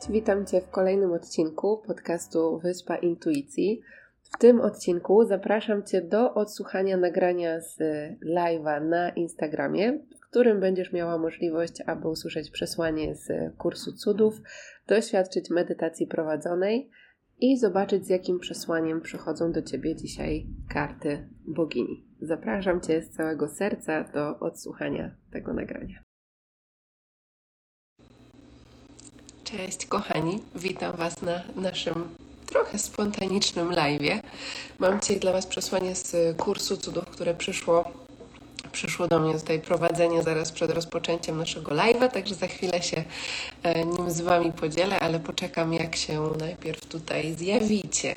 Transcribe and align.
Cześć, 0.00 0.12
witam 0.12 0.46
Cię 0.46 0.60
w 0.60 0.70
kolejnym 0.70 1.12
odcinku 1.12 1.82
podcastu 1.86 2.58
Wyspa 2.58 2.96
Intuicji. 2.96 3.80
W 4.22 4.38
tym 4.38 4.60
odcinku 4.60 5.24
zapraszam 5.24 5.82
Cię 5.82 6.02
do 6.02 6.34
odsłuchania 6.34 6.96
nagrania 6.96 7.60
z 7.60 7.78
live'a 8.36 8.88
na 8.88 9.10
Instagramie, 9.10 9.98
w 10.16 10.20
którym 10.30 10.60
będziesz 10.60 10.92
miała 10.92 11.18
możliwość, 11.18 11.80
aby 11.86 12.08
usłyszeć 12.08 12.50
przesłanie 12.50 13.14
z 13.14 13.56
kursu 13.58 13.92
cudów, 13.92 14.40
doświadczyć 14.86 15.50
medytacji 15.50 16.06
prowadzonej 16.06 16.90
i 17.38 17.58
zobaczyć, 17.58 18.06
z 18.06 18.10
jakim 18.10 18.38
przesłaniem 18.38 19.00
przychodzą 19.00 19.52
do 19.52 19.62
Ciebie 19.62 19.96
dzisiaj 19.96 20.46
karty 20.68 21.28
bogini. 21.46 22.06
Zapraszam 22.20 22.80
Cię 22.80 23.02
z 23.02 23.10
całego 23.10 23.48
serca 23.48 24.04
do 24.04 24.38
odsłuchania 24.38 25.14
tego 25.30 25.52
nagrania. 25.52 26.09
Cześć 29.56 29.86
kochani, 29.86 30.38
witam 30.54 30.96
Was 30.96 31.22
na 31.22 31.42
naszym 31.56 32.16
trochę 32.46 32.78
spontanicznym 32.78 33.72
live. 33.72 34.22
Mam 34.78 35.00
dzisiaj 35.00 35.20
dla 35.20 35.32
Was 35.32 35.46
przesłanie 35.46 35.94
z 35.94 36.36
kursu 36.36 36.76
cudów, 36.76 37.04
które 37.04 37.34
przyszło, 37.34 37.84
przyszło 38.72 39.08
do 39.08 39.18
mnie 39.18 39.34
tutaj 39.34 39.60
prowadzenie 39.60 40.22
zaraz 40.22 40.52
przed 40.52 40.70
rozpoczęciem 40.70 41.38
naszego 41.38 41.70
live'a, 41.70 42.10
także 42.10 42.34
za 42.34 42.46
chwilę 42.46 42.82
się 42.82 43.04
e, 43.62 43.84
nim 43.84 44.10
z 44.10 44.20
Wami 44.20 44.52
podzielę, 44.52 45.00
ale 45.00 45.20
poczekam 45.20 45.72
jak 45.72 45.96
się 45.96 46.30
najpierw 46.38 46.86
tutaj 46.86 47.34
zjawicie. 47.34 48.14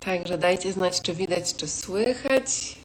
Także 0.00 0.38
dajcie 0.38 0.72
znać, 0.72 1.00
czy 1.00 1.14
widać, 1.14 1.54
czy 1.54 1.68
słychać. 1.68 2.76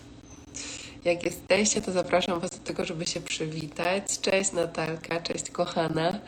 Jak 1.06 1.24
jesteście, 1.24 1.82
to 1.82 1.92
zapraszam 1.92 2.40
Was 2.40 2.52
do 2.52 2.58
tego, 2.58 2.86
żeby 2.86 3.06
się 3.06 3.22
przywitać. 3.22 4.20
Cześć 4.22 4.52
Natalka, 4.52 5.22
cześć 5.22 5.50
kochana. 5.50 6.20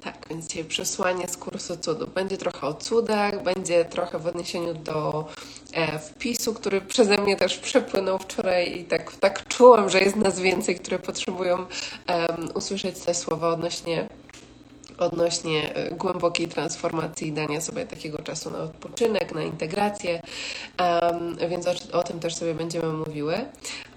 Tak, 0.00 0.26
więc 0.30 0.46
dzisiaj 0.46 0.64
przesłanie 0.64 1.28
z 1.28 1.36
kursu 1.36 1.76
cudów. 1.76 2.14
Będzie 2.14 2.36
trochę 2.36 2.66
o 2.66 2.74
cudach, 2.74 3.42
będzie 3.42 3.84
trochę 3.84 4.18
w 4.18 4.26
odniesieniu 4.26 4.74
do 4.74 5.28
e, 5.72 5.98
wpisu, 5.98 6.54
który 6.54 6.80
przeze 6.80 7.18
mnie 7.18 7.36
też 7.36 7.58
przepłynął 7.58 8.18
wczoraj 8.18 8.80
i 8.80 8.84
tak, 8.84 9.16
tak 9.16 9.48
czułam, 9.48 9.90
że 9.90 10.00
jest 10.00 10.16
nas 10.16 10.40
więcej, 10.40 10.76
które 10.76 10.98
potrzebują 10.98 11.66
usłyszeć 12.54 12.98
te 12.98 13.14
słowa 13.14 13.48
odnośnie 13.48 14.08
odnośnie 14.98 15.74
e, 15.74 15.90
głębokiej 15.90 16.48
transformacji 16.48 17.28
i 17.28 17.32
dania 17.32 17.60
sobie 17.60 17.86
takiego 17.86 18.18
czasu 18.18 18.50
na 18.50 18.58
odpoczynek, 18.58 19.34
na 19.34 19.42
integrację, 19.42 20.22
um, 20.78 21.36
więc 21.50 21.66
o, 21.66 21.98
o, 21.98 22.02
tym 22.02 22.20
też 22.20 22.34
sobie 22.34 22.54
będziemy 22.54 22.92
mówiły. 22.92 23.34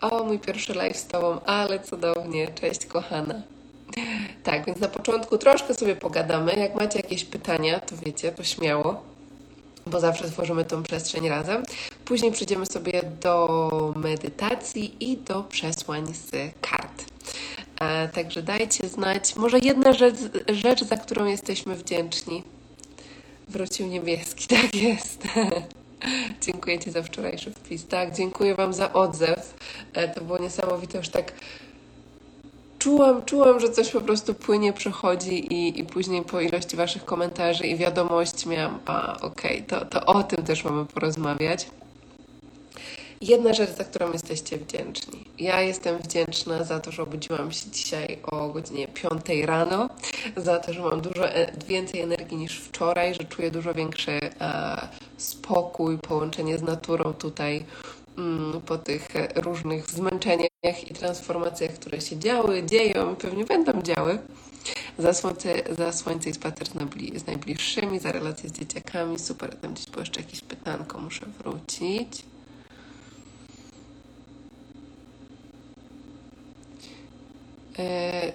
O, 0.01 0.23
mój 0.23 0.39
pierwszy 0.39 0.73
live 0.73 0.97
z 0.97 1.07
Tobą, 1.07 1.41
ale 1.45 1.79
cudownie, 1.79 2.47
cześć 2.47 2.85
kochana. 2.85 3.41
Tak, 4.43 4.65
więc 4.65 4.79
na 4.79 4.87
początku 4.87 5.37
troszkę 5.37 5.73
sobie 5.73 5.95
pogadamy. 5.95 6.53
Jak 6.53 6.75
macie 6.75 6.99
jakieś 6.99 7.25
pytania, 7.25 7.79
to 7.79 7.95
wiecie, 8.05 8.31
to 8.31 8.43
śmiało, 8.43 9.03
bo 9.87 9.99
zawsze 9.99 10.29
tworzymy 10.29 10.65
tą 10.65 10.83
przestrzeń 10.83 11.29
razem. 11.29 11.63
Później 12.05 12.31
przejdziemy 12.31 12.65
sobie 12.65 13.01
do 13.21 13.93
medytacji 13.95 15.11
i 15.11 15.17
do 15.17 15.43
przesłań 15.43 16.13
z 16.13 16.31
kart. 16.61 17.05
E, 17.79 18.07
także 18.07 18.43
dajcie 18.43 18.87
znać. 18.87 19.35
Może 19.35 19.59
jedna 19.59 19.93
rzecz, 19.93 20.15
rzecz, 20.47 20.83
za 20.83 20.97
którą 20.97 21.25
jesteśmy 21.25 21.75
wdzięczni. 21.75 22.43
Wrócił 23.47 23.87
niebieski, 23.87 24.47
tak 24.55 24.75
jest. 24.75 25.23
dziękuję 26.45 26.79
Ci 26.79 26.91
za 26.91 27.03
wczorajszy 27.03 27.51
wpis. 27.51 27.87
Tak, 27.87 28.15
dziękuję 28.15 28.55
Wam 28.55 28.73
za 28.73 28.93
odzew. 28.93 29.53
E, 29.93 30.07
to 30.07 30.21
było 30.21 30.37
niesamowite, 30.37 30.97
już 30.97 31.09
tak 31.09 31.33
czułam, 32.79 33.25
czułam, 33.25 33.59
że 33.59 33.69
coś 33.69 33.89
po 33.91 34.01
prostu 34.01 34.33
płynie, 34.33 34.73
przechodzi 34.73 35.53
i, 35.53 35.79
i 35.79 35.83
później 35.83 36.21
po 36.21 36.41
ilości 36.41 36.77
Waszych 36.77 37.05
komentarzy 37.05 37.67
i 37.67 37.75
wiadomości 37.75 38.49
miałam, 38.49 38.79
a 38.85 39.17
okej, 39.21 39.63
okay, 39.65 39.79
to, 39.79 39.85
to 39.85 40.05
o 40.05 40.23
tym 40.23 40.45
też 40.45 40.63
mamy 40.63 40.85
porozmawiać. 40.85 41.67
Jedna 43.21 43.53
rzecz, 43.53 43.69
za 43.69 43.83
którą 43.83 44.13
jesteście 44.13 44.57
wdzięczni. 44.57 45.25
Ja 45.39 45.61
jestem 45.61 45.97
wdzięczna 45.97 46.63
za 46.63 46.79
to, 46.79 46.91
że 46.91 47.03
obudziłam 47.03 47.51
się 47.51 47.69
dzisiaj 47.69 48.19
o 48.23 48.49
godzinie 48.49 48.87
5 48.87 49.45
rano, 49.45 49.89
za 50.37 50.59
to, 50.59 50.73
że 50.73 50.81
mam 50.81 51.01
dużo 51.01 51.29
e, 51.29 51.51
więcej 51.67 52.01
energii 52.01 52.37
niż 52.37 52.59
wczoraj, 52.59 53.13
że 53.13 53.23
czuję 53.23 53.51
dużo 53.51 53.73
większy 53.73 54.11
e, 54.11 54.87
spokój, 55.17 55.97
połączenie 55.97 56.57
z 56.57 56.61
naturą 56.61 57.13
tutaj 57.13 57.65
mm, 58.17 58.61
po 58.61 58.77
tych 58.77 59.07
różnych 59.35 59.89
zmęczeniach 59.89 60.91
i 60.91 60.93
transformacjach, 60.93 61.71
które 61.71 62.01
się 62.01 62.19
działy, 62.19 62.63
dzieją 62.63 63.13
i 63.13 63.15
pewnie 63.15 63.45
będą 63.45 63.81
działy. 63.81 64.19
Za 64.97 65.13
słońce, 65.13 65.53
za 65.77 65.91
słońce 65.93 66.29
i 66.29 66.33
spacer 66.33 66.67
z, 67.15 67.27
najbliższymi, 67.27 67.99
za 67.99 68.11
relacje 68.11 68.49
z 68.49 68.51
dzieciakami. 68.51 69.19
Super, 69.19 69.55
tam 69.55 69.73
gdzieś 69.73 69.85
było 69.85 69.99
jeszcze 69.99 70.21
jakieś 70.21 70.41
pytanko, 70.41 70.99
muszę 70.99 71.25
wrócić. 71.25 72.28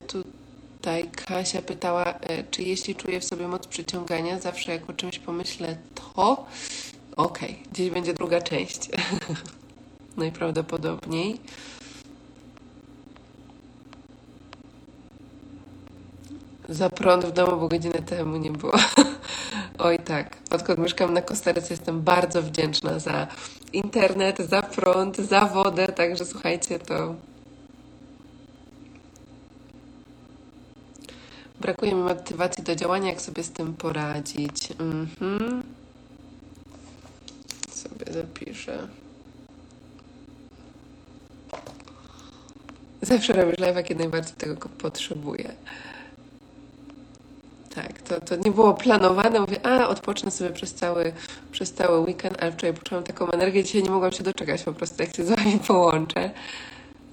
Tutaj 0.07 1.11
Kasia 1.27 1.63
pytała, 1.63 2.05
e, 2.05 2.45
czy 2.51 2.63
jeśli 2.63 2.95
czuję 2.95 3.21
w 3.21 3.25
sobie 3.25 3.49
moc 3.49 3.67
przyciągania, 3.67 4.41
zawsze 4.41 4.73
jak 4.73 4.91
o 4.91 4.93
czymś 4.93 5.19
pomyślę, 5.19 5.77
to 5.95 6.47
okej, 7.17 7.51
okay, 7.51 7.73
gdzieś 7.73 7.91
będzie 7.91 8.15
druga 8.15 8.41
część. 8.41 8.89
Najprawdopodobniej. 10.17 11.41
Za 16.69 16.91
prąd 16.91 17.25
w 17.25 17.33
domu, 17.33 17.61
bo 17.61 17.69
godzinę 17.69 18.03
temu 18.03 18.37
nie 18.37 18.51
było. 18.51 18.73
Oj 19.79 19.99
tak, 19.99 20.37
odkąd 20.51 20.79
mieszkam 20.79 21.15
na 21.15 21.23
Kostaryce 21.23 21.75
jestem 21.75 22.03
bardzo 22.03 22.43
wdzięczna 22.43 22.99
za 22.99 23.27
internet, 23.73 24.39
za 24.39 24.63
prąd, 24.63 25.17
za 25.17 25.47
wodę, 25.47 25.87
także 25.87 26.25
słuchajcie, 26.25 26.79
to 26.79 27.15
Brakuje 31.65 31.95
mi 31.95 32.03
motywacji 32.03 32.65
do 32.65 32.75
działania, 32.75 33.09
jak 33.09 33.21
sobie 33.21 33.43
z 33.43 33.51
tym 33.51 33.75
poradzić. 33.75 34.69
Mhm. 34.79 35.63
Sobie 37.71 38.13
zapiszę. 38.13 38.89
Zawsze 43.03 43.33
robisz 43.33 43.59
live, 43.59 43.87
kiedy 43.87 44.01
najbardziej 44.01 44.35
tego 44.35 44.69
potrzebuję. 44.69 45.55
Tak, 47.75 48.03
to, 48.03 48.21
to 48.21 48.37
nie 48.37 48.51
było 48.51 48.75
planowane. 48.75 49.41
Mówię, 49.41 49.67
a 49.67 49.89
odpocznę 49.89 50.31
sobie 50.31 50.51
przez 50.51 50.75
cały, 50.75 51.13
przez 51.53 51.73
cały 51.73 51.99
weekend, 51.99 52.43
ale 52.43 52.53
wczoraj 52.53 52.75
poczułam 52.75 53.05
taką 53.05 53.31
energię, 53.31 53.65
dzisiaj 53.65 53.83
nie 53.83 53.91
mogłam 53.91 54.13
się 54.13 54.25
doczekać 54.25 54.63
po 54.63 54.73
prostu, 54.73 55.03
jak 55.03 55.17
się 55.17 55.25
z 55.25 55.31
Wami 55.31 55.59
połączę. 55.67 56.31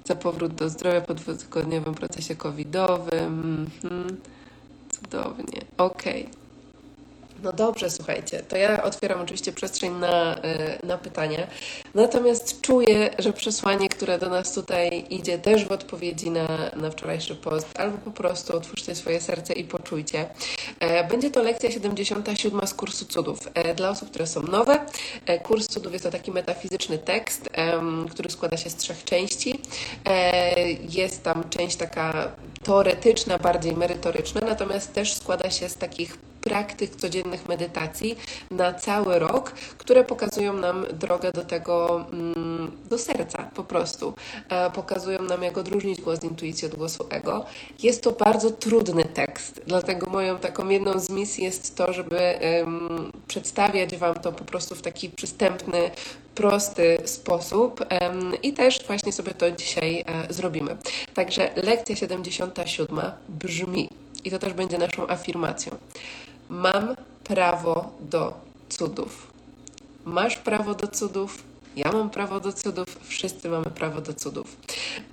Za 0.05 0.15
powrót 0.15 0.53
do 0.53 0.69
zdrowia 0.69 1.01
po 1.01 1.13
dwutygodniowym 1.13 1.95
procesie 1.95 2.35
covidowym. 2.35 3.67
Mhm. 3.83 4.17
Cudownie. 5.03 5.61
Okej. 5.77 6.23
Okay. 6.25 6.40
No 7.43 7.53
dobrze, 7.53 7.89
słuchajcie, 7.89 8.39
to 8.39 8.57
ja 8.57 8.83
otwieram 8.83 9.21
oczywiście 9.21 9.51
przestrzeń 9.51 9.93
na, 9.93 10.35
e, 10.35 10.85
na 10.85 10.97
pytania. 10.97 11.47
Natomiast 11.93 12.61
czuję, 12.61 13.09
że 13.19 13.33
przesłanie, 13.33 13.89
które 13.89 14.19
do 14.19 14.29
nas 14.29 14.53
tutaj 14.53 15.05
idzie, 15.09 15.39
też 15.39 15.65
w 15.65 15.71
odpowiedzi 15.71 16.31
na, 16.31 16.47
na 16.75 16.91
wczorajszy 16.91 17.35
post, 17.35 17.79
albo 17.79 17.97
po 17.97 18.11
prostu 18.11 18.57
otwórzcie 18.57 18.95
swoje 18.95 19.21
serce 19.21 19.53
i 19.53 19.63
poczujcie. 19.63 20.25
E, 20.79 21.07
będzie 21.07 21.31
to 21.31 21.41
lekcja 21.43 21.71
77 21.71 22.67
z 22.67 22.73
kursu 22.73 23.05
cudów. 23.05 23.39
E, 23.53 23.75
dla 23.75 23.89
osób, 23.89 24.09
które 24.09 24.27
są 24.27 24.41
nowe, 24.41 24.85
kurs 25.43 25.67
cudów 25.67 25.93
jest 25.93 26.05
to 26.05 26.11
taki 26.11 26.31
metafizyczny 26.31 26.97
tekst, 26.97 27.49
który 28.09 28.29
składa 28.29 28.57
się 28.57 28.69
z 28.69 28.75
trzech 28.75 29.03
części. 29.03 29.61
Jest 30.89 31.23
tam 31.23 31.49
część 31.49 31.75
taka 31.75 32.31
teoretyczna, 32.63 33.37
bardziej 33.37 33.73
merytoryczna, 33.75 34.41
natomiast 34.41 34.93
też 34.93 35.13
składa 35.13 35.49
się 35.49 35.69
z 35.69 35.75
takich 35.75 36.17
praktyk 36.41 36.95
codziennych 36.95 37.47
medytacji 37.47 38.17
na 38.51 38.73
cały 38.73 39.19
rok, 39.19 39.51
które 39.77 40.03
pokazują 40.03 40.53
nam 40.53 40.85
drogę 40.93 41.31
do 41.31 41.45
tego, 41.45 42.05
mm, 42.13 42.71
do 42.89 42.97
serca 42.97 43.43
po 43.55 43.63
prostu. 43.63 44.13
E, 44.49 44.71
pokazują 44.71 45.21
nam, 45.21 45.43
jak 45.43 45.57
odróżnić 45.57 46.01
głos 46.01 46.23
intuicji 46.23 46.67
od 46.67 46.75
głosu 46.75 47.05
ego. 47.09 47.45
Jest 47.83 48.03
to 48.03 48.11
bardzo 48.11 48.51
trudny 48.51 49.05
tekst, 49.05 49.61
dlatego 49.67 50.09
moją 50.09 50.37
taką 50.37 50.69
jedną 50.69 50.99
z 50.99 51.09
misji 51.09 51.43
jest 51.43 51.75
to, 51.75 51.93
żeby 51.93 52.39
um, 52.59 53.11
przedstawiać 53.27 53.97
Wam 53.97 54.15
to 54.15 54.31
po 54.31 54.43
prostu 54.43 54.75
w 54.75 54.81
taki 54.81 55.09
przystępny, 55.09 55.91
prosty 56.35 56.97
sposób 57.05 57.85
i 58.43 58.53
też 58.53 58.83
właśnie 58.87 59.13
sobie 59.13 59.31
to 59.31 59.51
dzisiaj 59.51 60.03
e, 60.07 60.33
zrobimy. 60.33 60.77
Także 61.13 61.51
lekcja 61.55 61.95
77 61.95 62.99
brzmi, 63.29 63.89
i 64.23 64.31
to 64.31 64.39
też 64.39 64.53
będzie 64.53 64.77
naszą 64.77 65.07
afirmacją. 65.07 65.71
Mam 66.51 66.95
prawo 67.23 67.91
do 67.99 68.33
cudów. 68.69 69.27
Masz 70.05 70.37
prawo 70.37 70.75
do 70.75 70.87
cudów, 70.87 71.43
ja 71.75 71.91
mam 71.91 72.09
prawo 72.09 72.39
do 72.39 72.53
cudów, 72.53 72.85
wszyscy 73.03 73.49
mamy 73.49 73.65
prawo 73.65 74.01
do 74.01 74.13
cudów. 74.13 74.55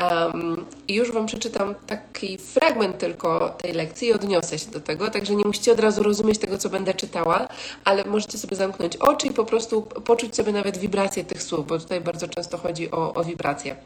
Um, 0.00 0.66
już 0.88 1.12
Wam 1.12 1.26
przeczytam 1.26 1.74
taki 1.86 2.38
fragment 2.38 2.98
tylko 2.98 3.48
tej 3.48 3.72
lekcji 3.72 4.08
i 4.08 4.12
odniosę 4.12 4.58
się 4.58 4.70
do 4.70 4.80
tego, 4.80 5.10
także 5.10 5.34
nie 5.34 5.44
musicie 5.44 5.72
od 5.72 5.80
razu 5.80 6.02
rozumieć 6.02 6.38
tego, 6.38 6.58
co 6.58 6.68
będę 6.68 6.94
czytała, 6.94 7.48
ale 7.84 8.04
możecie 8.04 8.38
sobie 8.38 8.56
zamknąć 8.56 8.96
oczy 8.96 9.26
i 9.26 9.30
po 9.30 9.44
prostu 9.44 9.82
poczuć 9.82 10.36
sobie 10.36 10.52
nawet 10.52 10.78
wibrację 10.78 11.24
tych 11.24 11.42
słów, 11.42 11.66
bo 11.66 11.78
tutaj 11.78 12.00
bardzo 12.00 12.28
często 12.28 12.58
chodzi 12.58 12.90
o, 12.90 13.14
o 13.14 13.24
wibracje. 13.24 13.76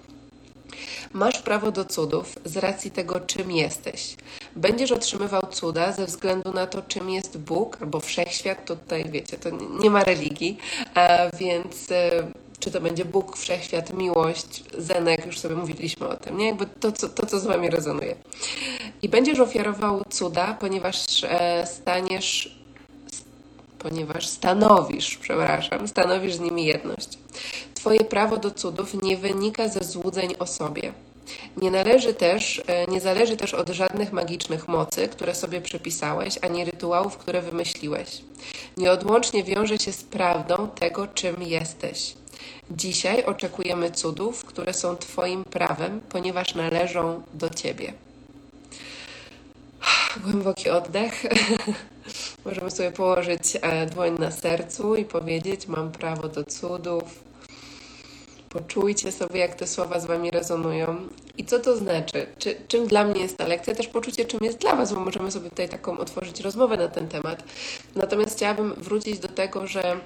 Masz 1.13 1.39
prawo 1.43 1.73
do 1.73 1.85
cudów 1.85 2.35
z 2.45 2.57
racji 2.57 2.91
tego, 2.91 3.21
czym 3.21 3.51
jesteś. 3.51 4.17
Będziesz 4.57 4.93
otrzymywał 4.93 5.43
cuda 5.51 5.93
ze 5.93 6.07
względu 6.07 6.53
na 6.53 6.67
to, 6.67 6.83
czym 6.83 7.11
jest 7.11 7.39
Bóg 7.39 7.79
albo 7.81 8.01
wszechświat. 8.01 8.65
To 8.65 8.77
tutaj 8.77 9.11
wiecie, 9.11 9.39
to 9.39 9.51
nie 9.81 9.91
ma 9.91 10.05
religii, 10.05 10.59
więc 11.39 11.91
e, 11.93 12.11
czy 12.59 12.71
to 12.71 12.81
będzie 12.81 13.05
Bóg, 13.05 13.37
wszechświat, 13.37 13.93
miłość, 13.93 14.65
zenek, 14.79 15.27
już 15.27 15.39
sobie 15.39 15.55
mówiliśmy 15.55 16.09
o 16.09 16.17
tym, 16.17 16.39
nie? 16.39 16.47
Jakby 16.47 16.67
to, 16.67 16.93
co, 16.93 17.09
to, 17.09 17.27
co 17.27 17.41
z 17.41 17.47
Wami 17.47 17.71
rezonuje. 17.71 18.15
I 19.03 19.09
będziesz 19.09 19.41
ofiarował 19.41 20.03
cuda, 20.11 20.57
ponieważ 20.61 21.25
e, 21.25 21.67
staniesz, 21.67 22.59
ponieważ 23.79 24.27
stanowisz, 24.27 25.19
przepraszam, 25.19 25.89
stanowisz 25.89 26.35
z 26.35 26.41
nimi 26.41 26.65
jedność. 26.67 27.19
Twoje 27.75 28.01
prawo 28.01 28.37
do 28.37 28.51
cudów 28.51 29.03
nie 29.03 29.17
wynika 29.17 29.69
ze 29.69 29.85
złudzeń 29.85 30.35
o 30.39 30.47
sobie. 30.47 30.93
Nie 31.57 31.71
należy 31.71 32.15
też, 32.15 32.63
e, 32.67 32.87
nie 32.87 33.01
zależy 33.01 33.37
też 33.37 33.55
od 33.55 33.69
żadnych 33.69 34.13
magicznych 34.13 34.69
mocy, 34.69 35.09
które 35.09 35.35
sobie 35.35 35.61
przypisałeś, 35.61 36.39
ani 36.43 36.65
rytuałów, 36.65 37.17
które 37.17 37.43
wymyśliłeś. 37.43 38.21
Nieodłącznie 38.77 39.45
wiąże 39.45 39.79
się 39.79 39.93
z 39.93 40.03
prawdą 40.05 40.69
tego, 40.69 41.07
czym 41.07 41.43
jesteś. 41.43 42.15
Dzisiaj 42.71 43.25
oczekujemy 43.25 43.91
cudów, 43.91 44.45
które 44.45 44.75
są 44.75 44.97
Twoim 44.97 45.45
prawem, 45.45 46.01
ponieważ 46.09 46.55
należą 46.55 47.23
do 47.35 47.51
Ciebie. 47.51 47.93
Głęboki 50.17 50.71
oddech. 50.71 51.23
Możemy 52.45 52.71
sobie 52.71 52.91
położyć 52.91 53.43
e, 53.61 53.87
dłoń 53.87 54.17
na 54.19 54.31
sercu 54.31 54.97
i 54.97 55.05
powiedzieć: 55.05 55.67
Mam 55.67 55.93
prawo 55.93 56.29
do 56.29 56.45
cudów 56.45 57.32
Poczujcie 58.53 59.13
sobie, 59.13 59.41
jak 59.41 59.55
te 59.55 59.67
słowa 59.67 60.01
z 60.01 60.07
Wami 60.07 60.31
rezonują 60.31 60.97
i 61.39 61.45
co 61.45 61.59
to 61.59 61.77
znaczy. 61.77 62.27
Czy, 62.39 62.57
czym 62.69 62.87
dla 62.87 63.05
mnie 63.05 63.21
jest 63.21 63.37
ta 63.37 63.47
lekcja? 63.47 63.75
Też 63.75 63.89
poczucie, 63.89 64.25
czym 64.25 64.41
jest 64.43 64.59
dla 64.59 64.77
Was, 64.77 64.93
bo 64.93 65.01
możemy 65.01 65.31
sobie 65.31 65.51
tutaj 65.51 65.69
taką 65.69 65.99
otworzyć 65.99 66.41
rozmowę 66.41 66.77
na 66.77 66.89
ten 66.89 67.09
temat. 67.09 67.43
Natomiast 67.95 68.37
chciałabym 68.37 68.75
wrócić 68.75 69.19
do 69.19 69.29
tego, 69.29 69.67
że 69.67 69.97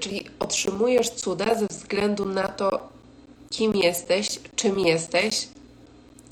czyli 0.00 0.26
otrzymujesz 0.38 1.10
cuda 1.10 1.54
ze 1.54 1.66
względu 1.66 2.24
na 2.24 2.48
to, 2.48 2.88
kim 3.50 3.76
jesteś, 3.76 4.28
czym 4.56 4.78
jesteś 4.78 5.48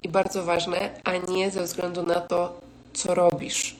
i 0.02 0.08
bardzo 0.08 0.44
ważne, 0.44 0.90
a 1.04 1.16
nie 1.16 1.50
ze 1.50 1.62
względu 1.62 2.02
na 2.02 2.20
to, 2.20 2.60
co 2.92 3.14
robisz. 3.14 3.76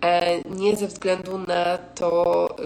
E, 0.00 0.40
nie 0.50 0.76
ze 0.76 0.86
względu 0.86 1.38
na 1.38 1.78
to, 1.78 2.56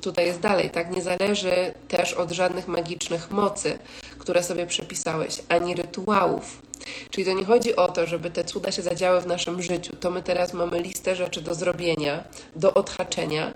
tutaj 0.00 0.26
jest 0.26 0.40
dalej, 0.40 0.70
tak? 0.70 0.96
Nie 0.96 1.02
zależy 1.02 1.74
też 1.88 2.12
od 2.12 2.30
żadnych 2.30 2.68
magicznych 2.68 3.30
mocy, 3.30 3.78
które 4.18 4.42
sobie 4.42 4.66
przepisałeś, 4.66 5.42
ani 5.48 5.74
rytuałów. 5.74 6.62
Czyli 7.10 7.26
to 7.26 7.32
nie 7.32 7.44
chodzi 7.44 7.76
o 7.76 7.88
to, 7.88 8.06
żeby 8.06 8.30
te 8.30 8.44
cuda 8.44 8.72
się 8.72 8.82
zadziały 8.82 9.20
w 9.20 9.26
naszym 9.26 9.62
życiu. 9.62 9.96
To 9.96 10.10
my 10.10 10.22
teraz 10.22 10.52
mamy 10.52 10.80
listę 10.80 11.16
rzeczy 11.16 11.40
do 11.40 11.54
zrobienia, 11.54 12.24
do 12.56 12.74
odhaczenia, 12.74 13.52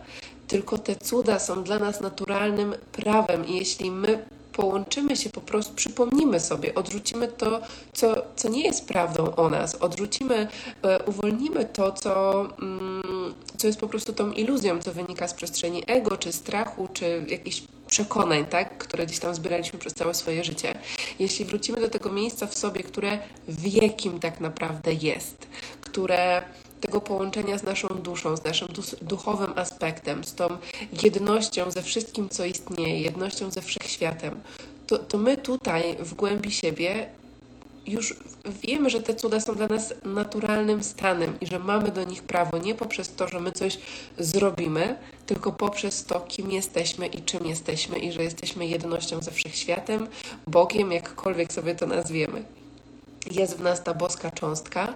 tylko 0.49 0.79
te 0.79 0.97
cuda 0.97 1.39
są 1.39 1.65
dla 1.65 1.79
nas 1.79 2.01
naturalnym 2.01 2.75
prawem 2.93 3.47
i 3.47 3.57
jeśli 3.57 3.91
my 3.91 4.25
połączymy 4.59 5.17
się 5.17 5.31
po 5.31 5.41
prostu, 5.41 5.75
przypomnimy 5.75 6.41
sobie, 6.41 6.75
odrzucimy 6.75 7.29
to, 7.29 7.61
co, 7.93 8.15
co 8.37 8.49
nie 8.49 8.63
jest 8.63 8.89
prawdą 8.89 9.35
o 9.35 9.49
nas, 9.49 9.75
odrzucimy, 9.75 10.49
e, 10.83 11.05
uwolnimy 11.05 11.65
to, 11.65 11.93
co, 11.93 12.41
mm, 12.63 13.35
co 13.57 13.67
jest 13.67 13.81
po 13.81 13.89
prostu 13.89 14.13
tą 14.13 14.33
iluzją, 14.33 14.83
co 14.83 14.93
wynika 14.93 15.29
z 15.29 15.35
przestrzeni 15.35 15.83
ego, 15.87 16.17
czy 16.17 16.33
strachu, 16.33 16.89
czy 16.93 17.25
jakichś 17.29 17.63
przekonań, 17.87 18.47
tak, 18.47 18.79
które 18.79 19.07
gdzieś 19.07 19.19
tam 19.19 19.35
zbieraliśmy 19.35 19.79
przez 19.79 19.95
całe 19.95 20.15
swoje 20.15 20.45
życie. 20.45 20.79
Jeśli 21.19 21.45
wrócimy 21.45 21.81
do 21.81 21.89
tego 21.89 22.13
miejsca 22.13 22.47
w 22.47 22.59
sobie, 22.59 22.83
które 22.83 23.19
wie, 23.49 23.91
kim 23.91 24.21
tak 24.21 24.41
naprawdę 24.41 24.93
jest, 24.93 25.47
które 25.81 26.43
tego 26.81 27.01
połączenia 27.01 27.59
z 27.59 27.63
naszą 27.63 27.89
duszą, 27.89 28.37
z 28.37 28.45
naszym 28.45 28.69
duchowym 29.03 29.53
aspektem, 29.57 30.25
z 30.25 30.35
tą 30.35 30.49
jednością 31.03 31.71
ze 31.71 31.83
wszystkim, 31.83 32.29
co 32.29 32.45
istnieje, 32.45 33.01
jednością 33.01 33.51
ze 33.51 33.63
wszechświatem, 33.63 34.41
to, 34.87 34.99
to 34.99 35.19
my 35.19 35.37
tutaj 35.37 35.97
w 36.01 36.15
głębi 36.15 36.51
siebie 36.51 37.09
już 37.87 38.17
wiemy, 38.63 38.91
że 38.91 39.03
te 39.03 39.15
cuda 39.15 39.41
są 39.41 39.55
dla 39.55 39.67
nas 39.67 39.95
naturalnym 40.05 40.85
stanem 40.85 41.41
i 41.41 41.47
że 41.47 41.59
mamy 41.59 41.91
do 41.91 42.05
nich 42.05 42.23
prawo 42.23 42.59
nie 42.59 42.75
poprzez 42.75 43.15
to, 43.15 43.29
że 43.29 43.41
my 43.41 43.53
coś 43.53 43.79
zrobimy, 44.19 44.97
tylko 45.27 45.53
poprzez 45.53 46.05
to, 46.05 46.21
kim 46.21 46.51
jesteśmy 46.51 47.07
i 47.07 47.23
czym 47.23 47.47
jesteśmy 47.47 47.99
i 47.99 48.13
że 48.13 48.23
jesteśmy 48.23 48.67
jednością 48.67 49.23
ze 49.23 49.31
wszechświatem, 49.31 50.07
Bogiem, 50.47 50.93
jakkolwiek 50.93 51.53
sobie 51.53 51.75
to 51.75 51.87
nazwiemy. 51.87 52.45
Jest 53.31 53.57
w 53.57 53.63
nas 53.63 53.85
ta 53.85 53.95
boska 53.95 54.31
cząstka. 54.31 54.95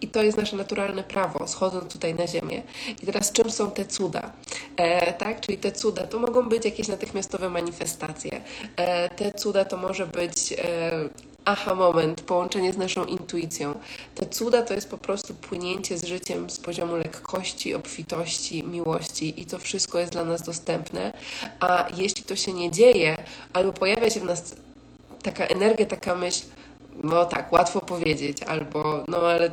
I 0.00 0.08
to 0.08 0.22
jest 0.22 0.38
nasze 0.38 0.56
naturalne 0.56 1.02
prawo, 1.02 1.48
schodząc 1.48 1.92
tutaj 1.92 2.14
na 2.14 2.26
ziemię. 2.26 2.62
I 3.02 3.06
teraz 3.06 3.32
czym 3.32 3.50
są 3.50 3.70
te 3.70 3.84
cuda? 3.84 4.32
E, 4.76 5.12
tak, 5.12 5.40
czyli 5.40 5.58
te 5.58 5.72
cuda 5.72 6.06
to 6.06 6.18
mogą 6.18 6.48
być 6.48 6.64
jakieś 6.64 6.88
natychmiastowe 6.88 7.48
manifestacje. 7.50 8.40
E, 8.76 9.08
te 9.08 9.32
cuda 9.32 9.64
to 9.64 9.76
może 9.76 10.06
być 10.06 10.52
e, 10.52 10.90
aha 11.44 11.74
moment, 11.74 12.20
połączenie 12.20 12.72
z 12.72 12.76
naszą 12.76 13.04
intuicją. 13.04 13.74
Te 14.14 14.26
cuda 14.26 14.62
to 14.62 14.74
jest 14.74 14.90
po 14.90 14.98
prostu 14.98 15.34
płynięcie 15.34 15.98
z 15.98 16.04
życiem 16.04 16.50
z 16.50 16.60
poziomu 16.60 16.96
lekkości, 16.96 17.74
obfitości, 17.74 18.64
miłości 18.64 19.40
i 19.40 19.46
to 19.46 19.58
wszystko 19.58 19.98
jest 19.98 20.12
dla 20.12 20.24
nas 20.24 20.42
dostępne. 20.42 21.12
A 21.60 21.86
jeśli 21.96 22.22
to 22.22 22.36
się 22.36 22.52
nie 22.52 22.70
dzieje, 22.70 23.16
albo 23.52 23.72
pojawia 23.72 24.10
się 24.10 24.20
w 24.20 24.24
nas 24.24 24.54
taka 25.22 25.46
energia, 25.46 25.86
taka 25.86 26.14
myśl, 26.14 26.42
no 27.04 27.24
tak, 27.24 27.52
łatwo 27.52 27.80
powiedzieć, 27.80 28.42
albo 28.42 29.04
no 29.08 29.18
ale 29.18 29.50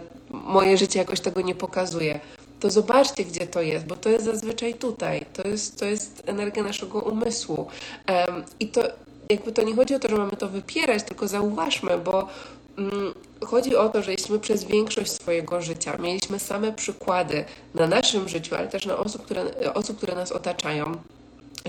moje 0.48 0.78
życie 0.78 1.00
jakoś 1.00 1.20
tego 1.20 1.42
nie 1.42 1.56
pokazuje, 1.56 2.20
to 2.60 2.70
zobaczcie, 2.70 3.26
gdzie 3.26 3.48
to 3.48 3.62
jest, 3.62 3.86
bo 3.86 3.96
to 3.96 4.10
jest 4.10 4.26
zazwyczaj 4.26 4.74
tutaj. 4.74 5.26
To 5.34 5.48
jest, 5.48 5.80
to 5.80 5.86
jest 5.86 6.24
energia 6.26 6.64
naszego 6.64 7.00
umysłu. 7.00 7.68
Um, 8.10 8.44
I 8.60 8.68
to 8.68 8.82
jakby 9.30 9.52
to 9.52 9.62
nie 9.62 9.76
chodzi 9.76 9.96
o 9.96 10.00
to, 10.00 10.10
że 10.10 10.16
mamy 10.16 10.32
to 10.32 10.48
wypierać, 10.48 11.04
tylko 11.04 11.28
zauważmy, 11.28 11.98
bo 11.98 12.28
um, 12.78 13.14
chodzi 13.46 13.76
o 13.76 13.90
to, 13.90 14.04
że 14.04 14.12
jeśli 14.12 14.40
przez 14.40 14.64
większość 14.64 15.12
swojego 15.12 15.62
życia 15.62 15.98
mieliśmy 15.98 16.40
same 16.40 16.74
przykłady 16.74 17.46
na 17.76 17.88
naszym 17.88 18.30
życiu, 18.30 18.56
ale 18.56 18.68
też 18.68 18.86
na 18.86 18.98
osób, 18.98 19.26
które, 19.26 19.74
osób, 19.74 19.98
które 19.98 20.16
nas 20.16 20.32
otaczają, 20.32 20.98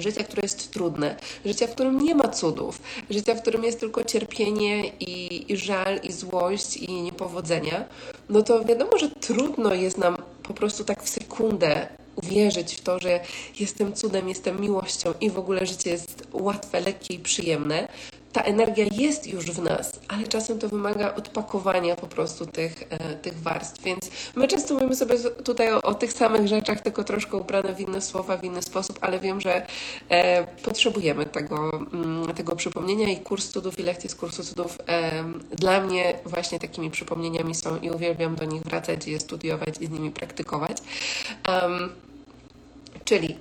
życia, 0.02 0.24
które 0.24 0.42
jest 0.42 0.72
trudne, 0.72 1.16
życia, 1.44 1.66
w 1.66 1.70
którym 1.70 2.00
nie 2.00 2.14
ma 2.14 2.28
cudów, 2.28 2.82
życia, 3.10 3.34
w 3.34 3.42
którym 3.42 3.64
jest 3.64 3.80
tylko 3.80 4.04
cierpienie 4.04 4.88
i, 4.88 5.52
i 5.52 5.56
żal, 5.56 6.00
i 6.02 6.12
złość, 6.12 6.76
i 6.76 7.02
niepowodzenia, 7.02 7.84
no 8.28 8.42
to 8.42 8.64
wiadomo, 8.64 8.98
że 8.98 9.10
trudno 9.10 9.74
jest 9.74 9.98
nam 9.98 10.16
po 10.42 10.54
prostu 10.54 10.84
tak 10.84 11.02
w 11.02 11.08
sekundę 11.08 11.88
uwierzyć 12.16 12.74
w 12.74 12.80
to, 12.80 12.98
że 12.98 13.20
jestem 13.60 13.92
cudem, 13.92 14.28
jestem 14.28 14.60
miłością 14.60 15.14
i 15.20 15.30
w 15.30 15.38
ogóle 15.38 15.66
życie 15.66 15.90
jest 15.90 16.28
łatwe, 16.32 16.80
lekkie 16.80 17.14
i 17.14 17.18
przyjemne, 17.18 17.88
ta 18.38 18.44
energia 18.44 18.84
jest 18.92 19.26
już 19.26 19.44
w 19.44 19.62
nas, 19.62 20.00
ale 20.08 20.26
czasem 20.26 20.58
to 20.58 20.68
wymaga 20.68 21.14
odpakowania 21.14 21.96
po 21.96 22.06
prostu 22.06 22.46
tych, 22.46 22.82
e, 22.90 23.14
tych 23.14 23.40
warstw. 23.40 23.82
Więc 23.82 24.10
my 24.36 24.48
często 24.48 24.74
mówimy 24.74 24.96
sobie 24.96 25.18
tutaj 25.18 25.72
o, 25.72 25.82
o, 25.82 25.94
tych 25.94 26.12
samych 26.12 26.48
rzeczach, 26.48 26.80
tylko 26.80 27.04
troszkę 27.04 27.36
ubrane 27.36 27.74
w 27.74 27.80
inne 27.80 28.00
słowa, 28.00 28.36
w 28.36 28.44
inny 28.44 28.62
sposób, 28.62 28.98
ale 29.00 29.18
wiem, 29.20 29.40
że 29.40 29.66
e, 30.08 30.46
potrzebujemy 30.46 31.26
tego, 31.26 31.70
mm, 31.92 32.34
tego 32.34 32.56
przypomnienia 32.56 33.08
i 33.08 33.16
kurs 33.16 33.48
cudów 33.48 33.78
i 33.78 33.82
lekcje 33.82 34.10
z 34.10 34.14
kursu 34.14 34.44
cudów 34.44 34.78
e, 34.88 35.24
dla 35.56 35.80
mnie 35.80 36.18
właśnie 36.24 36.58
takimi 36.58 36.90
przypomnieniami 36.90 37.54
są 37.54 37.78
i 37.78 37.90
uwielbiam 37.90 38.36
do 38.36 38.44
nich 38.44 38.62
wracać 38.62 39.06
je 39.06 39.20
studiować 39.20 39.74
i 39.80 39.86
z 39.86 39.90
nimi 39.90 40.10
praktykować. 40.10 40.76
Um, 41.48 41.92
czyli 43.04 43.36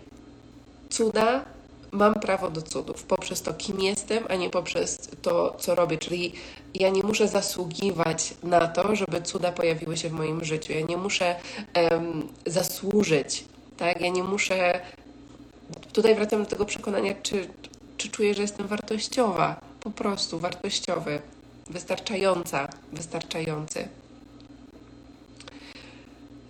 cuda 0.89 1.56
mam 1.91 2.13
prawo 2.13 2.49
do 2.49 2.61
cudów 2.61 3.03
poprzez 3.03 3.41
to, 3.41 3.53
kim 3.53 3.79
jestem, 3.79 4.23
a 4.29 4.35
nie 4.35 4.49
poprzez 4.49 5.09
to, 5.21 5.55
co 5.59 5.75
robię. 5.75 5.97
Czyli 5.97 6.33
ja 6.73 6.89
nie 6.89 7.03
muszę 7.03 7.27
zasługiwać 7.27 8.33
na 8.43 8.67
to, 8.67 8.95
żeby 8.95 9.21
cuda 9.21 9.51
pojawiły 9.51 9.97
się 9.97 10.09
w 10.09 10.13
moim 10.13 10.45
życiu. 10.45 10.73
Ja 10.73 10.81
nie 10.81 10.97
muszę 10.97 11.35
um, 11.91 12.27
zasłużyć, 12.45 13.45
tak? 13.77 14.01
Ja 14.01 14.09
nie 14.09 14.23
muszę. 14.23 14.81
Tutaj 15.93 16.15
wracam 16.15 16.43
do 16.43 16.49
tego 16.49 16.65
przekonania, 16.65 17.13
czy, 17.23 17.47
czy 17.97 18.09
czuję, 18.09 18.33
że 18.33 18.41
jestem 18.41 18.67
wartościowa. 18.67 19.59
Po 19.79 19.91
prostu 19.91 20.39
wartościowy, 20.39 21.21
wystarczająca, 21.69 22.67
wystarczający. 22.93 23.87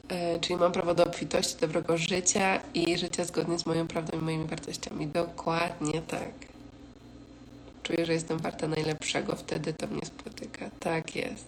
E, 0.10 0.40
czyli 0.40 0.60
mam 0.60 0.72
prawo 0.72 0.94
do 0.94 1.04
obfitości, 1.06 1.56
dobrego 1.62 1.98
życia 1.98 2.60
i 2.74 2.98
życia 2.98 3.26
zgodnie 3.26 3.60
z 3.60 3.66
moją 3.66 3.88
prawdą 3.88 4.18
i 4.18 4.22
moimi 4.22 4.48
wartościami. 4.48 5.08
Dokładnie 5.08 6.02
tak. 6.02 6.32
Czuję, 7.84 8.06
że 8.06 8.14
jestem 8.14 8.38
warta 8.38 8.68
najlepszego, 8.68 9.36
wtedy 9.36 9.74
to 9.74 9.88
mnie 9.88 10.06
spotyka. 10.06 10.70
Tak 10.80 11.16
jest. 11.16 11.46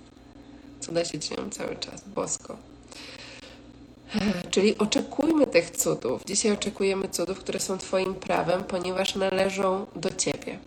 Cuda 0.79 1.05
się 1.05 1.19
dzieją 1.19 1.49
cały 1.49 1.75
czas, 1.75 2.03
bosko. 2.15 2.57
Czyli 4.51 4.77
oczekujmy 4.77 5.47
tych 5.47 5.71
cudów. 5.71 6.25
Dzisiaj 6.25 6.51
oczekujemy 6.51 7.09
cudów, 7.09 7.39
które 7.39 7.59
są 7.59 7.77
Twoim 7.77 8.15
prawem, 8.15 8.63
ponieważ 8.63 9.15
należą 9.15 9.85
do 9.95 10.09
Ciebie. 10.09 10.59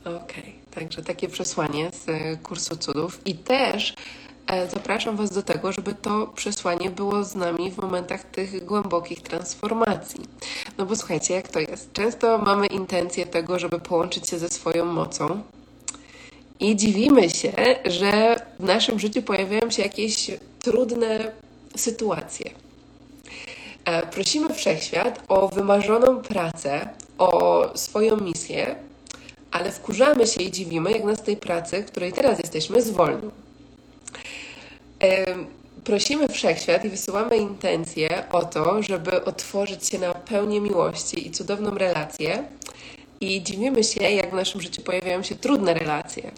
Okej, 0.00 0.18
okay. 0.20 0.52
także 0.74 1.02
takie 1.02 1.28
przesłanie 1.28 1.90
z 1.90 2.06
kursu 2.42 2.76
cudów. 2.76 3.20
I 3.24 3.34
też 3.34 3.94
zapraszam 4.74 5.16
Was 5.16 5.30
do 5.30 5.42
tego, 5.42 5.72
żeby 5.72 5.94
to 5.94 6.26
przesłanie 6.26 6.90
było 6.90 7.24
z 7.24 7.34
nami 7.34 7.70
w 7.70 7.76
momentach 7.76 8.24
tych 8.24 8.64
głębokich 8.64 9.22
transformacji. 9.22 10.20
No 10.78 10.86
bo 10.86 10.96
słuchajcie, 10.96 11.34
jak 11.34 11.48
to 11.48 11.60
jest? 11.60 11.92
Często 11.92 12.38
mamy 12.38 12.66
intencję 12.66 13.26
tego, 13.26 13.58
żeby 13.58 13.80
połączyć 13.80 14.28
się 14.28 14.38
ze 14.38 14.48
swoją 14.48 14.84
mocą. 14.84 15.42
I 16.60 16.76
dziwimy 16.76 17.30
się, 17.30 17.52
że 17.84 18.36
w 18.58 18.64
naszym 18.64 18.98
życiu 18.98 19.22
pojawiają 19.22 19.70
się 19.70 19.82
jakieś 19.82 20.30
trudne 20.60 21.32
sytuacje. 21.76 22.50
E, 23.84 24.06
prosimy 24.06 24.54
wszechświat 24.54 25.22
o 25.28 25.48
wymarzoną 25.48 26.22
pracę, 26.22 26.88
o 27.18 27.64
swoją 27.74 28.16
misję, 28.16 28.76
ale 29.50 29.72
wkurzamy 29.72 30.26
się 30.26 30.42
i 30.42 30.50
dziwimy, 30.50 30.92
jak 30.92 31.04
nas 31.04 31.22
tej 31.22 31.36
pracy, 31.36 31.84
której 31.84 32.12
teraz 32.12 32.38
jesteśmy, 32.38 32.82
zwolnił 32.82 33.30
prosimy 35.84 36.28
wszechświat 36.28 36.84
i 36.84 36.88
wysyłamy 36.88 37.36
intencję 37.36 38.30
o 38.32 38.44
to, 38.44 38.82
żeby 38.82 39.24
otworzyć 39.24 39.88
się 39.88 39.98
na 39.98 40.14
pełnię 40.14 40.60
miłości 40.60 41.28
i 41.28 41.30
cudowną 41.30 41.78
relację. 41.78 42.44
I 43.20 43.42
dziwimy 43.42 43.84
się, 43.84 44.02
jak 44.02 44.30
w 44.30 44.34
naszym 44.34 44.60
życiu 44.60 44.82
pojawiają 44.82 45.22
się 45.22 45.34
trudne 45.34 45.74
relacje. 45.74 46.30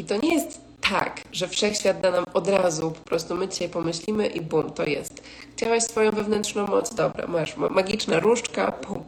I 0.00 0.04
to 0.04 0.16
nie 0.16 0.34
jest 0.34 0.60
tak, 0.90 1.20
że 1.32 1.48
wszechświat 1.48 2.00
da 2.00 2.10
nam 2.10 2.24
od 2.34 2.48
razu, 2.48 2.90
po 2.90 3.00
prostu 3.00 3.34
my 3.34 3.48
dzisiaj 3.48 3.68
pomyślimy 3.68 4.26
i 4.26 4.40
bum, 4.40 4.70
to 4.70 4.86
jest. 4.86 5.22
Chciałaś 5.56 5.82
swoją 5.82 6.10
wewnętrzną 6.10 6.66
moc, 6.66 6.94
dobra, 6.94 7.26
masz 7.26 7.56
magiczna 7.56 8.20
różdżka, 8.20 8.72
pum. 8.72 9.04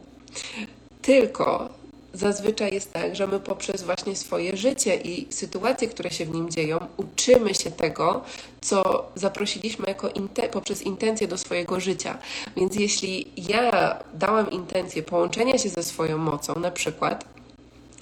Tylko 1.01 1.69
zazwyczaj 2.13 2.73
jest 2.73 2.93
tak, 2.93 3.15
że 3.15 3.27
my 3.27 3.39
poprzez 3.39 3.83
właśnie 3.83 4.15
swoje 4.15 4.57
życie 4.57 4.95
i 4.95 5.27
sytuacje, 5.33 5.87
które 5.87 6.11
się 6.11 6.25
w 6.25 6.31
nim 6.31 6.49
dzieją, 6.49 6.79
uczymy 6.97 7.53
się 7.53 7.71
tego, 7.71 8.21
co 8.61 9.05
zaprosiliśmy 9.15 9.85
jako 9.87 10.09
inte 10.09 10.49
poprzez 10.49 10.81
intencje 10.81 11.27
do 11.27 11.37
swojego 11.37 11.79
życia. 11.79 12.17
Więc 12.57 12.75
jeśli 12.75 13.31
ja 13.49 13.97
dałam 14.13 14.51
intencję 14.51 15.03
połączenia 15.03 15.57
się 15.57 15.69
ze 15.69 15.83
swoją 15.83 16.17
mocą, 16.17 16.59
na 16.59 16.71
przykład, 16.71 17.36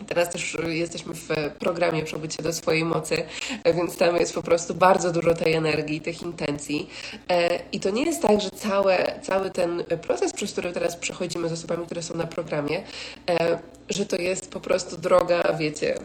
Teraz 0.08 0.30
też 0.30 0.58
jesteśmy 0.68 1.14
w 1.14 1.28
programie 1.60 2.04
Przebycie 2.04 2.44
do 2.44 2.54
swojej 2.54 2.84
mocy, 2.84 3.24
więc 3.66 3.98
tam 3.98 4.16
jest 4.16 4.34
po 4.34 4.44
prostu 4.44 4.76
bardzo 4.76 5.12
dużo 5.12 5.34
tej 5.34 5.54
energii, 5.54 6.02
tych 6.02 6.22
intencji. 6.22 6.90
E, 7.30 7.60
I 7.72 7.80
to 7.80 7.90
nie 7.90 8.06
jest 8.06 8.22
tak, 8.22 8.42
że 8.42 8.50
całe, 8.50 9.20
cały 9.22 9.52
ten 9.52 9.84
proces, 10.02 10.34
przez 10.34 10.52
który 10.52 10.74
teraz 10.74 10.96
przechodzimy 10.96 11.50
z 11.50 11.52
osobami, 11.52 11.86
które 11.86 12.04
są 12.04 12.18
na 12.18 12.28
programie, 12.28 12.84
e, 13.30 13.60
że 13.90 14.06
to 14.06 14.16
jest 14.16 14.52
po 14.52 14.60
prostu 14.60 14.98
droga, 14.98 15.54
wiecie, 15.60 16.00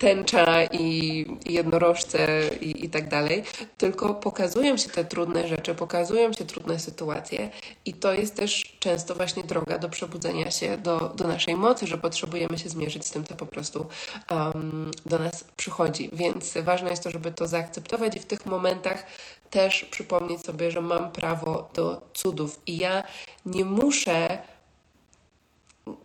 tęcza 0.00 0.64
i 0.64 1.26
jednorożce 1.46 2.48
i, 2.60 2.84
i 2.84 2.90
tak 2.90 3.08
dalej, 3.08 3.42
tylko 3.78 4.14
pokazują 4.14 4.76
się 4.76 4.88
te 4.88 5.04
trudne 5.04 5.48
rzeczy, 5.48 5.74
pokazują 5.74 6.32
się 6.32 6.44
trudne 6.44 6.78
sytuacje 6.78 7.50
i 7.84 7.94
to 7.94 8.12
jest 8.12 8.36
też 8.36 8.76
często 8.78 9.14
właśnie 9.14 9.42
droga 9.42 9.78
do 9.78 9.88
przebudzenia 9.88 10.50
się 10.50 10.78
do, 10.78 11.12
do 11.16 11.28
naszej 11.28 11.56
mocy, 11.56 11.86
że 11.86 11.98
potrzebujemy 11.98 12.58
się 12.58 12.68
zmierzyć 12.68 13.06
z 13.06 13.10
tym, 13.10 13.24
co 13.24 13.34
po 13.34 13.46
prostu 13.46 13.86
um, 14.30 14.90
do 15.06 15.18
nas 15.18 15.44
przychodzi. 15.56 16.10
Więc 16.12 16.54
ważne 16.62 16.90
jest 16.90 17.02
to, 17.02 17.10
żeby 17.10 17.32
to 17.32 17.46
zaakceptować 17.46 18.16
i 18.16 18.20
w 18.20 18.26
tych 18.26 18.46
momentach 18.46 19.06
też 19.50 19.84
przypomnieć 19.84 20.40
sobie, 20.40 20.70
że 20.70 20.80
mam 20.80 21.12
prawo 21.12 21.70
do 21.74 22.00
cudów 22.14 22.60
i 22.66 22.78
ja 22.78 23.02
nie 23.46 23.64
muszę 23.64 24.38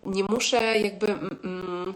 nie 0.05 0.23
muszę 0.23 0.79
jakby 0.79 1.07
mm, 1.07 1.93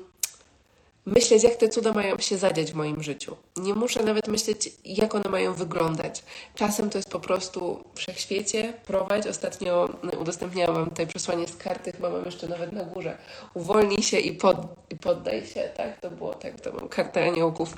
myśleć, 1.06 1.44
jak 1.44 1.56
te 1.56 1.70
cuda 1.70 1.94
mają 1.94 2.18
się 2.18 2.38
zadziać 2.38 2.72
w 2.72 2.76
moim 2.76 3.04
życiu. 3.04 3.36
Nie 3.58 3.74
muszę 3.74 4.04
nawet 4.04 4.28
myśleć, 4.28 4.70
jak 4.86 5.16
one 5.16 5.30
mają 5.30 5.54
wyglądać. 5.54 6.24
Czasem 6.56 6.90
to 6.90 6.98
jest 6.98 7.10
po 7.10 7.20
prostu 7.20 7.84
wszechświecie 7.96 8.74
prowadź. 8.86 9.28
Ostatnio 9.28 9.90
udostępniałam 10.22 10.76
Wam 10.76 10.90
tutaj 10.90 11.08
przesłanie 11.08 11.48
z 11.48 11.58
karty, 11.58 11.92
chyba 11.92 12.10
mam 12.10 12.26
jeszcze 12.26 12.48
nawet 12.48 12.72
na 12.72 12.84
górze. 12.84 13.18
Uwolnij 13.54 14.04
się 14.04 14.20
i, 14.20 14.32
pod, 14.32 14.58
i 14.90 14.96
poddaj 14.96 15.46
się, 15.46 15.70
tak? 15.78 16.00
To 16.00 16.12
było 16.12 16.34
tak, 16.34 16.62
to 16.62 16.74
mam 16.74 16.90
kartę 16.90 17.28
aniołków 17.28 17.74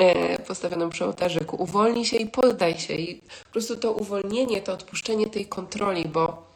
e, 0.00 0.38
postawioną 0.38 0.90
przy 0.90 1.04
ołtarzyku. 1.04 1.62
Uwolnij 1.62 2.04
się 2.04 2.16
i 2.16 2.26
poddaj 2.26 2.78
się. 2.78 2.94
I 2.94 3.14
po 3.44 3.52
prostu 3.52 3.76
to 3.76 3.92
uwolnienie, 3.92 4.60
to 4.60 4.72
odpuszczenie 4.72 5.26
tej 5.30 5.46
kontroli, 5.46 6.04
bo 6.04 6.51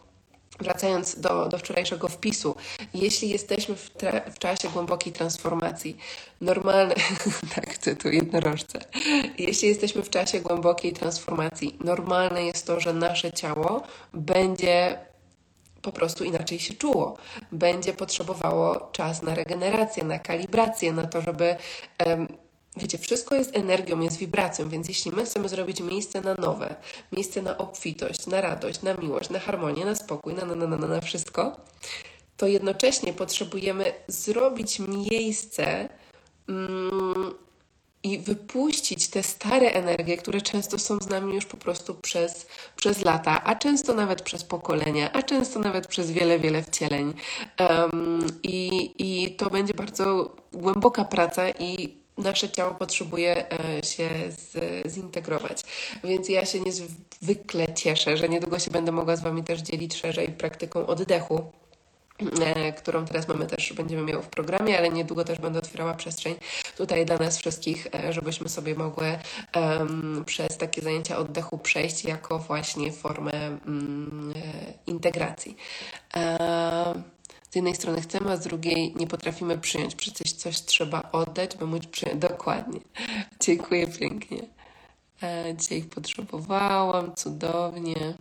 Wracając 0.60 1.20
do, 1.20 1.48
do 1.48 1.58
wczorajszego 1.58 2.08
wpisu, 2.08 2.56
jeśli 2.94 3.30
jesteśmy 3.30 3.76
w, 3.76 3.96
tra- 3.96 4.30
w 4.30 4.38
czasie 4.38 4.68
głębokiej 4.68 5.12
transformacji, 5.12 5.96
normalne, 6.40 6.94
tak, 7.54 7.78
tu 8.02 8.08
jednorożce, 8.08 8.80
jeśli 9.38 9.68
jesteśmy 9.68 10.02
w 10.02 10.10
czasie 10.10 10.40
głębokiej 10.40 10.92
transformacji, 10.92 11.76
normalne 11.84 12.44
jest 12.44 12.66
to, 12.66 12.80
że 12.80 12.92
nasze 12.92 13.32
ciało 13.32 13.82
będzie 14.14 14.98
po 15.82 15.92
prostu 15.92 16.25
inaczej 16.25 16.58
się 16.58 16.75
czuło. 16.75 17.16
Będzie 17.52 17.92
potrzebowało 17.92 18.88
czas 18.92 19.22
na 19.22 19.34
regenerację, 19.34 20.04
na 20.04 20.18
kalibrację, 20.18 20.92
na 20.92 21.06
to, 21.06 21.22
żeby 21.22 21.56
um, 22.06 22.28
Wiecie, 22.76 22.99
wszystko 22.99 23.35
jest 23.35 23.56
energią, 23.56 24.00
jest 24.00 24.18
wibracją, 24.18 24.68
więc 24.68 24.88
jeśli 24.88 25.12
my 25.12 25.25
chcemy 25.25 25.49
zrobić 25.49 25.80
miejsce 25.80 26.21
na 26.21 26.35
nowe, 26.35 26.76
miejsce 27.12 27.42
na 27.42 27.59
obfitość, 27.59 28.26
na 28.26 28.40
radość, 28.40 28.83
na 28.83 28.95
miłość, 28.95 29.30
na 29.30 29.38
harmonię, 29.38 29.85
na 29.85 29.95
spokój, 29.95 30.35
na, 30.35 30.45
na, 30.45 30.54
na, 30.54 30.76
na, 30.76 30.87
na 30.87 31.00
wszystko, 31.00 31.56
to 32.37 32.47
jednocześnie 32.47 33.12
potrzebujemy 33.12 33.92
zrobić 34.09 34.78
miejsce 34.78 35.88
mm, 36.49 37.35
i 38.02 38.18
wypuścić 38.18 39.09
te 39.09 39.23
stare 39.23 39.66
energie, 39.66 40.16
które 40.16 40.40
często 40.40 40.78
są 40.78 40.99
z 40.99 41.09
nami 41.09 41.35
już 41.35 41.47
po 41.47 41.56
prostu 41.56 41.95
przez, 41.95 42.47
przez 42.76 43.04
lata, 43.04 43.45
a 43.45 43.54
często 43.54 43.95
nawet 43.95 44.23
przez 44.23 44.45
pokolenia, 44.45 45.12
a 45.12 45.23
często 45.23 45.61
nawet 45.61 45.87
przez 45.87 46.11
wiele, 46.11 46.38
wiele 46.38 46.62
wcieleń. 46.62 47.14
Um, 47.61 48.26
i, 48.42 48.90
I 48.99 49.37
to 49.37 49.50
będzie 49.50 49.75
bardzo 49.75 50.37
głęboka 50.52 51.04
praca 51.04 51.50
i 51.50 52.05
nasze 52.18 52.49
ciało 52.50 52.75
potrzebuje 52.75 53.52
e, 53.52 53.82
się 53.82 54.08
z, 54.28 54.56
zintegrować. 54.92 55.62
Więc 56.04 56.28
ja 56.28 56.46
się 56.46 56.61
niezwykle 56.61 57.75
cieszę, 57.75 58.16
że 58.16 58.28
niedługo 58.28 58.58
się 58.58 58.70
będę 58.70 58.92
mogła 58.92 59.16
z 59.16 59.23
Wami 59.23 59.42
też 59.42 59.61
dzielić 59.61 59.96
szerzej 59.96 60.28
praktyką 60.28 60.87
oddechu 60.87 61.52
e, 62.40 62.73
którą 62.73 63.04
teraz 63.04 63.28
mamy 63.28 63.46
też, 63.46 63.73
będziemy 63.73 64.02
miały 64.02 64.23
w 64.23 64.28
programie, 64.28 64.78
ale 64.78 64.88
niedługo 64.90 65.25
też 65.25 65.38
będę 65.38 65.58
otwierała 65.58 65.94
przestrzeń 65.94 66.35
tutaj 66.76 67.06
dla 67.06 67.16
nas 67.16 67.38
wszystkich, 67.38 67.87
e, 67.94 68.12
żebyśmy 68.12 68.49
sobie 68.49 68.75
mogły 68.75 69.18
um, 69.56 70.25
przez 70.26 70.56
takie 70.56 70.82
zajęcia 70.82 71.18
oddechu 71.18 71.58
przejść 71.58 72.04
jako 72.04 72.38
właśnie 72.38 72.92
formę 72.92 73.58
um, 73.66 74.35
integracji. 74.87 75.56
Um, 76.14 77.15
z 77.56 77.58
jednej 77.58 77.75
strony 77.75 78.00
chcemy, 78.00 78.30
a 78.30 78.36
z 78.36 78.40
drugiej 78.40 78.94
nie 78.96 79.06
potrafimy 79.06 79.58
przyjąć. 79.58 79.94
Przecież 79.94 80.32
coś 80.32 80.60
trzeba 80.60 81.08
oddać, 81.12 81.56
by 81.56 81.66
móc 81.66 81.86
przyjąć. 81.86 82.20
Dokładnie. 82.20 82.80
Dziękuję 83.40 83.86
pięknie. 83.86 84.42
E, 85.22 85.54
dzisiaj 85.56 85.78
ich 85.78 85.88
potrzebowałam, 85.88 87.14
cudownie. 87.14 88.14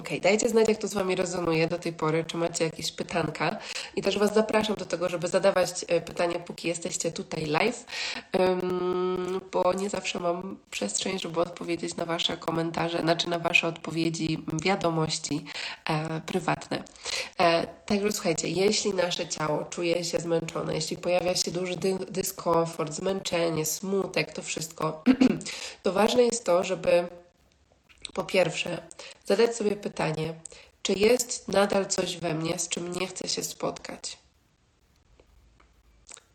Ok, 0.00 0.08
dajcie 0.22 0.48
znać, 0.48 0.68
jak 0.68 0.78
to 0.78 0.88
z 0.88 0.94
Wami 0.94 1.14
rezonuje 1.14 1.68
do 1.68 1.78
tej 1.78 1.92
pory, 1.92 2.24
czy 2.24 2.36
macie 2.36 2.64
jakieś 2.64 2.92
pytanka. 2.92 3.58
I 3.96 4.02
też 4.02 4.18
Was 4.18 4.34
zapraszam 4.34 4.76
do 4.76 4.84
tego, 4.84 5.08
żeby 5.08 5.28
zadawać 5.28 5.84
e, 5.88 6.00
pytania, 6.00 6.38
póki 6.38 6.68
jesteście 6.68 7.12
tutaj 7.12 7.46
live, 7.46 7.84
bo 9.52 9.72
nie 9.72 9.90
zawsze 9.90 10.20
mam 10.20 10.56
przestrzeń, 10.70 11.18
żeby 11.18 11.40
odpowiedzieć 11.40 11.96
na 11.96 12.04
Wasze 12.04 12.36
komentarze, 12.36 13.00
znaczy 13.00 13.28
na 13.28 13.38
Wasze 13.38 13.68
odpowiedzi, 13.68 14.44
wiadomości 14.62 15.44
e, 15.84 16.20
prywatne. 16.20 16.82
E, 17.40 17.66
także 17.66 18.12
słuchajcie, 18.12 18.48
jeśli 18.48 18.94
nasze 18.94 19.28
ciało 19.28 19.64
czuje 19.64 20.04
się 20.04 20.18
zmęczone, 20.18 20.74
jeśli 20.74 20.96
pojawia 20.96 21.34
się 21.34 21.50
duży 21.50 21.76
dy 21.76 21.98
dyskomfort, 22.10 22.92
zmęczenie, 22.92 23.66
smutek, 23.66 24.32
to 24.32 24.42
wszystko, 24.42 25.02
to 25.82 25.92
ważne 25.92 26.22
jest 26.22 26.44
to, 26.44 26.64
żeby 26.64 27.08
po 28.14 28.24
pierwsze, 28.24 28.82
zadać 29.26 29.56
sobie 29.56 29.76
pytanie, 29.76 30.34
czy 30.82 30.92
jest 30.92 31.48
nadal 31.48 31.86
coś 31.86 32.16
we 32.16 32.34
mnie, 32.34 32.58
z 32.58 32.68
czym 32.68 32.92
nie 32.92 33.06
chcę 33.06 33.28
się 33.28 33.42
spotkać? 33.42 34.18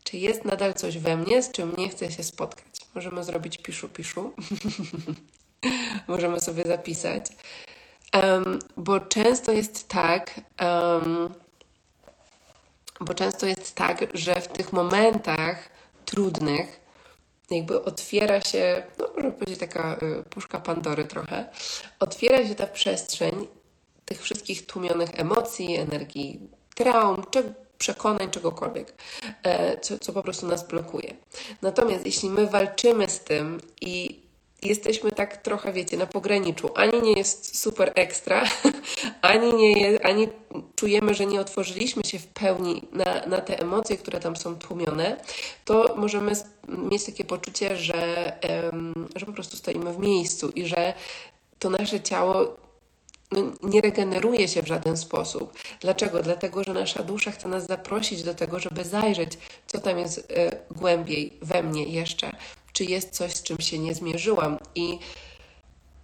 Czy 0.04 0.16
jest 0.16 0.44
nadal 0.44 0.74
coś 0.74 0.98
we 0.98 1.16
mnie, 1.16 1.42
z 1.42 1.50
czym 1.50 1.76
nie 1.78 1.88
chcę 1.88 2.12
się 2.12 2.22
spotkać? 2.22 2.64
Możemy 2.94 3.24
zrobić 3.24 3.58
piszu, 3.58 3.88
piszu. 3.88 4.32
Możemy 6.08 6.40
sobie 6.40 6.62
zapisać. 6.62 7.26
Um, 8.14 8.58
bo 8.76 9.00
często 9.00 9.52
jest 9.52 9.88
tak, 9.88 10.40
um, 10.60 11.34
bo 13.00 13.14
często 13.14 13.46
jest 13.46 13.74
tak, 13.74 14.04
że 14.14 14.40
w 14.40 14.48
tych 14.48 14.72
momentach 14.72 15.68
trudnych 16.04 16.87
jakby 17.50 17.84
otwiera 17.84 18.40
się, 18.40 18.82
no 18.98 19.08
można 19.14 19.30
powiedzieć 19.30 19.58
taka 19.58 19.96
y, 20.02 20.24
puszka 20.30 20.60
Pandory 20.60 21.04
trochę, 21.04 21.48
otwiera 22.00 22.48
się 22.48 22.54
ta 22.54 22.66
przestrzeń 22.66 23.46
tych 24.04 24.22
wszystkich 24.22 24.66
tłumionych 24.66 25.20
emocji, 25.20 25.76
energii, 25.76 26.40
traum, 26.74 27.22
czy 27.30 27.54
przekonań, 27.78 28.30
czegokolwiek, 28.30 28.94
e, 29.42 29.80
co, 29.80 29.98
co 29.98 30.12
po 30.12 30.22
prostu 30.22 30.46
nas 30.46 30.68
blokuje. 30.68 31.14
Natomiast 31.62 32.06
jeśli 32.06 32.30
my 32.30 32.46
walczymy 32.46 33.08
z 33.08 33.20
tym 33.20 33.60
i 33.80 34.22
jesteśmy 34.62 35.12
tak 35.12 35.36
trochę, 35.36 35.72
wiecie, 35.72 35.96
na 35.96 36.06
pograniczu. 36.06 36.70
Ani 36.74 37.02
nie 37.02 37.12
jest 37.12 37.58
super 37.58 37.92
ekstra, 37.94 38.44
ani 39.22 39.54
nie 39.54 39.72
jest, 39.72 40.04
ani 40.04 40.28
czujemy, 40.76 41.14
że 41.14 41.26
nie 41.26 41.40
otworzyliśmy 41.40 42.04
się 42.04 42.18
w 42.18 42.26
pełni 42.26 42.88
na, 42.92 43.26
na 43.26 43.40
te 43.40 43.60
emocje, 43.60 43.96
które 43.96 44.20
tam 44.20 44.36
są 44.36 44.56
tłumione, 44.56 45.16
to 45.64 45.94
możemy 45.96 46.32
mieć 46.68 47.04
takie 47.04 47.24
poczucie, 47.24 47.76
że, 47.76 48.32
że 49.16 49.26
po 49.26 49.32
prostu 49.32 49.56
stoimy 49.56 49.92
w 49.92 49.98
miejscu 49.98 50.48
i 50.48 50.66
że 50.66 50.94
to 51.58 51.70
nasze 51.70 52.00
ciało 52.00 52.56
no, 53.32 53.42
nie 53.62 53.80
regeneruje 53.80 54.48
się 54.48 54.62
w 54.62 54.66
żaden 54.66 54.96
sposób. 54.96 55.52
Dlaczego? 55.80 56.22
Dlatego, 56.22 56.64
że 56.64 56.74
nasza 56.74 57.02
dusza 57.02 57.30
chce 57.30 57.48
nas 57.48 57.66
zaprosić 57.66 58.22
do 58.22 58.34
tego, 58.34 58.58
żeby 58.58 58.84
zajrzeć, 58.84 59.38
co 59.66 59.80
tam 59.80 59.98
jest 59.98 60.18
y, 60.18 60.24
głębiej 60.70 61.32
we 61.42 61.62
mnie 61.62 61.84
jeszcze, 61.84 62.32
czy 62.78 62.84
jest 62.84 63.10
coś, 63.10 63.32
z 63.34 63.42
czym 63.42 63.60
się 63.60 63.78
nie 63.78 63.94
zmierzyłam. 63.94 64.58
I 64.74 64.98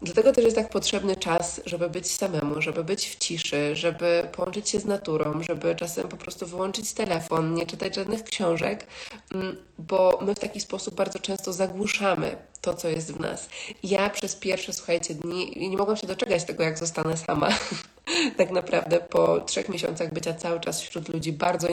dlatego 0.02 0.32
też 0.32 0.44
jest 0.44 0.56
tak 0.56 0.70
potrzebny 0.70 1.16
czas, 1.16 1.60
żeby 1.66 1.90
być 1.90 2.10
samemu, 2.10 2.62
żeby 2.62 2.84
być 2.84 3.08
w 3.08 3.18
ciszy, 3.18 3.76
żeby 3.76 4.28
połączyć 4.32 4.68
się 4.68 4.80
z 4.80 4.84
naturą, 4.84 5.42
żeby 5.42 5.74
czasem 5.74 6.08
po 6.08 6.16
prostu 6.16 6.46
wyłączyć 6.46 6.92
telefon, 6.92 7.54
nie 7.54 7.66
czytać 7.66 7.94
żadnych 7.94 8.24
książek, 8.24 8.86
mm, 9.34 9.56
bo 9.78 10.18
my 10.22 10.34
w 10.34 10.38
taki 10.38 10.60
sposób 10.60 10.94
bardzo 10.94 11.18
często 11.18 11.52
zagłuszamy 11.52 12.36
to, 12.60 12.74
co 12.74 12.88
jest 12.88 13.12
w 13.12 13.20
nas. 13.20 13.48
Ja 13.82 14.10
przez 14.10 14.36
pierwsze, 14.36 14.72
słuchajcie, 14.72 15.14
dni 15.14 15.68
nie 15.70 15.76
mogłam 15.76 15.96
się 15.96 16.06
doczekać 16.06 16.44
tego, 16.44 16.62
jak 16.62 16.78
zostanę 16.78 17.16
sama. 17.16 17.48
tak 18.38 18.50
naprawdę 18.50 19.00
po 19.00 19.40
trzech 19.40 19.68
miesiącach 19.68 20.12
bycia 20.12 20.34
cały 20.34 20.60
czas 20.60 20.82
wśród 20.82 21.08
ludzi, 21.08 21.32
bardzo 21.32 21.68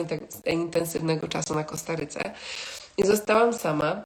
intensywnego 0.46 1.28
czasu 1.28 1.54
na 1.54 1.64
Kostaryce. 1.64 2.34
I 2.96 3.06
zostałam 3.06 3.54
sama. 3.54 4.04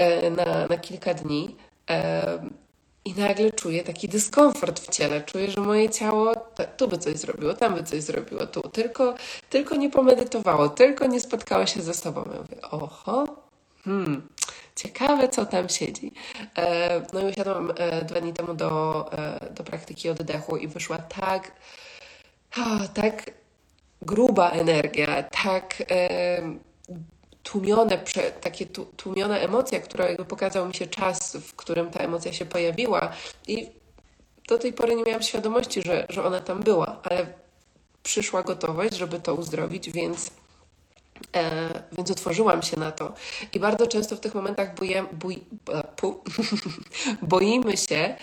E, 0.00 0.30
na, 0.30 0.66
na 0.66 0.76
kilka 0.76 1.14
dni 1.14 1.56
e, 1.90 2.22
i 3.04 3.14
nagle 3.14 3.50
czuję 3.52 3.82
taki 3.84 4.08
dyskomfort 4.08 4.80
w 4.80 4.88
ciele. 4.88 5.22
Czuję, 5.22 5.50
że 5.50 5.60
moje 5.60 5.90
ciało 5.90 6.34
tu 6.76 6.88
by 6.88 6.98
coś 6.98 7.16
zrobiło, 7.16 7.54
tam 7.54 7.74
by 7.74 7.82
coś 7.82 8.02
zrobiło, 8.02 8.46
tu. 8.46 8.60
Tylko, 8.60 9.14
tylko 9.50 9.76
nie 9.76 9.90
pomedytowało, 9.90 10.68
tylko 10.68 11.06
nie 11.06 11.20
spotkało 11.20 11.66
się 11.66 11.82
ze 11.82 11.94
sobą. 11.94 12.24
Ja 12.32 12.40
mówię, 12.40 12.62
oho, 12.70 13.26
hmm, 13.84 14.28
ciekawe, 14.76 15.28
co 15.28 15.46
tam 15.46 15.68
siedzi. 15.68 16.12
E, 16.56 17.02
no 17.12 17.20
i 17.20 17.24
usiadłam 17.24 17.72
dwa 18.08 18.20
dni 18.20 18.32
temu 18.32 18.54
do, 18.54 19.10
do 19.50 19.64
praktyki 19.64 20.10
oddechu 20.10 20.56
i 20.56 20.68
wyszła 20.68 20.98
tak, 20.98 21.52
tak 22.94 23.30
gruba 24.02 24.50
energia, 24.50 25.22
tak 25.22 25.82
tłumione, 27.50 27.98
takie 28.40 28.66
tłumiona 28.96 29.38
emocja, 29.38 29.80
która 29.80 30.08
jakby 30.08 30.24
pokazał 30.24 30.68
mi 30.68 30.74
się 30.74 30.86
czas, 30.86 31.36
w 31.36 31.54
którym 31.54 31.90
ta 31.90 32.00
emocja 32.00 32.32
się 32.32 32.46
pojawiła 32.46 33.12
i 33.48 33.70
do 34.48 34.58
tej 34.58 34.72
pory 34.72 34.94
nie 34.94 35.02
miałam 35.02 35.22
świadomości, 35.22 35.82
że, 35.82 36.06
że 36.08 36.24
ona 36.24 36.40
tam 36.40 36.62
była, 36.62 37.00
ale 37.02 37.26
przyszła 38.02 38.42
gotowość, 38.42 38.94
żeby 38.94 39.20
to 39.20 39.34
uzdrowić, 39.34 39.90
więc, 39.90 40.30
e, 41.36 41.82
więc 41.92 42.10
otworzyłam 42.10 42.62
się 42.62 42.76
na 42.76 42.92
to. 42.92 43.14
I 43.52 43.60
bardzo 43.60 43.86
często 43.86 44.16
w 44.16 44.20
tych 44.20 44.34
momentach 44.34 44.74
boję, 44.74 45.06
pu, 45.96 46.22
boimy 47.22 47.76
się 47.76 48.16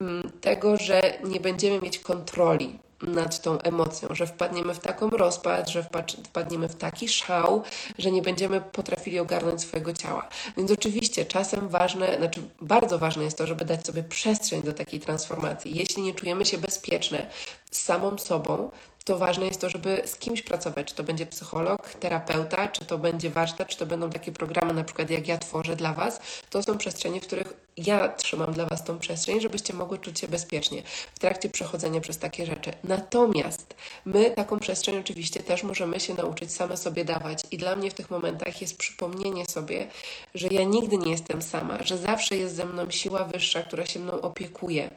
mm, 0.00 0.30
tego, 0.40 0.76
że 0.76 1.18
nie 1.24 1.40
będziemy 1.40 1.80
mieć 1.80 1.98
kontroli 1.98 2.78
nad 3.06 3.42
tą 3.42 3.58
emocją, 3.58 4.08
że 4.10 4.26
wpadniemy 4.26 4.74
w 4.74 4.78
taką 4.78 5.10
rozpad, 5.10 5.68
że 5.68 5.86
wpadniemy 6.24 6.68
w 6.68 6.76
taki 6.76 7.08
szał, 7.08 7.62
że 7.98 8.10
nie 8.10 8.22
będziemy 8.22 8.60
potrafili 8.60 9.18
ogarnąć 9.18 9.60
swojego 9.60 9.92
ciała. 9.92 10.28
Więc 10.56 10.70
oczywiście 10.70 11.24
czasem 11.26 11.68
ważne, 11.68 12.16
znaczy 12.16 12.40
bardzo 12.60 12.98
ważne 12.98 13.24
jest 13.24 13.38
to, 13.38 13.46
żeby 13.46 13.64
dać 13.64 13.86
sobie 13.86 14.02
przestrzeń 14.02 14.62
do 14.62 14.72
takiej 14.72 15.00
transformacji. 15.00 15.76
Jeśli 15.76 16.02
nie 16.02 16.14
czujemy 16.14 16.44
się 16.44 16.58
bezpieczne 16.58 17.26
z 17.70 17.82
samą 17.82 18.18
sobą, 18.18 18.70
to 19.04 19.18
ważne 19.18 19.46
jest 19.46 19.60
to, 19.60 19.70
żeby 19.70 20.02
z 20.04 20.16
kimś 20.16 20.42
pracować. 20.42 20.86
Czy 20.86 20.94
to 20.94 21.04
będzie 21.04 21.26
psycholog, 21.26 21.94
terapeuta, 21.94 22.68
czy 22.68 22.84
to 22.84 22.98
będzie 22.98 23.30
warsztat, 23.30 23.68
czy 23.68 23.78
to 23.78 23.86
będą 23.86 24.10
takie 24.10 24.32
programy, 24.32 24.74
na 24.74 24.84
przykład 24.84 25.10
jak 25.10 25.28
ja 25.28 25.38
tworzę 25.38 25.76
dla 25.76 25.92
Was. 25.92 26.20
To 26.50 26.62
są 26.62 26.78
przestrzenie, 26.78 27.20
w 27.20 27.26
których 27.26 27.63
ja 27.76 28.08
trzymam 28.08 28.52
dla 28.52 28.66
Was 28.66 28.84
tą 28.84 28.98
przestrzeń, 28.98 29.40
żebyście 29.40 29.74
mogły 29.74 29.98
czuć 29.98 30.20
się 30.20 30.28
bezpiecznie 30.28 30.82
w 31.14 31.18
trakcie 31.18 31.48
przechodzenia 31.48 32.00
przez 32.00 32.18
takie 32.18 32.46
rzeczy. 32.46 32.72
Natomiast 32.84 33.74
my 34.04 34.30
taką 34.30 34.58
przestrzeń 34.58 34.98
oczywiście 34.98 35.40
też 35.40 35.62
możemy 35.62 36.00
się 36.00 36.14
nauczyć 36.14 36.52
same 36.52 36.76
sobie 36.76 37.04
dawać. 37.04 37.42
I 37.50 37.58
dla 37.58 37.76
mnie 37.76 37.90
w 37.90 37.94
tych 37.94 38.10
momentach 38.10 38.60
jest 38.60 38.76
przypomnienie 38.76 39.46
sobie, 39.46 39.86
że 40.34 40.48
ja 40.48 40.64
nigdy 40.64 40.98
nie 40.98 41.10
jestem 41.10 41.42
sama, 41.42 41.82
że 41.82 41.98
zawsze 41.98 42.36
jest 42.36 42.56
ze 42.56 42.64
mną 42.64 42.90
siła 42.90 43.24
wyższa, 43.24 43.62
która 43.62 43.86
się 43.86 44.00
mną 44.00 44.20
opiekuje 44.20 44.90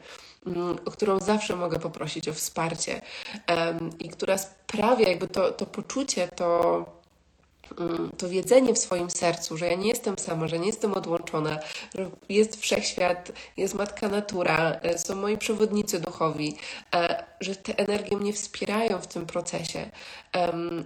Mm, 0.46 0.76
o 0.84 0.90
którą 0.90 1.20
zawsze 1.20 1.56
mogę 1.56 1.78
poprosić 1.78 2.28
o 2.28 2.32
wsparcie 2.32 3.00
i 3.98 4.08
która 4.08 4.38
sprawia 4.38 5.08
jakby 5.08 5.28
to, 5.28 5.52
to 5.52 5.66
poczucie, 5.66 6.28
to, 6.28 6.74
mm, 6.76 6.84
to 8.18 8.28
wiedzenie 8.28 8.74
w 8.74 8.78
swoim 8.78 9.10
sercu, 9.10 9.56
że 9.56 9.66
ja 9.66 9.74
nie 9.74 9.88
jestem 9.88 10.18
sama, 10.18 10.48
że 10.48 10.58
nie 10.58 10.66
jestem 10.66 10.94
odłączona, 10.94 11.58
że 11.94 12.10
jest 12.28 12.60
wszechświat, 12.60 13.32
jest 13.56 13.74
matka 13.74 14.08
natura, 14.08 14.72
e, 14.82 14.98
są 14.98 15.14
moi 15.14 15.38
przewodnicy 15.38 16.00
duchowi, 16.00 16.56
e, 16.94 17.24
że 17.40 17.56
te 17.56 17.78
energie 17.78 18.16
mnie 18.16 18.32
wspierają 18.32 18.98
w 19.00 19.06
tym 19.06 19.26
procesie. 19.26 19.90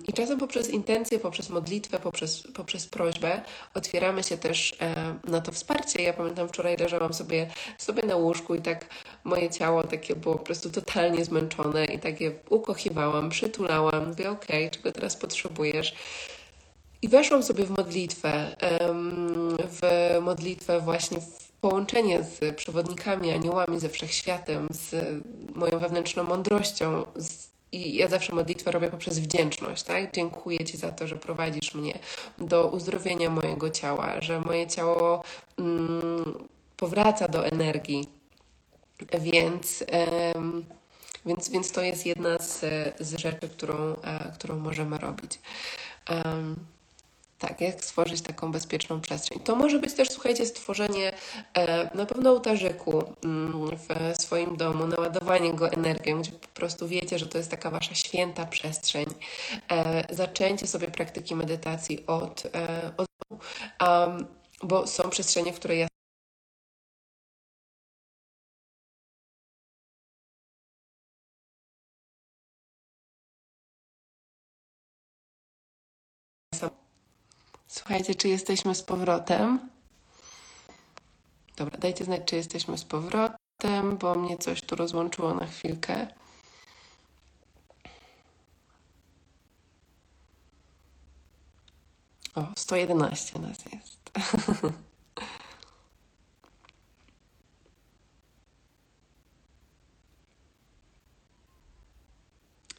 I 0.08 0.12
czasem 0.12 0.38
poprzez 0.38 0.70
intencje, 0.70 1.18
poprzez 1.18 1.50
modlitwę, 1.50 1.98
poprzez, 1.98 2.42
poprzez 2.54 2.86
prośbę 2.86 3.40
otwieramy 3.74 4.22
się 4.22 4.36
też 4.36 4.76
e, 4.80 5.14
na 5.24 5.40
to 5.40 5.52
wsparcie. 5.52 6.02
Ja 6.02 6.12
pamiętam 6.12 6.48
wczoraj 6.48 6.76
leżałam 6.76 7.14
sobie, 7.14 7.50
sobie 7.78 8.02
na 8.02 8.16
łóżku 8.16 8.54
i 8.54 8.62
tak 8.62 8.86
moje 9.24 9.50
ciało 9.50 9.84
takie 9.84 10.16
było 10.16 10.34
po 10.34 10.44
prostu 10.44 10.70
totalnie 10.70 11.24
zmęczone 11.24 11.84
i 11.84 11.98
tak 11.98 12.20
je 12.20 12.32
ukochiwałam, 12.50 13.30
przytulałam, 13.30 14.08
mówię 14.08 14.30
okej, 14.30 14.66
okay, 14.66 14.70
czego 14.70 14.92
teraz 14.92 15.16
potrzebujesz? 15.16 15.94
I 17.02 17.08
weszłam 17.08 17.42
sobie 17.42 17.64
w 17.64 17.70
modlitwę, 17.70 18.56
w 19.68 19.80
modlitwę 20.22 20.80
właśnie 20.80 21.20
w 21.20 21.52
połączenie 21.60 22.22
z 22.22 22.56
przewodnikami, 22.56 23.30
aniołami, 23.30 23.80
ze 23.80 23.88
wszechświatem, 23.88 24.68
z 24.70 24.94
moją 25.54 25.78
wewnętrzną 25.78 26.24
mądrością. 26.24 27.04
I 27.72 27.94
ja 27.94 28.08
zawsze 28.08 28.34
modlitwę 28.34 28.70
robię 28.70 28.88
poprzez 28.88 29.18
wdzięczność, 29.18 29.82
tak? 29.82 30.14
Dziękuję 30.14 30.64
Ci 30.64 30.76
za 30.76 30.92
to, 30.92 31.06
że 31.06 31.16
prowadzisz 31.16 31.74
mnie 31.74 31.98
do 32.38 32.66
uzdrowienia 32.68 33.30
mojego 33.30 33.70
ciała, 33.70 34.20
że 34.20 34.40
moje 34.40 34.66
ciało 34.66 35.22
mm, 35.58 36.48
powraca 36.76 37.28
do 37.28 37.46
energii. 37.46 38.08
Więc, 39.20 39.84
więc, 41.26 41.48
więc 41.48 41.72
to 41.72 41.82
jest 41.82 42.06
jedna 42.06 42.38
z, 42.38 42.60
z 43.00 43.14
rzeczy, 43.16 43.48
którą, 43.48 43.96
którą 44.34 44.58
możemy 44.58 44.98
robić. 44.98 45.38
Um, 46.10 46.56
Tak, 47.42 47.60
jak 47.60 47.84
stworzyć 47.84 48.22
taką 48.22 48.52
bezpieczną 48.52 49.00
przestrzeń. 49.00 49.40
To 49.40 49.56
może 49.56 49.78
być 49.78 49.94
też, 49.94 50.08
słuchajcie, 50.10 50.46
stworzenie 50.46 51.12
e, 51.54 51.96
na 51.96 52.06
pewno 52.06 52.30
ołtarzyku 52.30 53.04
mm, 53.24 53.76
w 53.76 54.22
swoim 54.22 54.56
domu, 54.56 54.86
naładowanie 54.86 55.54
go 55.54 55.68
energią, 55.70 56.20
gdzie 56.20 56.32
po 56.32 56.48
prostu 56.48 56.88
wiecie, 56.88 57.18
że 57.18 57.26
to 57.26 57.38
jest 57.38 57.50
taka 57.50 57.70
wasza 57.70 57.94
święta 57.94 58.46
przestrzeń. 58.46 59.06
E, 59.70 60.14
zaczęcie 60.14 60.66
sobie 60.66 60.88
praktyki 60.88 61.36
medytacji 61.36 62.06
od, 62.06 62.42
e, 62.54 62.92
od 62.96 63.06
bo 64.62 64.86
są 64.86 65.10
przestrzenie, 65.10 65.52
w 65.52 65.56
której 65.56 65.80
ja 65.80 65.88
Słuchajcie, 77.72 78.14
czy 78.14 78.28
jesteśmy 78.28 78.74
z 78.74 78.82
powrotem? 78.82 79.70
Dobra, 81.56 81.78
dajcie 81.78 82.04
znać, 82.04 82.22
czy 82.26 82.36
jesteśmy 82.36 82.78
z 82.78 82.84
powrotem, 82.84 83.96
bo 83.98 84.14
mnie 84.14 84.38
coś 84.38 84.62
tu 84.62 84.76
rozłączyło 84.76 85.34
na 85.34 85.46
chwilkę. 85.46 86.06
O, 92.34 92.46
111 92.56 93.38
nas 93.38 93.58
jest. 93.72 94.10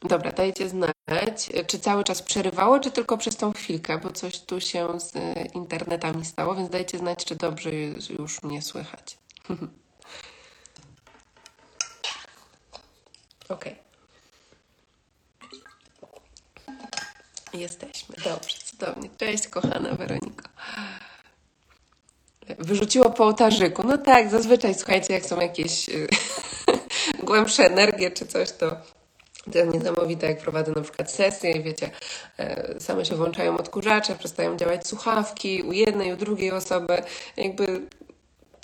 Dobra, 0.08 0.32
dajcie 0.32 0.68
znać, 0.68 0.93
czy 1.66 1.78
cały 1.78 2.04
czas 2.04 2.22
przerywało, 2.22 2.80
czy 2.80 2.90
tylko 2.90 3.18
przez 3.18 3.36
tą 3.36 3.52
chwilkę, 3.52 3.98
bo 3.98 4.12
coś 4.12 4.40
tu 4.40 4.60
się 4.60 5.00
z 5.00 5.12
internetami 5.54 6.24
stało, 6.24 6.54
więc 6.54 6.70
dajcie 6.70 6.98
znać, 6.98 7.24
czy 7.24 7.36
dobrze 7.36 7.70
już 8.18 8.42
mnie 8.42 8.62
słychać. 8.62 9.18
ok. 13.48 13.64
Jesteśmy. 17.52 18.16
Dobrze, 18.24 18.58
cudownie. 18.64 19.10
Cześć, 19.18 19.48
kochana 19.48 19.94
Weroniko. 19.94 20.48
Wyrzuciło 22.58 23.10
po 23.10 23.24
ołtarzyku. 23.24 23.82
No 23.86 23.98
tak, 23.98 24.30
zazwyczaj, 24.30 24.74
słuchajcie, 24.74 25.14
jak 25.14 25.24
są 25.24 25.40
jakieś 25.40 25.86
głębsze 27.22 27.66
energie 27.66 28.10
czy 28.10 28.26
coś, 28.26 28.52
to 28.52 28.76
to 29.52 29.58
jest 29.58 29.74
niesamowite, 29.74 30.26
jak 30.26 30.38
prowadzę 30.38 30.72
na 30.72 30.82
przykład 30.82 31.10
sesje 31.10 31.62
wiecie, 31.62 31.90
e, 32.38 32.80
same 32.80 33.04
się 33.04 33.16
włączają 33.16 33.56
odkurzacze, 33.56 34.14
przestają 34.14 34.56
działać 34.56 34.86
słuchawki 34.86 35.62
u 35.62 35.72
jednej, 35.72 36.12
u 36.12 36.16
drugiej 36.16 36.52
osoby. 36.52 37.02
Jakby 37.36 37.80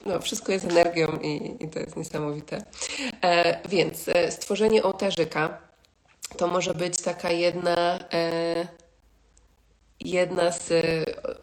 no, 0.07 0.21
wszystko 0.21 0.53
jest 0.53 0.65
energią 0.65 1.19
i, 1.23 1.57
i 1.65 1.69
to 1.69 1.79
jest 1.79 1.97
niesamowite. 1.97 2.63
E, 3.23 3.69
więc 3.69 4.09
e, 4.09 4.33
stworzenie 4.33 4.83
ołtarzyka 4.83 5.59
to 6.37 6.47
może 6.47 6.75
być 6.75 7.03
taka 7.03 7.31
jedna 7.31 7.99
jedna 10.01 10.53
z, 10.53 10.69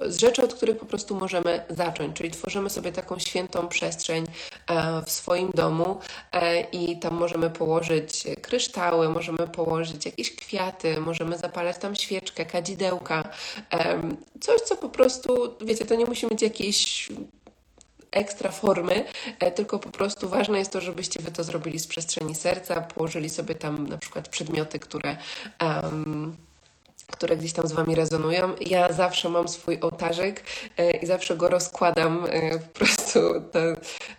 z, 0.08 0.20
rzeczy, 0.20 0.44
od 0.44 0.54
których 0.54 0.78
po 0.78 0.86
prostu 0.86 1.16
możemy 1.16 1.66
zacząć, 1.70 2.18
czyli 2.18 2.32
tworzymy 2.32 2.70
sobie 2.70 2.92
taką 2.92 3.20
świętą 3.20 3.68
przestrzeń 3.68 4.26
e, 4.68 5.02
w 5.06 5.12
swoim 5.12 5.52
domu 5.52 6.00
e, 6.32 6.62
i 6.62 7.00
tam 7.00 7.14
możemy 7.14 7.50
położyć 7.50 8.24
kryształy, 8.42 9.10
możemy 9.10 9.48
położyć 9.48 10.06
jakieś 10.06 10.36
kwiaty, 10.36 11.02
możemy 11.02 11.38
zapalać 11.38 11.78
tam 11.78 11.96
świeczkę, 11.96 12.46
kadzidełka, 12.46 13.30
coś, 14.42 14.62
co 14.62 14.76
po 14.76 14.90
prostu, 14.90 15.56
wiecie, 15.62 15.86
to 15.86 15.96
nie 15.96 16.06
musi 16.06 16.28
mieć 16.32 16.42
jakiejś 16.42 17.10
ekstra 18.12 18.52
formy, 18.52 19.06
e, 19.40 19.52
tylko 19.52 19.80
po 19.80 19.90
prostu 19.90 20.30
ważne 20.30 20.60
jest 20.60 20.72
to, 20.72 20.82
żebyście 20.82 21.22
wy 21.22 21.32
to 21.32 21.44
zrobili 21.44 21.80
z 21.80 21.88
przestrzeni 21.88 22.36
serca, 22.36 22.82
położyli 22.82 23.30
sobie 23.30 23.56
tam 23.56 23.88
na 23.88 23.98
przykład 23.98 24.30
przedmioty, 24.30 24.80
które 24.80 25.18
um, 25.62 26.38
które 27.12 27.38
gdzieś 27.38 27.54
tam 27.54 27.68
z 27.68 27.72
Wami 27.72 27.96
rezonują. 27.96 28.56
Ja 28.62 28.94
zawsze 28.94 29.30
mam 29.30 29.48
swój 29.48 29.80
ołtarzyk 29.82 30.44
e, 30.78 30.92
i 30.92 31.06
zawsze 31.06 31.38
go 31.38 31.48
rozkładam 31.48 32.26
e, 32.30 32.60
po 32.60 32.80
prostu 32.80 33.20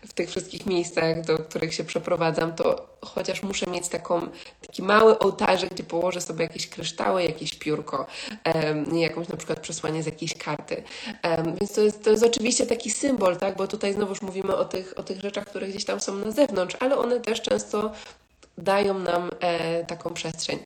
w 0.09 0.13
tych 0.13 0.29
wszystkich 0.29 0.67
miejscach, 0.67 1.21
do 1.21 1.39
których 1.39 1.75
się 1.75 1.85
przeprowadzam, 1.85 2.55
to 2.55 2.89
chociaż 3.05 3.43
muszę 3.43 3.67
mieć 3.67 3.89
taką, 3.89 4.21
taki 4.67 4.83
mały 4.83 5.19
ołtarzyk, 5.19 5.71
gdzie 5.71 5.85
położę 5.85 6.21
sobie 6.21 6.43
jakieś 6.43 6.69
kryształy, 6.69 7.23
jakieś 7.23 7.55
piórko, 7.55 8.07
jakąś 8.93 9.29
na 9.29 9.37
przykład 9.37 9.61
przesłanie 9.61 10.03
z 10.03 10.07
jakiejś 10.07 10.35
karty. 10.35 10.83
Więc 11.61 11.73
to 11.73 11.81
jest, 11.81 12.05
to 12.05 12.11
jest 12.11 12.23
oczywiście 12.23 12.67
taki 12.67 12.91
symbol, 12.91 13.37
tak? 13.37 13.57
bo 13.57 13.67
tutaj 13.67 13.93
znowuż 13.93 14.23
mówimy 14.23 14.57
o 14.57 14.65
tych, 14.65 14.99
o 14.99 15.03
tych 15.03 15.21
rzeczach, 15.21 15.47
które 15.47 15.69
gdzieś 15.69 15.85
tam 15.85 16.01
są 16.01 16.15
na 16.15 16.31
zewnątrz, 16.31 16.77
ale 16.81 16.99
one 16.99 17.21
też 17.21 17.43
często 17.43 17.93
dają 18.59 18.99
nam 18.99 19.31
e, 19.41 19.85
taką 19.85 20.15
przestrzeń. 20.15 20.59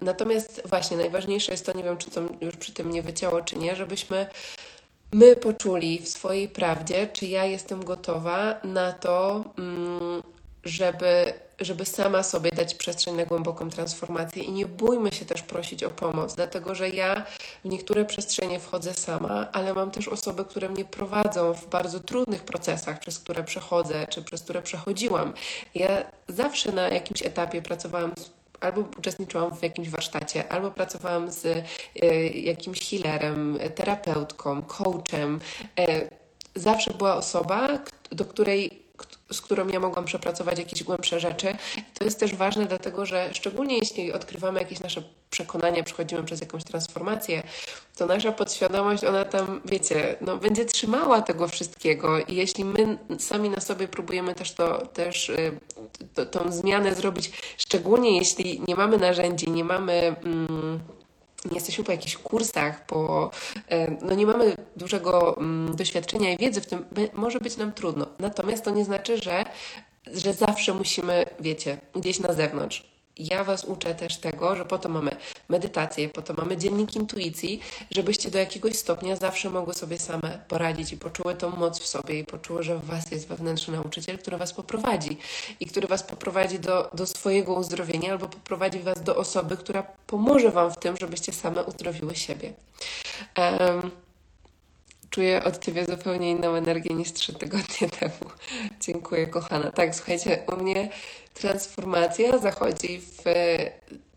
Natomiast 0.00 0.62
właśnie 0.64 0.96
najważniejsze 0.96 1.52
jest 1.52 1.66
to, 1.66 1.76
nie 1.76 1.84
wiem, 1.84 1.96
czy 1.96 2.10
to 2.10 2.20
już 2.40 2.56
przy 2.56 2.72
tym 2.72 2.90
nie 2.90 3.02
wycięło, 3.02 3.42
czy 3.42 3.56
nie, 3.56 3.76
żebyśmy 3.76 4.26
my 5.12 5.36
poczuli 5.36 5.98
w 5.98 6.08
swojej 6.08 6.48
prawdzie, 6.48 7.08
czy 7.12 7.26
ja 7.26 7.44
jestem 7.44 7.84
gotowa 7.84 8.60
na 8.64 8.92
to, 8.92 9.44
mm, 9.58 10.22
żeby, 10.64 11.32
żeby 11.60 11.84
sama 11.84 12.22
sobie 12.22 12.50
dać 12.50 12.74
przestrzeń 12.74 13.14
na 13.14 13.24
głęboką 13.24 13.70
transformację 13.70 14.42
i 14.42 14.52
nie 14.52 14.66
bójmy 14.66 15.12
się 15.12 15.24
też 15.24 15.42
prosić 15.42 15.84
o 15.84 15.90
pomoc, 15.90 16.34
dlatego 16.34 16.74
że 16.74 16.88
ja 16.88 17.26
w 17.64 17.68
niektóre 17.68 18.04
przestrzenie 18.04 18.60
wchodzę 18.60 18.94
sama, 18.94 19.48
ale 19.52 19.74
mam 19.74 19.90
też 19.90 20.08
osoby, 20.08 20.44
które 20.44 20.68
mnie 20.68 20.84
prowadzą 20.84 21.54
w 21.54 21.66
bardzo 21.66 22.00
trudnych 22.00 22.44
procesach, 22.44 23.00
przez 23.00 23.18
które 23.18 23.44
przechodzę, 23.44 24.06
czy 24.06 24.22
przez 24.22 24.42
które 24.42 24.62
przechodziłam. 24.62 25.32
Ja 25.74 26.04
zawsze 26.28 26.72
na 26.72 26.88
jakimś 26.88 27.22
etapie 27.22 27.62
pracowałam 27.62 28.12
albo 28.60 28.80
uczestniczyłam 28.98 29.56
w 29.56 29.62
jakimś 29.62 29.88
warsztacie, 29.88 30.52
albo 30.52 30.70
pracowałam 30.70 31.30
z 31.30 31.44
y, 31.44 31.62
jakimś 32.28 32.90
healerem, 32.90 33.58
terapeutką, 33.74 34.62
coachem. 34.62 35.40
Y, 35.80 36.10
zawsze 36.54 36.94
była 36.94 37.16
osoba, 37.16 37.78
do 38.10 38.24
której 38.24 38.81
z 39.32 39.40
którą 39.40 39.68
ja 39.68 39.80
mogłam 39.80 40.04
przepracować 40.04 40.58
jakieś 40.58 40.82
głębsze 40.82 41.20
rzeczy. 41.20 41.56
To 41.94 42.04
jest 42.04 42.20
też 42.20 42.34
ważne, 42.34 42.66
dlatego 42.66 43.06
że 43.06 43.34
szczególnie 43.34 43.78
jeśli 43.78 44.12
odkrywamy 44.12 44.60
jakieś 44.60 44.80
nasze 44.80 45.02
przekonania, 45.30 45.82
przechodzimy 45.82 46.22
przez 46.22 46.40
jakąś 46.40 46.64
transformację, 46.64 47.42
to 47.96 48.06
nasza 48.06 48.32
podświadomość, 48.32 49.04
ona 49.04 49.24
tam, 49.24 49.60
wiecie, 49.64 50.16
no, 50.20 50.36
będzie 50.36 50.64
trzymała 50.64 51.22
tego 51.22 51.48
wszystkiego 51.48 52.18
i 52.18 52.34
jeśli 52.34 52.64
my 52.64 52.98
sami 53.18 53.50
na 53.50 53.60
sobie 53.60 53.88
próbujemy 53.88 54.34
też 54.34 54.52
to, 54.52 54.86
też 54.86 55.28
y, 55.28 55.60
to, 56.14 56.26
tą 56.26 56.52
zmianę 56.52 56.94
zrobić, 56.94 57.30
szczególnie 57.56 58.18
jeśli 58.18 58.62
nie 58.68 58.76
mamy 58.76 58.98
narzędzi, 58.98 59.50
nie 59.50 59.64
mamy... 59.64 60.16
Mm, 60.24 60.80
jesteśmy 61.50 61.84
po 61.84 61.92
jakichś 61.92 62.16
kursach, 62.16 62.86
po, 62.86 63.30
e, 63.68 63.96
no 64.02 64.14
nie 64.14 64.26
mamy 64.26 64.56
dużego 64.76 65.36
mm, 65.36 65.76
doświadczenia 65.76 66.32
i 66.32 66.36
wiedzy 66.36 66.60
w 66.60 66.66
tym, 66.66 66.84
może 67.12 67.40
być 67.40 67.56
nam 67.56 67.72
trudno. 67.72 68.06
Natomiast 68.18 68.64
to 68.64 68.70
nie 68.70 68.84
znaczy, 68.84 69.18
że, 69.18 69.44
że 70.06 70.32
zawsze 70.32 70.74
musimy, 70.74 71.24
wiecie, 71.40 71.78
gdzieś 71.94 72.20
na 72.20 72.32
zewnątrz 72.32 72.91
ja 73.18 73.44
Was 73.44 73.64
uczę 73.64 73.94
też 73.94 74.16
tego, 74.16 74.56
że 74.56 74.64
po 74.64 74.78
to 74.78 74.88
mamy 74.88 75.16
medytację, 75.48 76.08
po 76.08 76.22
to 76.22 76.34
mamy 76.34 76.56
dziennik 76.56 76.96
intuicji, 76.96 77.60
żebyście 77.90 78.30
do 78.30 78.38
jakiegoś 78.38 78.76
stopnia 78.76 79.16
zawsze 79.16 79.50
mogły 79.50 79.74
sobie 79.74 79.98
same 79.98 80.38
poradzić 80.48 80.92
i 80.92 80.96
poczuły 80.96 81.34
tą 81.34 81.50
moc 81.50 81.80
w 81.80 81.86
sobie 81.86 82.18
i 82.18 82.24
poczuły, 82.24 82.62
że 82.62 82.76
w 82.78 82.84
Was 82.84 83.10
jest 83.10 83.28
wewnętrzny 83.28 83.76
nauczyciel, 83.76 84.18
który 84.18 84.36
Was 84.36 84.52
poprowadzi 84.52 85.16
i 85.60 85.66
który 85.66 85.88
Was 85.88 86.02
poprowadzi 86.02 86.58
do, 86.58 86.90
do 86.94 87.06
swojego 87.06 87.54
uzdrowienia 87.54 88.12
albo 88.12 88.28
poprowadzi 88.28 88.78
Was 88.78 89.02
do 89.02 89.16
osoby, 89.16 89.56
która 89.56 89.82
pomoże 90.06 90.50
Wam 90.50 90.70
w 90.70 90.78
tym, 90.78 90.96
żebyście 91.00 91.32
same 91.32 91.64
uzdrowiły 91.64 92.14
siebie. 92.14 92.52
Um, 93.38 93.90
czuję 95.12 95.44
od 95.44 95.64
Ciebie 95.64 95.84
zupełnie 95.84 96.30
inną 96.30 96.54
energię 96.54 96.94
niż 96.94 97.12
trzy 97.12 97.32
tygodnie 97.32 97.88
temu. 98.00 98.30
Dziękuję, 98.80 99.26
kochana. 99.26 99.72
Tak, 99.72 99.94
słuchajcie, 99.94 100.42
u 100.52 100.62
mnie 100.62 100.88
transformacja 101.34 102.38
zachodzi 102.38 103.00
w 103.00 103.22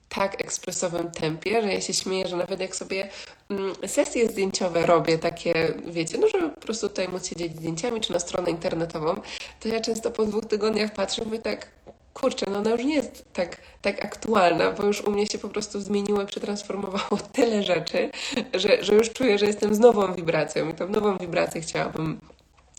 tak 0.09 0.41
ekspresowym 0.41 1.11
tempie, 1.11 1.61
że 1.61 1.73
ja 1.73 1.81
się 1.81 1.93
śmieję, 1.93 2.27
że 2.27 2.37
nawet 2.37 2.59
jak 2.59 2.75
sobie 2.75 3.09
mm, 3.49 3.75
sesje 3.87 4.27
zdjęciowe 4.27 4.85
robię, 4.85 5.17
takie, 5.17 5.73
wiecie, 5.87 6.17
no 6.17 6.27
żeby 6.27 6.49
po 6.49 6.61
prostu 6.61 6.89
tutaj 6.89 7.07
móc 7.07 7.29
siedzieć 7.29 7.55
zdjęciami, 7.55 8.01
czy 8.01 8.13
na 8.13 8.19
stronę 8.19 8.51
internetową, 8.51 9.21
to 9.59 9.67
ja 9.67 9.79
często 9.81 10.11
po 10.11 10.25
dwóch 10.25 10.45
tygodniach 10.45 10.93
patrzę 10.93 11.25
i 11.35 11.39
tak, 11.39 11.67
kurczę, 12.15 12.45
no 12.51 12.59
ona 12.59 12.71
już 12.71 12.83
nie 12.83 12.95
jest 12.95 13.25
tak, 13.33 13.57
tak 13.81 14.05
aktualna, 14.05 14.71
bo 14.71 14.85
już 14.85 15.01
u 15.01 15.11
mnie 15.11 15.27
się 15.27 15.37
po 15.37 15.49
prostu 15.49 15.81
zmieniło 15.81 16.25
przetransformowało 16.25 17.17
tyle 17.33 17.63
rzeczy, 17.63 18.09
że, 18.53 18.83
że 18.83 18.93
już 18.93 19.09
czuję, 19.09 19.37
że 19.37 19.45
jestem 19.45 19.75
z 19.75 19.79
nową 19.79 20.13
wibracją 20.13 20.69
i 20.69 20.73
tą 20.73 20.89
nową 20.89 21.17
wibrację 21.17 21.61
chciałabym 21.61 22.19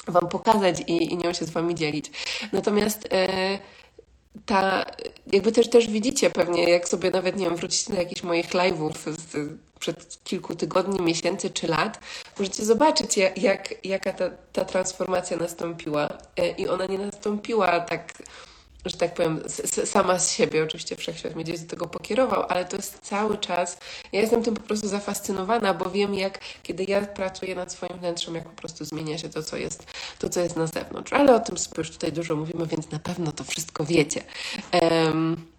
Wam 0.09 0.29
pokazać 0.29 0.81
i, 0.87 1.12
i 1.12 1.16
nią 1.16 1.33
się 1.33 1.44
z 1.44 1.51
Wami 1.51 1.75
dzielić. 1.75 2.11
Natomiast 2.53 3.09
e, 3.12 3.59
ta, 4.46 4.85
jakby 5.33 5.53
też, 5.53 5.70
też 5.70 5.90
widzicie 5.90 6.31
pewnie, 6.31 6.70
jak 6.70 6.88
sobie 6.88 7.11
nawet, 7.11 7.37
nie 7.37 7.44
wiem, 7.44 7.57
wrócicie 7.57 7.92
na 7.92 7.99
jakichś 7.99 8.22
moich 8.22 8.51
live'ów 8.51 8.92
z, 8.94 9.51
przed 9.79 10.25
kilku 10.25 10.55
tygodni, 10.55 11.01
miesięcy 11.01 11.51
czy 11.51 11.66
lat, 11.66 12.01
możecie 12.38 12.64
zobaczyć, 12.64 13.16
jak 13.37 13.87
jaka 13.87 14.12
ta, 14.12 14.31
ta 14.53 14.64
transformacja 14.64 15.37
nastąpiła. 15.37 16.09
E, 16.37 16.51
I 16.51 16.68
ona 16.68 16.87
nie 16.87 16.99
nastąpiła 16.99 17.81
tak 17.81 18.12
że 18.85 18.97
tak 18.97 19.15
powiem, 19.15 19.43
sama 19.85 20.19
z 20.19 20.33
siebie. 20.33 20.62
Oczywiście 20.62 20.97
wszechświat 20.97 21.35
mnie 21.35 21.45
gdzieś 21.45 21.61
do 21.61 21.67
tego 21.67 21.87
pokierował, 21.87 22.45
ale 22.49 22.65
to 22.65 22.77
jest 22.77 22.99
cały 23.03 23.39
czas. 23.39 23.79
Ja 24.12 24.21
jestem 24.21 24.43
tym 24.43 24.55
po 24.55 24.62
prostu 24.62 24.89
zafascynowana, 24.89 25.75
bo 25.75 25.91
wiem, 25.91 26.15
jak 26.15 26.41
kiedy 26.62 26.85
ja 26.85 27.07
pracuję 27.07 27.55
nad 27.55 27.73
swoim 27.73 27.99
wnętrzem, 27.99 28.35
jak 28.35 28.45
po 28.45 28.57
prostu 28.57 28.85
zmienia 28.85 29.19
się 29.19 29.29
to, 29.29 29.43
co 29.43 29.57
jest, 29.57 29.87
to, 30.19 30.29
co 30.29 30.41
jest 30.41 30.57
na 30.57 30.67
zewnątrz. 30.67 31.12
Ale 31.12 31.35
o 31.35 31.41
tym 31.41 31.57
już 31.79 31.91
tutaj 31.91 32.12
dużo 32.12 32.37
mówimy, 32.37 32.67
więc 32.67 32.91
na 32.91 32.99
pewno 32.99 33.33
to 33.33 33.45
wszystko 33.45 33.85
wiecie. 33.85 34.23
Um, 34.73 35.56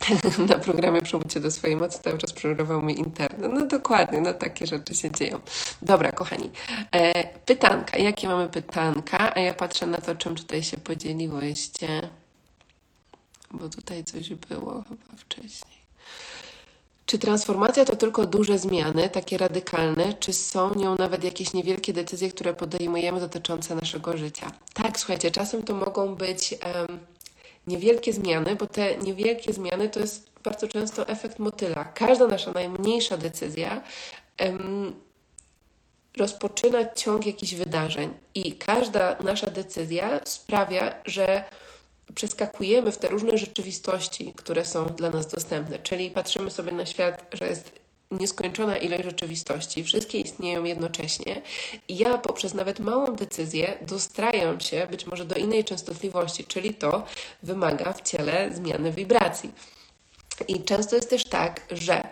na 0.48 0.58
programie 0.58 1.02
Przebudźcie 1.02 1.40
do 1.40 1.50
swojej 1.50 1.76
mocy 1.76 1.98
cały 2.02 2.18
czas 2.18 2.32
przerywał 2.32 2.82
mi 2.82 2.98
internet. 2.98 3.52
No 3.52 3.66
dokładnie, 3.66 4.20
no 4.20 4.34
takie 4.34 4.66
rzeczy 4.66 4.94
się 4.94 5.10
dzieją. 5.10 5.40
Dobra, 5.82 6.12
kochani. 6.12 6.50
E, 6.92 7.28
pytanka. 7.38 7.98
Jakie 7.98 8.28
mamy 8.28 8.48
pytanka? 8.48 9.34
A 9.36 9.40
ja 9.40 9.54
patrzę 9.54 9.86
na 9.86 9.98
to, 9.98 10.14
czym 10.14 10.34
tutaj 10.34 10.62
się 10.62 10.76
podzieliłyście. 10.76 12.08
Bo 13.50 13.68
tutaj 13.68 14.04
coś 14.04 14.34
było 14.34 14.84
chyba 14.88 15.16
wcześniej. 15.16 15.84
Czy 17.06 17.18
transformacja 17.18 17.84
to 17.84 17.96
tylko 17.96 18.26
duże 18.26 18.58
zmiany, 18.58 19.08
takie 19.08 19.38
radykalne, 19.38 20.14
czy 20.14 20.32
są 20.32 20.74
nią 20.74 20.96
nawet 20.98 21.24
jakieś 21.24 21.52
niewielkie 21.52 21.92
decyzje, 21.92 22.30
które 22.30 22.54
podejmujemy 22.54 23.20
dotyczące 23.20 23.74
naszego 23.74 24.16
życia? 24.16 24.52
Tak, 24.74 24.98
słuchajcie, 24.98 25.30
czasem 25.30 25.62
to 25.62 25.74
mogą 25.74 26.14
być. 26.14 26.54
Um, 26.88 27.13
niewielkie 27.66 28.12
zmiany, 28.12 28.56
bo 28.56 28.66
te 28.66 28.96
niewielkie 28.96 29.52
zmiany 29.52 29.88
to 29.88 30.00
jest 30.00 30.30
bardzo 30.44 30.68
często 30.68 31.08
efekt 31.08 31.38
motyla. 31.38 31.84
Każda 31.84 32.26
nasza 32.26 32.52
najmniejsza 32.52 33.16
decyzja 33.16 33.82
um, 34.40 34.94
rozpoczyna 36.16 36.92
ciąg 36.94 37.26
jakichś 37.26 37.54
wydarzeń 37.54 38.14
i 38.34 38.52
każda 38.52 39.16
nasza 39.20 39.50
decyzja 39.50 40.20
sprawia, 40.24 40.94
że 41.04 41.44
przeskakujemy 42.14 42.92
w 42.92 42.98
te 42.98 43.08
różne 43.08 43.38
rzeczywistości, 43.38 44.32
które 44.36 44.64
są 44.64 44.86
dla 44.86 45.10
nas 45.10 45.26
dostępne. 45.26 45.78
Czyli 45.78 46.10
patrzymy 46.10 46.50
sobie 46.50 46.72
na 46.72 46.86
świat, 46.86 47.26
że 47.32 47.48
jest 47.48 47.83
nieskończona 48.18 48.76
ilość 48.76 49.04
rzeczywistości, 49.04 49.84
wszystkie 49.84 50.20
istnieją 50.20 50.64
jednocześnie 50.64 51.42
i 51.88 51.96
ja 51.96 52.18
poprzez 52.18 52.54
nawet 52.54 52.80
małą 52.80 53.06
decyzję 53.06 53.78
dostrajam 53.82 54.60
się 54.60 54.86
być 54.90 55.06
może 55.06 55.24
do 55.24 55.34
innej 55.34 55.64
częstotliwości, 55.64 56.44
czyli 56.44 56.74
to 56.74 57.04
wymaga 57.42 57.92
w 57.92 58.02
ciele 58.02 58.54
zmiany 58.54 58.92
wibracji. 58.92 59.50
I 60.48 60.62
często 60.62 60.96
jest 60.96 61.10
też 61.10 61.24
tak, 61.24 61.60
że 61.70 62.08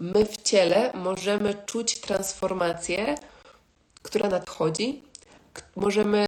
my 0.00 0.26
w 0.26 0.42
ciele 0.42 0.90
możemy 0.94 1.54
czuć 1.66 2.00
transformację, 2.00 3.14
która 4.02 4.28
nadchodzi. 4.28 5.02
Możemy, 5.76 6.26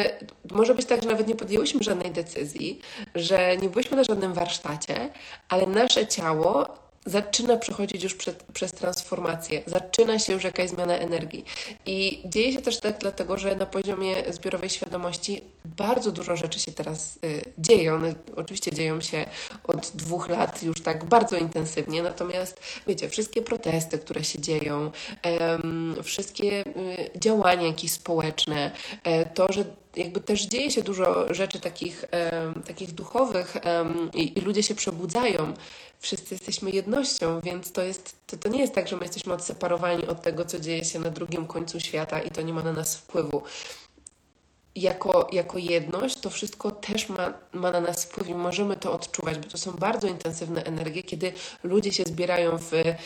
może 0.51 0.75
być 0.75 0.87
tak, 0.87 1.03
że 1.03 1.09
nawet 1.09 1.29
nie 1.29 1.35
podjęłyśmy 1.35 1.83
żadnej 1.83 2.11
decyzji, 2.11 2.81
że 3.15 3.57
nie 3.57 3.69
byliśmy 3.69 3.97
na 3.97 4.05
żadnym 4.05 4.33
warsztacie, 4.33 5.11
ale 5.49 5.67
nasze 5.67 6.07
ciało 6.07 6.67
zaczyna 7.07 7.57
przechodzić 7.57 8.03
już 8.03 8.15
przed, 8.15 8.43
przez 8.43 8.73
transformację, 8.73 9.63
zaczyna 9.67 10.19
się 10.19 10.33
już 10.33 10.45
jakaś 10.45 10.71
zmiana 10.71 10.97
energii. 10.97 11.45
I 11.87 12.23
dzieje 12.25 12.53
się 12.53 12.63
też 12.63 12.81
tak 12.81 12.99
dlatego, 12.99 13.39
że 13.39 13.57
na 13.57 13.67
poziomie 13.67 14.15
zbiorowej 14.33 14.71
świadomości 14.71 15.41
bardzo 15.65 16.13
dużo 16.13 16.37
rzeczy 16.37 16.61
się 16.61 16.73
teraz 16.73 17.19
y, 17.25 17.43
dzieją. 17.59 17.95
One 17.95 18.15
oczywiście 18.37 18.73
dzieją 18.73 19.01
się 19.01 19.27
od 19.65 19.91
dwóch 19.95 20.29
lat 20.29 20.63
już 20.63 20.81
tak 20.81 21.05
bardzo 21.05 21.37
intensywnie, 21.37 22.03
natomiast 22.03 22.61
wiecie, 22.87 23.09
wszystkie 23.09 23.43
protesty, 23.43 23.99
które 23.99 24.25
się 24.25 24.39
dzieją, 24.39 24.91
wszystkie 26.03 26.67
y, 26.67 27.11
działania 27.17 27.67
jakieś 27.67 27.93
społeczne, 27.93 28.71
y, 29.07 29.35
to, 29.35 29.53
że 29.53 29.65
jakby 29.97 30.21
też 30.21 30.47
dzieje 30.47 30.71
się 30.71 30.83
dużo 30.83 31.35
rzeczy 31.35 31.61
takich, 31.61 32.05
takich 32.67 32.93
duchowych 32.93 33.57
i, 34.15 34.39
i 34.39 34.41
ludzie 34.41 34.63
się 34.63 34.75
przebudzają 34.75 35.55
wszyscy 35.99 36.35
jesteśmy 36.35 36.71
jednością, 36.71 37.41
więc 37.41 37.73
to, 37.73 37.83
jest, 37.83 38.17
to, 38.27 38.37
to 38.37 38.49
nie 38.49 38.61
jest 38.61 38.75
tak, 38.75 38.89
że 38.89 38.97
my 38.97 39.03
jesteśmy 39.03 39.33
odseparowani 39.33 40.07
od 40.07 40.23
tego, 40.23 40.45
co 40.45 40.61
dzieje 40.61 40.85
się 40.85 40.99
na 40.99 41.11
drugim 41.11 41.47
końcu 41.47 41.81
świata 41.81 42.21
i 42.21 42.31
to 42.31 42.43
nie 42.43 42.53
ma 42.53 42.63
na 42.63 42.73
nas 42.73 42.97
wpływu. 42.97 43.43
Jako, 44.75 45.29
jako 45.33 45.59
jedność 45.59 46.21
to 46.21 46.31
wszystko 46.31 46.71
też 46.71 47.09
ma, 47.09 47.35
ma 47.53 47.71
na 47.71 47.81
nas 47.81 48.05
wpływ 48.05 48.29
i 48.29 48.35
możemy 48.35 48.77
to 48.77 48.93
odczuwać, 48.93 49.39
bo 49.39 49.49
to 49.49 49.59
są 49.59 49.73
bardzo 49.73 50.09
intensywne 50.09 50.65
energie, 50.65 51.03
kiedy 51.03 51.33
ludzie 51.63 51.93
się 51.93 52.03
zbierają 52.03 52.59
w 52.59 52.75
e, 52.75 52.97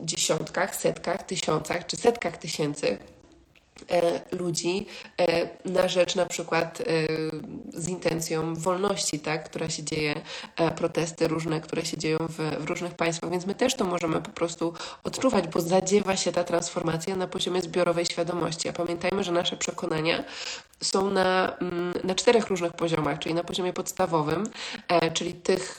dziesiątkach, 0.00 0.76
setkach, 0.76 1.22
tysiącach 1.22 1.86
czy 1.86 1.96
setkach 1.96 2.36
tysięcy 2.36 2.98
ludzi 4.32 4.86
e, 5.20 5.48
na 5.64 5.88
rzecz 5.88 6.14
na 6.14 6.26
przykład 6.26 6.80
e, 6.80 6.84
z 7.80 7.88
intencją 7.88 8.54
wolności, 8.54 9.20
tak, 9.20 9.44
która 9.44 9.68
się 9.68 9.82
dzieje, 9.82 10.14
protesty 10.76 11.28
różne, 11.28 11.60
które 11.60 11.84
się 11.84 11.96
dzieją 11.96 12.18
w, 12.20 12.36
w, 12.36 12.64
różnych 12.64 12.94
państwach, 12.94 13.30
więc 13.30 13.46
my 13.46 13.54
też 13.54 13.74
to 13.74 13.84
możemy 13.84 14.22
po 14.22 14.30
prostu 14.30 14.72
odczuwać, 15.04 15.48
bo 15.48 15.60
zadziewa 15.60 16.16
się 16.16 16.32
ta 16.32 16.44
transformacja 16.44 17.16
na 17.16 17.26
poziomie 17.26 17.62
zbiorowej 17.62 18.06
świadomości. 18.06 18.68
A 18.68 18.72
pamiętajmy, 18.72 19.24
że 19.24 19.32
nasze 19.32 19.56
przekonania 19.56 20.24
są 20.82 21.10
na, 21.10 21.56
mm, 21.56 21.94
na 22.04 22.14
czterech 22.14 22.46
różnych 22.46 22.72
poziomach, 22.72 23.18
czyli 23.18 23.34
na 23.34 23.44
poziomie 23.44 23.72
podstawowym, 23.72 24.44
czyli 25.14 25.34
tych 25.34 25.78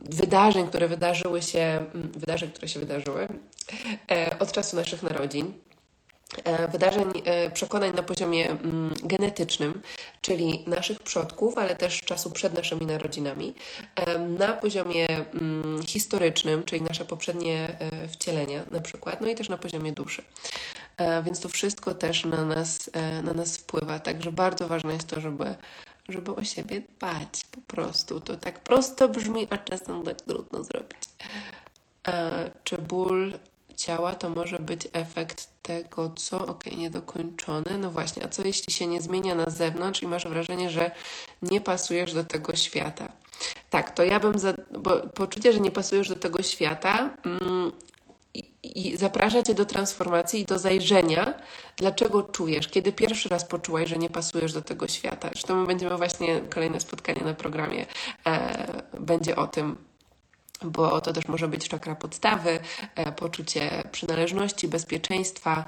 wydarzeń, 0.00 0.66
które 0.66 0.88
wydarzyły 0.88 1.42
się, 1.42 1.58
mm, 1.94 2.12
wydarzeń, 2.12 2.50
które 2.50 2.68
się 2.68 2.80
wydarzyły 2.80 3.28
od 4.40 4.52
czasu 4.52 4.76
naszych 4.76 5.02
narodzin, 5.02 5.52
E, 5.67 5.67
wydarzeń, 6.72 7.12
e, 7.24 7.50
przekonań 7.50 7.94
na 7.94 8.02
poziomie 8.02 8.50
mm, 8.50 8.94
genetycznym, 9.02 9.82
czyli 10.20 10.64
naszych 10.66 11.00
przodków, 11.00 11.58
ale 11.58 11.76
też 11.76 12.00
czasu 12.00 12.30
przed 12.30 12.54
naszymi 12.54 12.86
narodzinami, 12.86 13.54
e, 13.96 14.18
na 14.18 14.52
poziomie 14.52 15.06
mm, 15.08 15.82
historycznym, 15.82 16.64
czyli 16.64 16.82
nasze 16.82 17.04
poprzednie 17.04 17.78
wcielenia 18.08 18.62
na 18.70 18.80
przykład, 18.80 19.20
no 19.20 19.28
i 19.28 19.34
też 19.34 19.48
na 19.48 19.58
poziomie 19.58 19.92
duszy. 19.92 20.22
Więc 21.24 21.40
to 21.40 21.48
wszystko 21.48 21.94
też 21.94 22.24
na 22.24 22.44
nas, 22.44 22.90
na 23.22 23.32
nas 23.34 23.56
wpływa, 23.56 23.98
także 23.98 24.32
bardzo 24.32 24.68
ważne 24.68 24.92
jest 24.92 25.08
to, 25.08 25.20
żeby 25.20 25.54
żeby 26.08 26.34
o 26.34 26.44
siebie 26.44 26.80
dbać 26.80 27.44
po 27.50 27.60
prostu. 27.60 28.20
To 28.20 28.36
tak 28.36 28.60
prosto 28.60 29.08
brzmi, 29.08 29.46
a 29.50 29.58
czasem 29.58 30.02
tak 30.02 30.20
trudno 30.20 30.64
zrobić. 30.64 30.98
Czy 32.64 32.78
ból 32.78 33.32
ciała 33.78 34.14
to 34.14 34.30
może 34.30 34.58
być 34.58 34.88
efekt 34.92 35.48
tego, 35.62 36.10
co, 36.16 36.46
ok, 36.46 36.66
niedokończone. 36.66 37.78
No 37.78 37.90
właśnie, 37.90 38.24
a 38.24 38.28
co 38.28 38.46
jeśli 38.46 38.72
się 38.72 38.86
nie 38.86 39.00
zmienia 39.00 39.34
na 39.34 39.50
zewnątrz 39.50 40.02
i 40.02 40.06
masz 40.06 40.28
wrażenie, 40.28 40.70
że 40.70 40.90
nie 41.42 41.60
pasujesz 41.60 42.14
do 42.14 42.24
tego 42.24 42.56
świata? 42.56 43.12
Tak, 43.70 43.90
to 43.90 44.04
ja 44.04 44.20
bym, 44.20 44.38
za, 44.38 44.54
bo 44.78 45.00
poczucie, 45.00 45.52
że 45.52 45.60
nie 45.60 45.70
pasujesz 45.70 46.08
do 46.08 46.16
tego 46.16 46.42
świata 46.42 47.16
mm, 47.24 47.72
i, 48.62 48.96
zaprasza 48.96 49.42
cię 49.42 49.54
do 49.54 49.64
transformacji 49.64 50.40
i 50.40 50.44
do 50.44 50.58
zajrzenia, 50.58 51.34
dlaczego 51.76 52.22
czujesz, 52.22 52.68
kiedy 52.68 52.92
pierwszy 52.92 53.28
raz 53.28 53.44
poczułaś, 53.44 53.88
że 53.88 53.96
nie 53.96 54.10
pasujesz 54.10 54.52
do 54.52 54.62
tego 54.62 54.88
świata. 54.88 55.28
Zresztą 55.32 55.56
my 55.56 55.66
będziemy 55.66 55.96
właśnie, 55.96 56.40
kolejne 56.40 56.80
spotkanie 56.80 57.22
na 57.24 57.34
programie 57.34 57.86
e, 58.26 58.82
będzie 59.00 59.36
o 59.36 59.46
tym, 59.46 59.87
bo 60.64 61.00
to 61.00 61.12
też 61.12 61.28
może 61.28 61.48
być 61.48 61.68
czakra 61.68 61.94
podstawy, 61.94 62.60
e, 62.94 63.12
poczucie 63.12 63.82
przynależności, 63.92 64.68
bezpieczeństwa, 64.68 65.64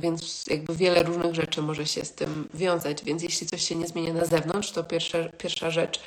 więc 0.00 0.44
jakby 0.46 0.76
wiele 0.76 1.02
różnych 1.02 1.34
rzeczy 1.34 1.62
może 1.62 1.86
się 1.86 2.04
z 2.04 2.12
tym 2.12 2.48
wiązać. 2.54 3.04
Więc 3.04 3.22
jeśli 3.22 3.46
coś 3.46 3.68
się 3.68 3.74
nie 3.74 3.86
zmienia 3.86 4.12
na 4.12 4.24
zewnątrz, 4.24 4.70
to 4.70 4.84
pierwsza, 4.84 5.18
pierwsza 5.38 5.70
rzecz, 5.70 6.00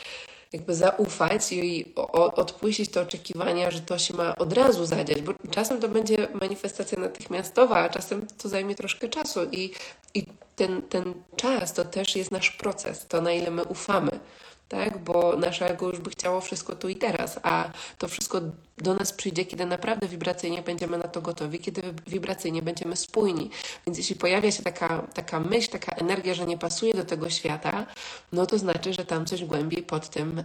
jakby 0.54 0.76
zaufać 0.76 1.52
i 1.52 1.94
odpuścić 2.36 2.91
te 2.91 3.02
oczekiwania, 3.02 3.72
że 3.72 3.82
to 3.82 3.98
się 3.98 4.13
ma 4.13 4.36
od 4.36 4.54
razu 4.54 4.86
zadziać, 4.86 5.22
bo 5.22 5.34
czasem 5.52 5.82
to 5.82 5.89
będzie 5.89 6.28
manifestacja 6.41 7.00
natychmiastowa, 7.00 7.78
a 7.78 7.89
czasem 7.89 8.28
to 8.38 8.50
zajmie 8.50 8.76
troszkę 8.76 9.10
czasu 9.10 9.39
i, 9.52 9.72
i 10.13 10.26
ten, 10.56 10.82
ten 10.82 11.13
czas 11.36 11.74
to 11.74 11.86
też 11.86 12.15
jest 12.15 12.32
nasz 12.32 12.52
proces, 12.52 13.08
to 13.08 13.22
na 13.22 13.32
ile 13.32 13.52
my 13.52 13.63
ufamy 13.63 14.20
tak? 14.69 14.97
Bo 14.97 15.38
nasze 15.38 15.69
ego 15.69 15.89
już 15.89 15.99
by 15.99 16.10
chciało 16.10 16.41
wszystko 16.41 16.75
tu 16.75 16.89
i 16.89 16.95
teraz, 16.95 17.39
a 17.43 17.71
to 17.97 18.08
wszystko 18.08 18.41
do 18.78 18.93
nas 18.93 19.13
przyjdzie, 19.13 19.45
kiedy 19.45 19.65
naprawdę 19.65 20.08
wibracyjnie 20.08 20.62
będziemy 20.62 20.97
na 20.97 21.08
to 21.08 21.21
gotowi, 21.21 21.60
kiedy 21.60 21.82
wibracyjnie 22.08 22.62
będziemy 22.62 22.95
spójni. 22.95 23.49
Więc 23.88 23.97
jeśli 23.97 24.15
pojawia 24.15 24.51
się 24.51 24.63
taka, 24.63 25.08
taka 25.13 25.39
myśl, 25.39 25.71
taka 25.71 25.95
energia, 25.95 26.34
że 26.34 26.45
nie 26.45 26.58
pasuje 26.58 26.93
do 26.93 27.06
tego 27.06 27.30
świata, 27.30 27.86
no 28.32 28.45
to 28.45 28.58
znaczy, 28.58 28.93
że 28.93 29.06
tam 29.06 29.25
coś 29.25 29.45
głębiej 29.45 29.84
pod 29.84 30.10
tym 30.10 30.39
e, 30.39 30.43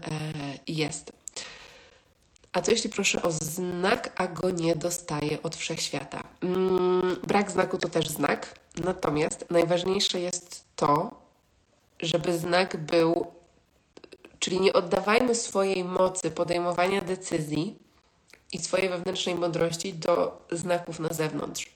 jest. 0.66 1.12
A 2.52 2.62
co 2.62 2.70
jeśli 2.70 2.90
proszę 2.90 3.22
o 3.22 3.30
znak, 3.30 4.12
a 4.16 4.26
go 4.26 4.50
nie 4.50 4.76
dostaję 4.76 5.42
od 5.42 5.56
wszechświata? 5.56 6.22
Mm, 6.40 7.16
brak 7.26 7.50
znaku 7.50 7.78
to 7.78 7.88
też 7.88 8.08
znak, 8.08 8.54
natomiast 8.84 9.44
najważniejsze 9.50 10.20
jest 10.20 10.64
to, 10.76 11.20
żeby 12.00 12.38
znak 12.38 12.76
był 12.76 13.26
Czyli 14.40 14.60
nie 14.60 14.72
oddawajmy 14.72 15.34
swojej 15.34 15.84
mocy 15.84 16.30
podejmowania 16.30 17.00
decyzji 17.00 17.78
i 18.52 18.58
swojej 18.58 18.88
wewnętrznej 18.88 19.34
mądrości 19.34 19.94
do 19.94 20.46
znaków 20.50 21.00
na 21.00 21.08
zewnątrz. 21.08 21.70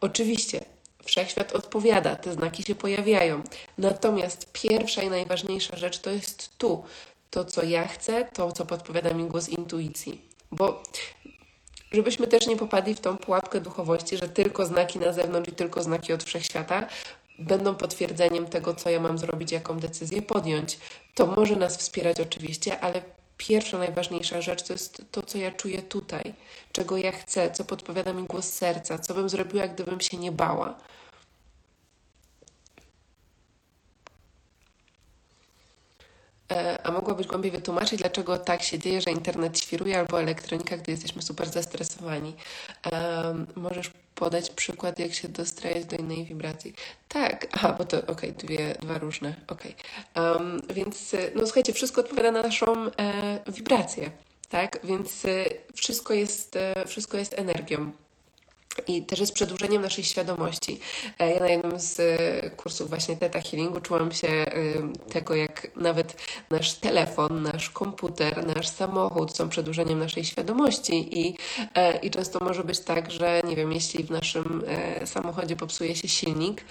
Oczywiście 0.00 0.64
wszechświat 1.04 1.52
odpowiada, 1.52 2.16
te 2.16 2.32
znaki 2.32 2.62
się 2.62 2.74
pojawiają. 2.74 3.42
Natomiast 3.78 4.52
pierwsza 4.52 5.02
i 5.02 5.10
najważniejsza 5.10 5.76
rzecz 5.76 5.98
to 5.98 6.10
jest 6.10 6.58
tu. 6.58 6.84
To, 7.30 7.44
co 7.44 7.62
ja 7.62 7.88
chcę, 7.88 8.24
to, 8.24 8.52
co 8.52 8.66
podpowiada 8.66 9.14
mi 9.14 9.24
głos 9.24 9.48
intuicji. 9.48 10.20
Bo 10.52 10.82
żebyśmy 11.92 12.26
też 12.26 12.46
nie 12.46 12.56
popadli 12.56 12.94
w 12.94 13.00
tą 13.00 13.16
pułapkę 13.16 13.60
duchowości, 13.60 14.16
że 14.16 14.28
tylko 14.28 14.66
znaki 14.66 14.98
na 14.98 15.12
zewnątrz 15.12 15.50
i 15.50 15.54
tylko 15.54 15.82
znaki 15.82 16.12
od 16.12 16.24
wszechświata 16.24 16.86
będą 17.40 17.74
potwierdzeniem 17.74 18.46
tego, 18.46 18.74
co 18.74 18.90
ja 18.90 19.00
mam 19.00 19.18
zrobić, 19.18 19.52
jaką 19.52 19.78
decyzję 19.78 20.22
podjąć. 20.22 20.78
To 21.14 21.26
może 21.26 21.56
nas 21.56 21.76
wspierać 21.76 22.20
oczywiście, 22.20 22.80
ale 22.80 23.02
pierwsza, 23.36 23.78
najważniejsza 23.78 24.40
rzecz 24.40 24.62
to 24.62 24.72
jest 24.72 25.04
to, 25.10 25.22
co 25.22 25.38
ja 25.38 25.50
czuję 25.50 25.82
tutaj, 25.82 26.34
czego 26.72 26.96
ja 26.96 27.12
chcę, 27.12 27.50
co 27.50 27.64
podpowiada 27.64 28.12
mi 28.12 28.22
głos 28.22 28.44
serca, 28.44 28.98
co 28.98 29.14
bym 29.14 29.28
zrobiła, 29.28 29.68
gdybym 29.68 30.00
się 30.00 30.16
nie 30.16 30.32
bała. 30.32 30.78
A 36.82 36.90
mogłabyś 36.90 37.26
głębiej 37.26 37.50
wytłumaczyć, 37.50 38.00
dlaczego 38.00 38.38
tak 38.38 38.62
się 38.62 38.78
dzieje, 38.78 39.00
że 39.00 39.10
internet 39.10 39.58
świruje 39.58 39.98
albo 39.98 40.20
elektronika, 40.20 40.76
gdy 40.76 40.92
jesteśmy 40.92 41.22
super 41.22 41.48
zestresowani? 41.48 42.34
Um, 42.92 43.46
możesz 43.56 43.90
podać 44.14 44.50
przykład, 44.50 44.98
jak 44.98 45.14
się 45.14 45.28
dostrajać 45.28 45.84
do 45.84 45.96
innej 45.96 46.24
wibracji. 46.24 46.74
Tak, 47.08 47.46
aha, 47.52 47.74
bo 47.78 47.84
to 47.84 47.98
okej, 47.98 48.12
okay, 48.12 48.32
dwie, 48.32 48.74
dwa 48.80 48.98
różne, 48.98 49.34
okej. 49.48 49.74
Okay. 50.14 50.32
Um, 50.32 50.60
więc, 50.74 51.16
no 51.34 51.44
słuchajcie, 51.44 51.72
wszystko 51.72 52.00
odpowiada 52.00 52.30
na 52.30 52.42
naszą 52.42 52.86
e, 52.86 52.92
wibrację, 53.46 54.10
tak? 54.48 54.80
Więc 54.84 55.24
e, 55.24 55.44
wszystko 55.74 56.14
jest, 56.14 56.56
e, 56.56 56.86
wszystko 56.86 57.18
jest 57.18 57.38
energią. 57.38 57.92
I 58.86 59.02
też 59.02 59.20
jest 59.20 59.32
przedłużeniem 59.32 59.82
naszej 59.82 60.04
świadomości. 60.04 60.80
E, 61.18 61.30
ja 61.30 61.40
na 61.40 61.48
jednym 61.48 61.80
z 61.80 62.00
e, 62.00 62.50
kursów 62.50 62.88
właśnie 62.88 63.16
Theta 63.16 63.40
Healingu 63.40 63.80
czułam 63.80 64.12
się 64.12 64.28
e, 64.28 64.52
tego, 65.12 65.34
jak 65.34 65.70
nawet 65.76 66.16
nasz 66.50 66.74
telefon, 66.74 67.42
nasz 67.42 67.70
komputer, 67.70 68.46
nasz 68.46 68.68
samochód 68.68 69.36
są 69.36 69.48
przedłużeniem 69.48 69.98
naszej 69.98 70.24
świadomości 70.24 71.20
i, 71.20 71.36
i 72.02 72.10
często 72.10 72.44
może 72.44 72.64
być 72.64 72.80
tak, 72.80 73.10
że 73.10 73.42
nie 73.44 73.56
wiem, 73.56 73.72
jeśli 73.72 74.04
w 74.04 74.10
naszym 74.10 74.64
samochodzie 75.04 75.56
popsuje 75.56 75.96
się 75.96 76.08
silnik, 76.08 76.64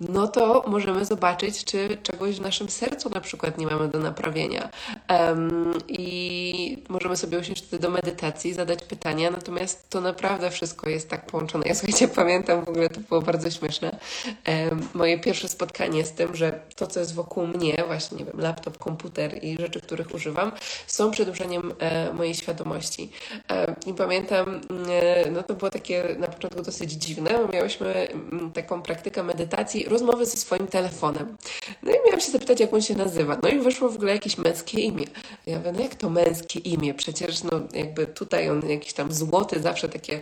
no 0.00 0.28
to 0.28 0.64
możemy 0.66 1.04
zobaczyć, 1.04 1.64
czy 1.64 1.98
czegoś 2.02 2.36
w 2.36 2.40
naszym 2.40 2.70
sercu 2.70 3.10
na 3.10 3.20
przykład 3.20 3.58
nie 3.58 3.66
mamy 3.66 3.88
do 3.88 3.98
naprawienia. 3.98 4.68
Um, 5.08 5.72
I 5.88 6.82
możemy 6.88 7.16
sobie 7.16 7.38
usiąść 7.38 7.62
wtedy 7.62 7.82
do 7.82 7.90
medytacji, 7.90 8.54
zadać 8.54 8.84
pytania, 8.84 9.30
natomiast 9.30 9.90
to 9.90 10.00
naprawdę 10.00 10.50
wszystko 10.50 10.88
jest 10.88 11.08
tak 11.08 11.26
połączone. 11.26 11.64
Ja 11.66 11.74
słuchajcie, 11.74 12.08
pamiętam 12.22 12.64
w 12.64 12.68
ogóle, 12.68 12.88
to 12.88 13.00
było 13.00 13.22
bardzo 13.22 13.50
śmieszne, 13.50 13.98
um, 14.46 14.88
moje 14.94 15.18
pierwsze 15.18 15.48
spotkanie 15.48 16.04
z 16.04 16.12
tym, 16.12 16.36
że 16.36 16.60
to, 16.76 16.86
co 16.86 17.00
jest 17.00 17.14
wokół 17.14 17.46
mnie, 17.46 17.84
właśnie, 17.86 18.18
nie 18.18 18.24
wiem, 18.24 18.40
laptop, 18.40 18.78
komputer 18.78 19.44
i 19.44 19.56
rzeczy, 19.56 19.80
których 19.80 20.14
używam, 20.14 20.52
są 20.86 21.10
przedłużeniem 21.10 21.72
e, 21.78 22.12
mojej 22.12 22.34
świadomości. 22.34 23.10
E, 23.50 23.74
I 23.86 23.94
pamiętam, 23.94 24.60
e, 24.90 25.30
no 25.30 25.42
to 25.42 25.54
było 25.54 25.70
takie 25.70 26.16
na 26.18 26.26
początku 26.26 26.62
dosyć 26.62 26.92
dziwne, 26.92 27.30
bo 27.30 27.52
miałyśmy 27.52 28.08
m, 28.32 28.50
taką 28.54 28.82
praktykę 28.82 29.22
medytacji, 29.22 29.89
rozmowy 29.90 30.26
ze 30.26 30.36
swoim 30.36 30.66
telefonem. 30.66 31.36
No 31.82 31.92
i 31.92 31.94
miałam 32.06 32.20
się 32.20 32.32
zapytać, 32.32 32.60
jak 32.60 32.74
on 32.74 32.82
się 32.82 32.94
nazywa. 32.94 33.38
No 33.42 33.48
i 33.48 33.58
wyszło 33.58 33.88
w 33.88 33.94
ogóle 33.96 34.12
jakieś 34.12 34.38
męskie 34.38 34.80
imię. 34.80 35.04
Ja 35.46 35.58
mówię, 35.58 35.72
no 35.72 35.80
jak 35.80 35.94
to 35.94 36.10
męskie 36.10 36.58
imię? 36.58 36.94
Przecież 36.94 37.42
no 37.42 37.50
jakby 37.72 38.06
tutaj 38.06 38.50
on 38.50 38.68
jakiś 38.68 38.92
tam 38.92 39.12
złoty, 39.12 39.60
zawsze 39.60 39.88
takie 39.88 40.20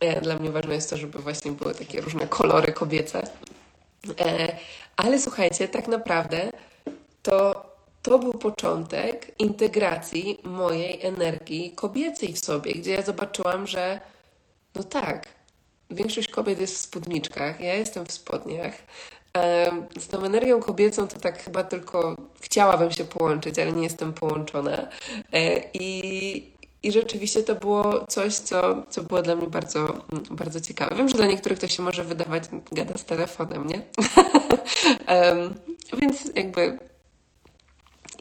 e, 0.00 0.20
dla 0.20 0.38
mnie 0.38 0.50
ważne 0.50 0.74
jest 0.74 0.90
to, 0.90 0.96
żeby 0.96 1.18
właśnie 1.18 1.52
były 1.52 1.74
takie 1.74 2.00
różne 2.00 2.26
kolory 2.26 2.72
kobiece. 2.72 3.22
E, 4.20 4.56
ale 4.96 5.18
słuchajcie, 5.18 5.68
tak 5.68 5.88
naprawdę 5.88 6.50
to 7.22 7.66
to 8.06 8.18
był 8.18 8.32
początek 8.32 9.34
integracji 9.38 10.38
mojej 10.44 11.06
energii 11.06 11.72
kobiecej 11.72 12.32
w 12.32 12.38
sobie, 12.38 12.72
gdzie 12.72 12.90
ja 12.90 13.02
zobaczyłam, 13.02 13.66
że 13.66 14.00
no 14.74 14.82
tak, 14.82 15.28
Większość 15.90 16.28
kobiet 16.28 16.60
jest 16.60 16.74
w 16.74 16.80
spódniczkach, 16.80 17.60
ja 17.60 17.74
jestem 17.74 18.06
w 18.06 18.12
spodniach. 18.12 18.74
Z 19.98 20.08
tą 20.08 20.22
energią 20.22 20.60
kobiecą 20.60 21.08
to 21.08 21.20
tak 21.20 21.42
chyba 21.42 21.64
tylko 21.64 22.16
chciałabym 22.40 22.92
się 22.92 23.04
połączyć, 23.04 23.58
ale 23.58 23.72
nie 23.72 23.82
jestem 23.82 24.12
połączona. 24.12 24.88
E, 25.32 25.62
I, 25.74 26.52
i 26.82 26.92
rzeczywiście 26.92 27.42
to 27.42 27.54
było 27.54 28.06
coś, 28.06 28.34
co, 28.34 28.82
co 28.90 29.02
było 29.02 29.22
dla 29.22 29.36
mnie 29.36 29.46
bardzo, 29.46 30.04
bardzo 30.30 30.60
ciekawe. 30.60 30.96
Wiem, 30.96 31.08
że 31.08 31.16
dla 31.16 31.26
niektórych 31.26 31.58
to 31.58 31.68
się 31.68 31.82
może 31.82 32.04
wydawać, 32.04 32.44
gada 32.72 32.98
z 32.98 33.04
telefonem, 33.04 33.66
nie? 33.66 33.82
um, 35.16 35.54
więc 36.00 36.30
jakby 36.34 36.78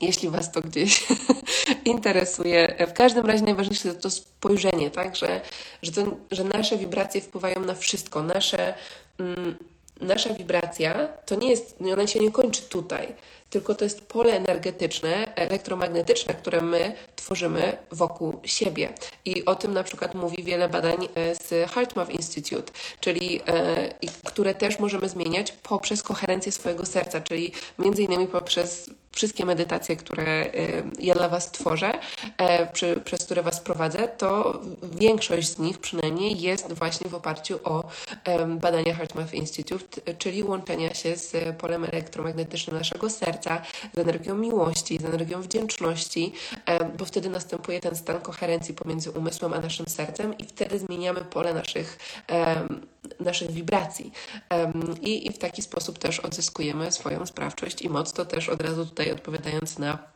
jeśli 0.02 0.30
Was 0.30 0.52
to 0.52 0.62
gdzieś 0.62 1.04
interesuje. 1.86 2.88
W 2.88 2.94
każdym 2.94 3.26
razie 3.26 3.44
najważniejsze 3.44 3.88
jest 3.88 4.02
to 4.02 4.10
spojrzenie, 4.10 4.92
tak? 4.92 5.16
że, 5.16 5.42
że, 5.82 5.92
to, 5.92 6.18
że 6.32 6.44
nasze 6.44 6.78
wibracje 6.78 7.22
wpływają 7.22 7.60
na 7.60 7.76
wszystko. 7.76 8.24
Nasze, 8.24 8.74
mm, 9.20 9.56
nasza 10.02 10.34
wibracja 10.34 11.08
to 11.26 11.36
nie 11.36 11.50
jest, 11.50 11.76
ona 11.94 12.08
się 12.08 12.20
nie 12.20 12.32
kończy 12.32 12.62
tutaj, 12.62 13.16
tylko 13.50 13.76
to 13.76 13.84
jest 13.84 14.06
pole 14.08 14.34
energetyczne, 14.34 15.36
elektromagnetyczne, 15.36 16.34
które 16.34 16.62
my 16.62 16.96
tworzymy 17.16 17.78
wokół 17.92 18.40
siebie. 18.44 18.94
I 19.26 19.46
o 19.46 19.56
tym 19.56 19.74
na 19.74 19.84
przykład 19.84 20.16
mówi 20.16 20.44
wiele 20.44 20.70
badań 20.70 21.08
e, 21.16 21.36
z 21.36 21.72
HeartMath 21.72 22.12
Institute, 22.12 22.74
czyli 23.00 23.42
e, 23.48 23.90
które 24.26 24.56
też 24.56 24.80
możemy 24.80 25.10
zmieniać 25.10 25.52
poprzez 25.52 26.04
koherencję 26.04 26.52
swojego 26.52 26.86
serca, 26.86 27.22
czyli 27.22 27.52
między 27.80 28.04
innymi 28.04 28.28
poprzez 28.28 28.90
wszystkie 29.16 29.46
medytacje, 29.46 29.96
które 29.96 30.46
y, 30.46 30.84
ja 31.00 31.14
dla 31.14 31.30
Was 31.30 31.52
tworzę, 31.52 31.92
e, 32.38 32.68
przez 33.06 33.26
które 33.26 33.44
Was 33.44 33.60
prowadzę, 33.62 34.08
to 34.08 34.62
większość 34.84 35.48
z 35.48 35.60
nich 35.60 35.78
przynajmniej 35.78 36.42
jest 36.42 36.74
właśnie 36.74 37.10
w 37.10 37.16
oparciu 37.16 37.60
o 37.64 37.84
badania 38.48 38.96
HeartMath 38.96 39.34
Institute, 39.34 40.14
czyli 40.18 40.44
łączenia 40.44 40.94
się 40.94 41.16
z 41.16 41.58
polem 41.58 41.84
elektromagnetycznym 41.84 42.78
naszego 42.78 43.10
serca, 43.10 43.35
z 43.94 43.98
energią 43.98 44.36
miłości, 44.36 44.98
z 44.98 45.06
energią 45.06 45.42
wdzięczności, 45.42 46.34
bo 46.98 47.06
wtedy 47.06 47.30
następuje 47.30 47.80
ten 47.80 47.96
stan 47.96 48.22
koherencji 48.22 48.74
pomiędzy 48.74 49.12
umysłem 49.12 49.54
a 49.54 49.60
naszym 49.60 49.86
sercem 49.86 50.38
i 50.38 50.46
wtedy 50.46 50.80
zmieniamy 50.80 51.22
pole 51.22 51.54
naszych, 51.54 51.98
naszych 53.20 53.52
wibracji. 53.52 54.12
I, 55.02 55.32
w 55.34 55.38
taki 55.38 55.62
sposób 55.62 56.00
też 56.00 56.20
odzyskujemy 56.20 56.92
swoją 56.92 57.26
sprawczość 57.26 57.82
i 57.82 57.90
moc. 57.90 58.14
To 58.14 58.26
też 58.26 58.50
od 58.50 58.62
razu 58.62 58.86
tutaj 58.86 59.06
tutaj 59.06 59.12
odpowiadając 59.12 59.80
na 59.80 60.16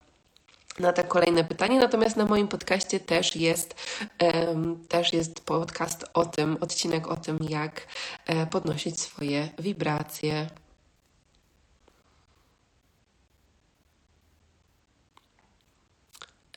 na 0.79 0.93
te 0.93 1.03
kolejne 1.03 1.43
pytanie. 1.43 1.79
Natomiast 1.79 2.17
na 2.17 2.25
moim 2.25 2.47
podcaście 2.47 2.99
też 2.99 3.35
jest, 3.35 3.75
um, 4.21 4.85
też 4.87 5.13
jest 5.13 5.45
podcast 5.45 6.05
o 6.13 6.25
tym, 6.25 6.57
odcinek 6.61 7.07
o 7.07 7.17
tym, 7.17 7.39
jak 7.49 7.87
e, 8.25 8.45
podnosić 8.45 8.99
swoje 8.99 9.49
wibracje. 9.59 10.47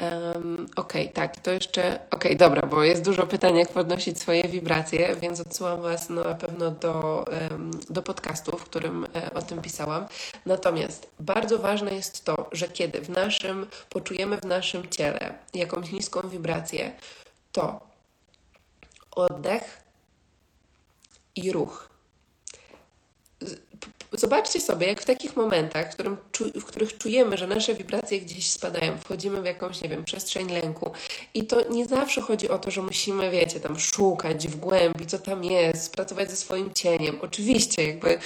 Um, 0.03 0.67
Okej, 0.77 1.03
okay, 1.03 1.15
tak, 1.15 1.41
to 1.41 1.51
jeszcze. 1.51 1.95
Okej, 1.95 2.07
okay, 2.11 2.37
dobra, 2.37 2.67
bo 2.67 2.85
jest 2.85 3.05
dużo 3.05 3.27
pytań, 3.27 3.57
jak 3.57 3.69
podnosić 3.69 4.21
swoje 4.21 4.49
wibracje, 4.49 5.17
więc 5.17 5.41
odsyłam 5.41 5.83
Was 5.83 6.11
na 6.11 6.35
pewno 6.35 6.71
do, 6.71 7.25
do 7.91 8.03
podcastu, 8.03 8.59
w 8.59 8.65
którym 8.65 9.07
e, 9.15 9.35
o 9.35 9.43
tym 9.43 9.63
pisałam. 9.63 10.07
Natomiast 10.47 11.11
bardzo 11.21 11.59
ważne 11.59 11.95
jest 11.95 12.25
to, 12.25 12.49
że 12.53 12.69
kiedy 12.69 13.01
w 13.01 13.09
naszym, 13.09 13.67
poczujemy 13.91 14.37
w 14.37 14.45
naszym 14.45 14.89
ciele 14.89 15.35
jakąś 15.55 15.93
niską 15.93 16.29
wibrację, 16.29 16.93
to 17.53 17.81
oddech 19.11 19.83
i 21.37 21.53
ruch 21.53 21.92
Zobaczcie 24.13 24.61
sobie, 24.61 24.87
jak 24.87 25.01
w 25.01 25.05
takich 25.05 25.37
momentach, 25.37 25.91
w, 25.91 25.95
którym, 25.95 26.17
w 26.55 26.65
których 26.65 26.99
czujemy, 26.99 27.37
że 27.37 27.47
nasze 27.47 27.75
wibracje 27.75 28.21
gdzieś 28.21 28.51
spadają, 28.51 28.99
wchodzimy 28.99 29.43
w 29.43 29.45
jakąś, 29.45 29.83
nie 29.83 29.89
wiem, 29.89 30.05
przestrzeń 30.05 30.51
lęku. 30.51 30.91
I 31.35 31.47
to 31.47 31.69
nie 31.71 31.87
zawsze 31.87 32.21
chodzi 32.21 32.49
o 32.49 32.59
to, 32.59 32.71
że 32.71 32.83
musimy, 32.83 33.31
wiecie, 33.31 33.61
tam 33.61 33.79
szukać 33.79 34.49
w 34.49 34.57
głębi, 34.57 35.07
co 35.07 35.19
tam 35.19 35.45
jest, 35.45 35.93
pracować 35.93 36.31
ze 36.31 36.37
swoim 36.37 36.75
cieniem. 36.75 37.19
Oczywiście, 37.23 37.87
jakby 37.87 38.19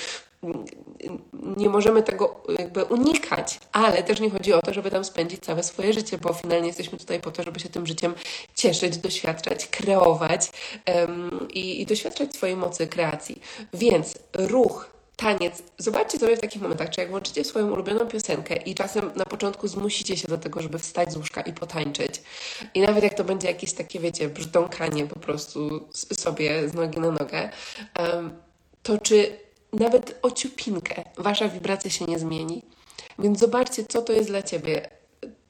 nie 1.57 1.69
możemy 1.69 2.03
tego 2.03 2.43
jakby 2.59 2.85
unikać, 2.85 3.61
ale 3.73 4.03
też 4.03 4.21
nie 4.21 4.31
chodzi 4.31 4.53
o 4.53 4.63
to, 4.63 4.75
żeby 4.75 4.91
tam 4.91 5.05
spędzić 5.05 5.45
całe 5.45 5.63
swoje 5.63 5.93
życie, 5.93 6.19
bo 6.19 6.33
finalnie 6.33 6.67
jesteśmy 6.67 6.99
tutaj 6.99 7.21
po 7.21 7.31
to, 7.31 7.43
żeby 7.43 7.61
się 7.61 7.69
tym 7.69 7.87
życiem 7.87 8.15
cieszyć, 8.55 8.99
doświadczać, 8.99 9.67
kreować 9.67 10.51
um, 10.87 11.49
i, 11.55 11.81
i 11.81 11.87
doświadczać 11.87 12.35
swojej 12.35 12.57
mocy 12.57 12.87
kreacji. 12.87 13.41
Więc 13.75 14.15
ruch 14.35 14.96
taniec. 15.17 15.63
Zobaczcie 15.79 16.19
sobie 16.19 16.37
w 16.37 16.41
takich 16.41 16.63
momentach, 16.63 16.91
czy 16.91 17.01
jak 17.01 17.11
włączycie 17.11 17.45
swoją 17.45 17.71
ulubioną 17.71 18.07
piosenkę 18.07 18.57
i 18.57 18.75
czasem 18.75 19.11
na 19.17 19.25
początku 19.25 19.69
zmusicie 19.69 20.17
się 20.17 20.29
do 20.29 20.39
tego, 20.39 20.63
żeby 20.63 20.79
wstać 20.79 21.13
z 21.13 21.17
łóżka 21.17 21.41
i 21.41 21.53
potańczyć. 21.53 22.23
I 22.75 22.81
nawet 22.81 23.05
jak 23.05 23.15
to 23.15 23.25
będzie 23.25 23.49
jakieś 23.49 23.73
takie, 23.73 24.01
wiecie, 24.01 24.29
brzdąkanie 24.29 25.07
po 25.07 25.19
prostu 25.19 25.89
sobie 25.93 26.69
z 26.69 26.75
nogi 26.75 27.01
na 27.01 27.11
nogę, 27.11 27.51
to 28.83 28.99
czy 28.99 29.39
nawet 29.73 30.19
o 30.23 30.31
ciupinkę 30.31 31.05
wasza 31.17 31.49
wibracja 31.49 31.91
się 31.91 32.05
nie 32.05 32.19
zmieni. 32.19 32.63
Więc 33.19 33.39
zobaczcie, 33.39 33.85
co 33.85 34.03
to 34.03 34.13
jest 34.13 34.29
dla 34.29 34.43
ciebie. 34.43 34.89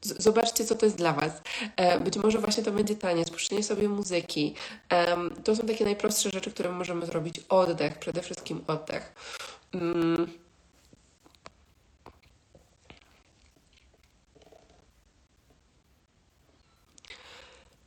Zobaczcie, 0.02 0.64
co 0.64 0.74
to 0.74 0.86
jest 0.86 0.98
dla 0.98 1.12
Was. 1.12 1.32
E, 1.76 2.00
być 2.00 2.16
może 2.16 2.38
właśnie 2.38 2.62
to 2.62 2.72
będzie 2.72 2.96
taniec, 2.96 3.30
puszczenie 3.30 3.62
sobie 3.62 3.88
muzyki. 3.88 4.54
To 5.44 5.56
są 5.56 5.66
takie 5.66 5.84
najprostsze 5.84 6.30
rzeczy, 6.30 6.50
które 6.50 6.72
możemy 6.72 7.06
zrobić. 7.06 7.40
Oddech, 7.48 7.98
przede 7.98 8.22
wszystkim 8.22 8.64
oddech. 8.66 9.12
Mm. 9.80 10.26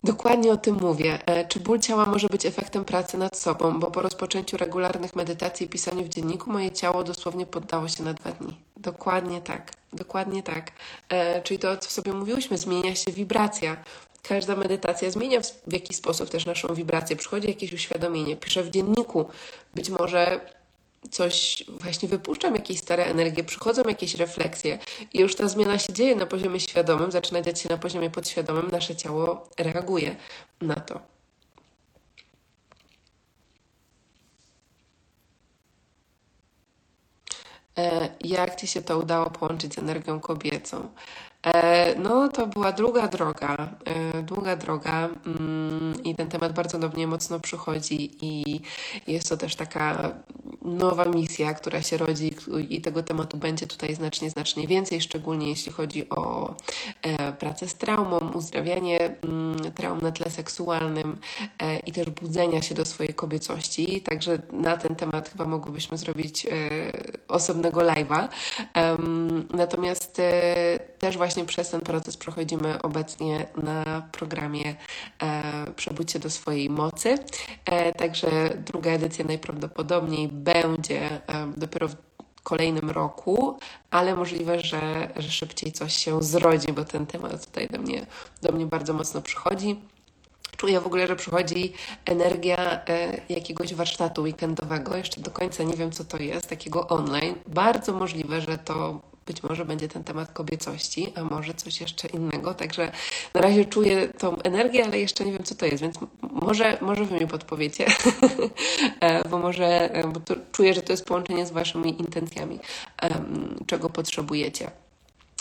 Dokładnie 0.04 0.52
o 0.52 0.58
tym 0.58 0.76
mówię. 0.82 1.20
E, 1.26 1.48
czy 1.48 1.60
ból 1.60 1.80
ciała 1.80 2.06
może 2.06 2.28
być 2.28 2.46
efektem 2.46 2.86
pracy 2.86 3.18
nad 3.18 3.38
sobą? 3.38 3.80
Bo 3.80 3.92
po 3.92 4.02
rozpoczęciu 4.02 4.58
regularnych 4.58 5.16
medytacji 5.16 5.66
i 5.66 5.70
pisaniu 5.70 6.04
w 6.04 6.10
dzienniku 6.10 6.52
moje 6.52 6.72
ciało 6.72 7.04
dosłownie 7.04 7.46
poddało 7.46 7.88
się 7.88 8.04
na 8.04 8.14
dwa 8.14 8.32
dni. 8.32 8.58
Dokładnie 8.78 9.42
tak. 9.42 9.72
Dokładnie 9.94 10.44
tak. 10.44 10.72
E, 11.10 11.42
czyli 11.42 11.60
to, 11.60 11.78
co 11.78 11.90
sobie 11.90 12.14
mówiłyśmy, 12.14 12.58
zmienia 12.58 12.96
się 12.96 13.12
wibracja. 13.12 13.78
Każda 14.24 14.56
medytacja 14.56 15.12
zmienia 15.12 15.42
w, 15.42 15.74
jakiś 15.74 15.98
sposób 15.98 16.30
też 16.30 16.46
naszą 16.46 16.74
wibrację. 16.74 17.16
Przychodzi 17.16 17.48
jakieś 17.48 17.74
uświadomienie. 17.74 18.38
Piszę 18.38 18.64
w 18.64 18.70
dzienniku. 18.70 19.26
Być 19.76 19.90
może 19.90 20.42
coś 21.12 21.64
właśnie 21.68 22.10
wypuszczam, 22.10 22.56
jakieś 22.56 22.80
stare 22.80 23.06
energie, 23.06 23.43
przychodzą 23.43 23.82
jakieś 23.88 24.16
refleksje 24.16 24.80
i 25.14 25.20
już 25.20 25.36
ta 25.36 25.47
zmiana 25.47 25.80
się 25.80 25.93
dzieje 25.93 26.16
na 26.16 26.26
poziomie 26.26 26.60
świadomym, 26.60 27.12
zaczyna 27.12 27.41
dziać 27.41 27.62
się 27.62 27.70
na 27.70 27.78
poziomie 27.78 28.10
podświadomym, 28.10 28.72
nasze 28.72 28.95
ciało 28.95 29.50
reaguje 29.58 30.16
na 30.62 30.76
to. 30.76 31.02
E, 37.78 38.10
jak 38.22 38.56
Ci 38.56 38.68
się 38.68 38.82
to 38.82 39.00
udało 39.00 39.30
połączyć 39.30 39.74
z 39.74 39.78
energią 39.78 40.20
kobiecą? 40.20 40.89
E, 41.44 41.96
no, 41.96 42.30
to 42.30 42.48
była 42.48 42.72
długa 42.72 43.08
droga, 43.08 43.70
e, 43.86 44.24
długa 44.24 44.56
droga 44.56 45.10
mm, 45.26 46.04
i 46.04 46.16
ten 46.16 46.30
temat 46.30 46.54
bardzo 46.54 46.80
do 46.80 46.90
mnie 46.90 47.08
mocno 47.08 47.40
przychodzi 47.40 48.12
i 48.22 48.62
jest 49.08 49.30
to 49.30 49.38
też 49.38 49.56
taka 49.56 50.12
nowa 50.62 51.06
misja, 51.06 51.54
która 51.54 51.82
się 51.82 51.98
rodzi 51.98 52.34
i 52.70 52.82
tego 52.82 53.04
tematu 53.04 53.38
będzie 53.38 53.68
tutaj 53.68 53.96
znacznie, 53.96 54.30
znacznie 54.30 54.68
więcej, 54.68 55.02
szczególnie 55.02 55.50
jeśli 55.50 55.72
chodzi 55.72 56.10
o 56.10 56.56
e, 57.02 57.34
pracę 57.34 57.68
z 57.68 57.76
traumą, 57.76 58.20
uzdrawianie 58.34 59.16
mm, 59.24 59.74
traum 59.74 60.02
na 60.02 60.12
tle 60.12 60.32
seksualnym 60.32 61.18
i 61.86 61.92
też 61.92 62.10
budzenia 62.10 62.62
się 62.62 62.76
do 62.76 62.86
swojej 62.86 63.14
kobiecości. 63.14 64.02
Także 64.02 64.40
na 64.52 64.78
ten 64.78 64.96
temat 64.96 65.30
chyba 65.30 65.46
mogłybyśmy 65.46 65.98
zrobić 65.98 66.48
osobnego 67.28 67.80
live'a. 67.80 68.28
Natomiast 69.54 70.22
też 71.00 71.18
właśnie 71.18 71.28
właśnie 71.30 71.45
przez 71.45 71.69
ten 71.69 71.82
proces 71.82 72.17
przechodzimy 72.17 72.82
obecnie 72.82 73.45
na 73.63 74.09
programie 74.11 74.75
e, 75.21 75.71
Przebudźcie 75.75 76.19
do 76.19 76.30
swojej 76.30 76.69
mocy. 76.69 77.17
E, 77.65 77.93
także 77.93 78.30
druga 78.65 78.91
edycja 78.91 79.25
najprawdopodobniej 79.25 80.27
będzie 80.27 81.01
e, 81.01 81.19
dopiero 81.57 81.88
w 81.88 81.95
kolejnym 82.43 82.89
roku, 82.89 83.59
ale 83.91 84.15
możliwe, 84.15 84.59
że, 84.59 85.09
że 85.15 85.30
szybciej 85.30 85.71
coś 85.71 85.93
się 85.93 86.23
zrodzi, 86.23 86.73
bo 86.73 86.86
ten 86.86 87.05
temat 87.05 87.45
tutaj 87.45 87.67
do 87.67 87.80
mnie, 87.80 88.05
do 88.41 88.51
mnie 88.51 88.65
bardzo 88.65 88.93
mocno 88.93 89.21
przychodzi. 89.21 89.82
Czuję 90.57 90.82
w 90.82 90.88
ogóle, 90.88 91.07
że 91.07 91.15
przychodzi 91.15 91.73
energia 92.05 92.86
e, 92.88 93.21
jakiegoś 93.30 93.73
warsztatu 93.73 94.21
weekendowego. 94.21 94.97
Jeszcze 94.97 95.21
do 95.21 95.32
końca 95.32 95.63
nie 95.63 95.73
wiem, 95.73 95.91
co 95.91 96.05
to 96.05 96.17
jest, 96.17 96.49
takiego 96.49 96.88
online. 96.88 97.36
Bardzo 97.47 97.93
możliwe, 97.93 98.41
że 98.41 98.57
to 98.57 99.09
być 99.30 99.43
może 99.43 99.65
będzie 99.65 99.88
ten 99.88 100.03
temat 100.03 100.32
kobiecości, 100.32 101.13
a 101.15 101.23
może 101.23 101.53
coś 101.53 101.82
jeszcze 101.82 102.07
innego. 102.07 102.53
Także 102.53 102.91
na 103.34 103.41
razie 103.41 103.65
czuję 103.65 104.07
tą 104.07 104.41
energię, 104.41 104.86
ale 104.86 104.99
jeszcze 104.99 105.25
nie 105.25 105.32
wiem, 105.32 105.43
co 105.43 105.55
to 105.55 105.65
jest, 105.65 105.82
więc 105.82 105.95
może, 106.21 106.77
może 106.82 107.05
wy 107.05 107.19
mi 107.19 107.27
podpowiecie, 107.27 107.86
e, 108.99 109.30
bo 109.30 109.38
może 109.39 109.93
e, 109.93 110.07
bo 110.07 110.21
czuję, 110.51 110.73
że 110.73 110.82
to 110.82 110.93
jest 110.93 111.05
połączenie 111.05 111.45
z 111.45 111.51
waszymi 111.51 112.01
intencjami, 112.01 112.59
czego 113.67 113.89
potrzebujecie 113.89 114.71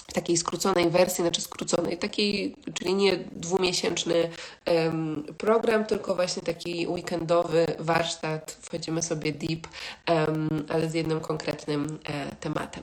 w 0.08 0.12
takiej 0.12 0.36
skróconej 0.36 0.90
wersji, 0.90 1.22
znaczy 1.24 1.40
skróconej, 1.40 1.98
takiej, 1.98 2.56
czyli 2.74 2.94
nie 2.94 3.16
dwumiesięczny 3.16 4.30
um, 4.66 5.24
program, 5.38 5.84
tylko 5.84 6.14
właśnie 6.14 6.42
taki 6.42 6.86
weekendowy 6.86 7.66
warsztat. 7.78 8.58
Wchodzimy 8.62 9.02
sobie 9.02 9.32
deep, 9.32 9.66
um, 10.08 10.48
ale 10.68 10.90
z 10.90 10.94
jednym 10.94 11.20
konkretnym 11.20 11.98
e, 12.04 12.36
tematem. 12.36 12.82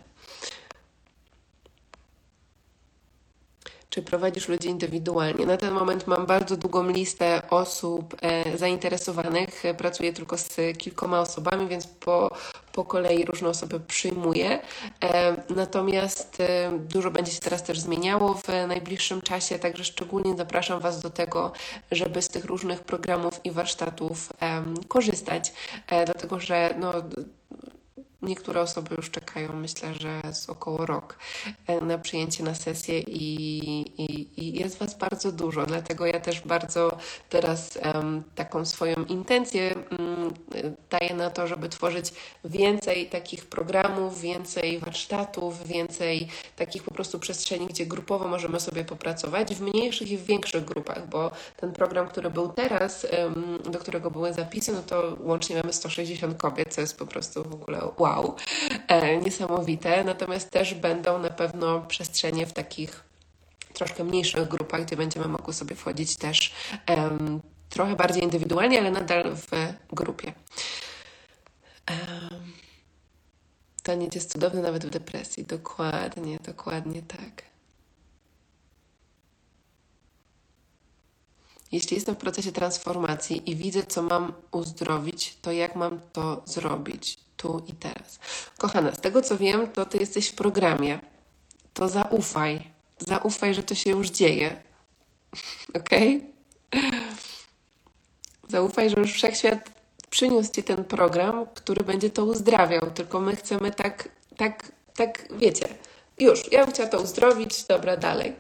Czy 3.96 4.02
prowadzisz 4.02 4.48
ludzi 4.48 4.70
indywidualnie. 4.70 5.46
Na 5.46 5.58
ten 5.58 5.74
moment 5.74 6.08
mam 6.08 6.26
bardzo 6.26 6.58
długą 6.58 6.90
listę 6.90 7.42
osób 7.50 8.16
e, 8.22 8.58
zainteresowanych. 8.58 9.64
Pracuję 9.78 10.14
tylko 10.14 10.38
z 10.38 10.58
kilkoma 10.78 11.20
osobami, 11.20 11.68
więc 11.68 11.88
po, 11.88 12.32
po 12.72 12.86
kolei 12.86 13.26
różne 13.26 13.50
osoby 13.50 13.80
przyjmuję. 13.80 14.60
E, 15.04 15.36
natomiast 15.56 16.40
e, 16.40 16.80
dużo 16.80 17.12
będzie 17.12 17.32
się 17.32 17.40
teraz 17.40 17.64
też 17.64 17.80
zmieniało 17.80 18.34
w 18.34 18.68
najbliższym 18.68 19.22
czasie, 19.22 19.60
także 19.60 19.84
szczególnie 19.84 20.38
zapraszam 20.38 20.80
Was 20.80 21.02
do 21.02 21.10
tego, 21.10 21.52
żeby 21.92 22.22
z 22.22 22.30
tych 22.30 22.46
różnych 22.46 22.80
programów 22.80 23.42
i 23.44 23.52
warsztatów 23.52 24.34
korzystać, 24.88 25.54
dlatego 25.88 26.40
że 26.40 26.76
no, 26.80 26.94
Niektóre 28.26 28.62
osoby 28.62 28.96
już 28.98 29.12
czekają, 29.12 29.54
myślę, 29.54 29.94
że 29.94 30.22
z 30.34 30.50
około 30.50 30.86
rok 30.86 31.18
e, 31.68 31.82
na 31.82 31.98
przyjęcie 31.98 32.44
na 32.44 32.56
sesję 32.56 33.00
i, 33.00 33.26
i, 33.98 34.40
i 34.42 34.60
jest 34.60 34.78
Was 34.78 34.98
bardzo 34.98 35.32
dużo, 35.32 35.66
dlatego 35.66 36.06
ja 36.06 36.20
też 36.20 36.42
bardzo 36.42 36.98
teraz 37.30 37.80
um, 37.94 38.24
taką 38.36 38.66
swoją 38.66 38.96
intencję 38.96 39.76
um, 39.92 40.34
daję 40.90 41.16
na 41.16 41.30
to, 41.30 41.48
żeby 41.48 41.70
tworzyć 41.70 42.14
więcej 42.46 43.10
takich 43.10 43.46
programów, 43.46 44.22
więcej 44.22 44.80
warsztatów, 44.80 45.68
więcej 45.68 46.28
takich 46.56 46.84
po 46.84 46.94
prostu 46.94 47.20
przestrzeni, 47.20 47.68
gdzie 47.68 47.86
grupowo 47.86 48.28
możemy 48.28 48.60
sobie 48.60 48.86
popracować 48.86 49.56
w 49.56 49.62
mniejszych 49.62 50.12
i 50.12 50.18
w 50.18 50.26
większych 50.26 50.66
grupach, 50.66 51.10
bo 51.10 51.32
ten 51.58 51.74
program, 51.74 52.08
który 52.08 52.30
był 52.30 52.50
teraz, 52.50 53.08
um, 53.24 53.60
do 53.72 53.80
którego 53.80 54.12
były 54.12 54.34
zapisy, 54.34 54.72
no 54.72 54.82
to 54.88 55.18
łącznie 55.20 55.56
mamy 55.56 55.74
160 55.74 56.38
kobiet, 56.38 56.74
co 56.74 56.82
jest 56.82 56.98
po 57.00 57.06
prostu 57.06 57.44
w 57.44 57.54
ogóle 57.54 57.90
wow 57.98 58.15
wow, 58.16 58.36
e, 58.88 59.18
niesamowite. 59.18 60.04
Natomiast 60.04 60.50
też 60.50 60.74
będą 60.74 61.20
na 61.20 61.30
pewno 61.30 61.82
przestrzenie 61.82 62.46
w 62.46 62.54
takich 62.54 63.04
troszkę 63.74 64.04
mniejszych 64.04 64.48
grupach, 64.48 64.86
gdzie 64.86 64.98
będziemy 64.98 65.28
mogły 65.28 65.54
sobie 65.54 65.76
wchodzić 65.76 66.18
też 66.18 66.54
trochę 67.70 67.96
bardziej 67.96 68.24
indywidualnie, 68.24 68.80
ale 68.80 68.92
nadal 68.92 69.36
w 69.36 69.74
grupie. 69.94 70.34
Um, 71.90 72.54
taniec 73.84 74.16
jest 74.16 74.32
cudowny 74.32 74.62
nawet 74.62 74.86
w 74.86 74.90
depresji. 74.90 75.46
Dokładnie, 75.46 76.40
dokładnie 76.46 77.02
tak. 77.02 77.44
Jeśli 81.72 81.96
jestem 81.96 82.16
w 82.16 82.18
procesie 82.18 82.52
transformacji 82.52 83.52
i 83.52 83.56
widzę, 83.56 83.84
co 83.84 84.02
mam 84.02 84.34
uzdrowić, 84.52 85.38
to 85.42 85.52
jak 85.52 85.76
mam 85.76 86.00
to 86.14 86.42
zrobić? 86.46 87.25
Tu 87.46 87.64
i 87.68 87.74
teraz. 87.74 88.20
Kochana, 88.58 88.92
z 88.92 89.02
tego 89.02 89.22
co 89.22 89.38
wiem, 89.38 89.72
to 89.72 89.86
ty 89.86 89.98
jesteś 89.98 90.28
w 90.28 90.36
programie. 90.36 91.00
To 91.74 91.90
zaufaj. 91.90 92.72
Zaufaj, 93.00 93.54
że 93.54 93.64
to 93.64 93.76
się 93.76 93.90
już 93.90 94.10
dzieje. 94.10 94.64
ok? 95.80 95.90
Zaufaj, 98.48 98.90
że 98.90 98.96
już 98.98 99.14
wszechświat 99.14 99.70
przyniósł 100.10 100.52
ci 100.52 100.64
ten 100.64 100.84
program, 100.84 101.46
który 101.54 101.84
będzie 101.84 102.10
to 102.10 102.26
uzdrawiał. 102.26 102.92
Tylko 102.92 103.20
my 103.20 103.36
chcemy 103.36 103.72
tak, 103.72 104.10
tak, 104.38 104.72
tak, 104.96 105.28
wiecie. 105.32 105.68
Już, 106.20 106.52
ja 106.52 106.64
bym 106.64 106.74
chciała 106.74 106.90
to 106.90 107.02
uzdrowić, 107.02 107.64
dobra, 107.64 107.98
dalej. 107.98 108.34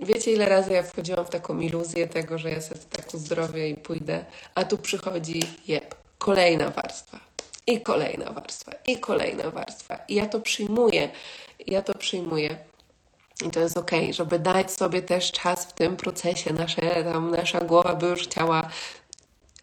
Wiecie, 0.00 0.32
ile 0.32 0.48
razy 0.48 0.72
ja 0.72 0.82
wchodziłam 0.82 1.24
w 1.24 1.30
taką 1.30 1.60
iluzję 1.60 2.06
tego, 2.08 2.38
że 2.38 2.50
ja 2.50 2.60
sobie 2.60 2.80
tak 2.90 3.14
uzdrowię 3.14 3.70
i 3.70 3.74
pójdę, 3.74 4.24
a 4.54 4.64
tu 4.64 4.78
przychodzi, 4.78 5.42
jeb, 5.66 5.94
kolejna 6.18 6.70
warstwa 6.70 7.25
i 7.66 7.80
kolejna 7.80 8.32
warstwa, 8.32 8.72
i 8.86 8.98
kolejna 8.98 9.50
warstwa. 9.50 9.98
I 10.08 10.14
ja 10.14 10.26
to 10.26 10.40
przyjmuję, 10.40 11.08
ja 11.66 11.82
to 11.82 11.94
przyjmuję. 11.94 12.58
I 13.46 13.50
to 13.50 13.60
jest 13.60 13.76
ok, 13.76 13.90
żeby 14.10 14.38
dać 14.38 14.72
sobie 14.72 15.02
też 15.02 15.32
czas 15.32 15.64
w 15.64 15.72
tym 15.72 15.96
procesie. 15.96 16.52
Nasze, 16.52 17.04
tam, 17.04 17.30
nasza 17.30 17.60
głowa 17.60 17.94
by 17.94 18.06
już 18.06 18.22
chciała 18.22 18.70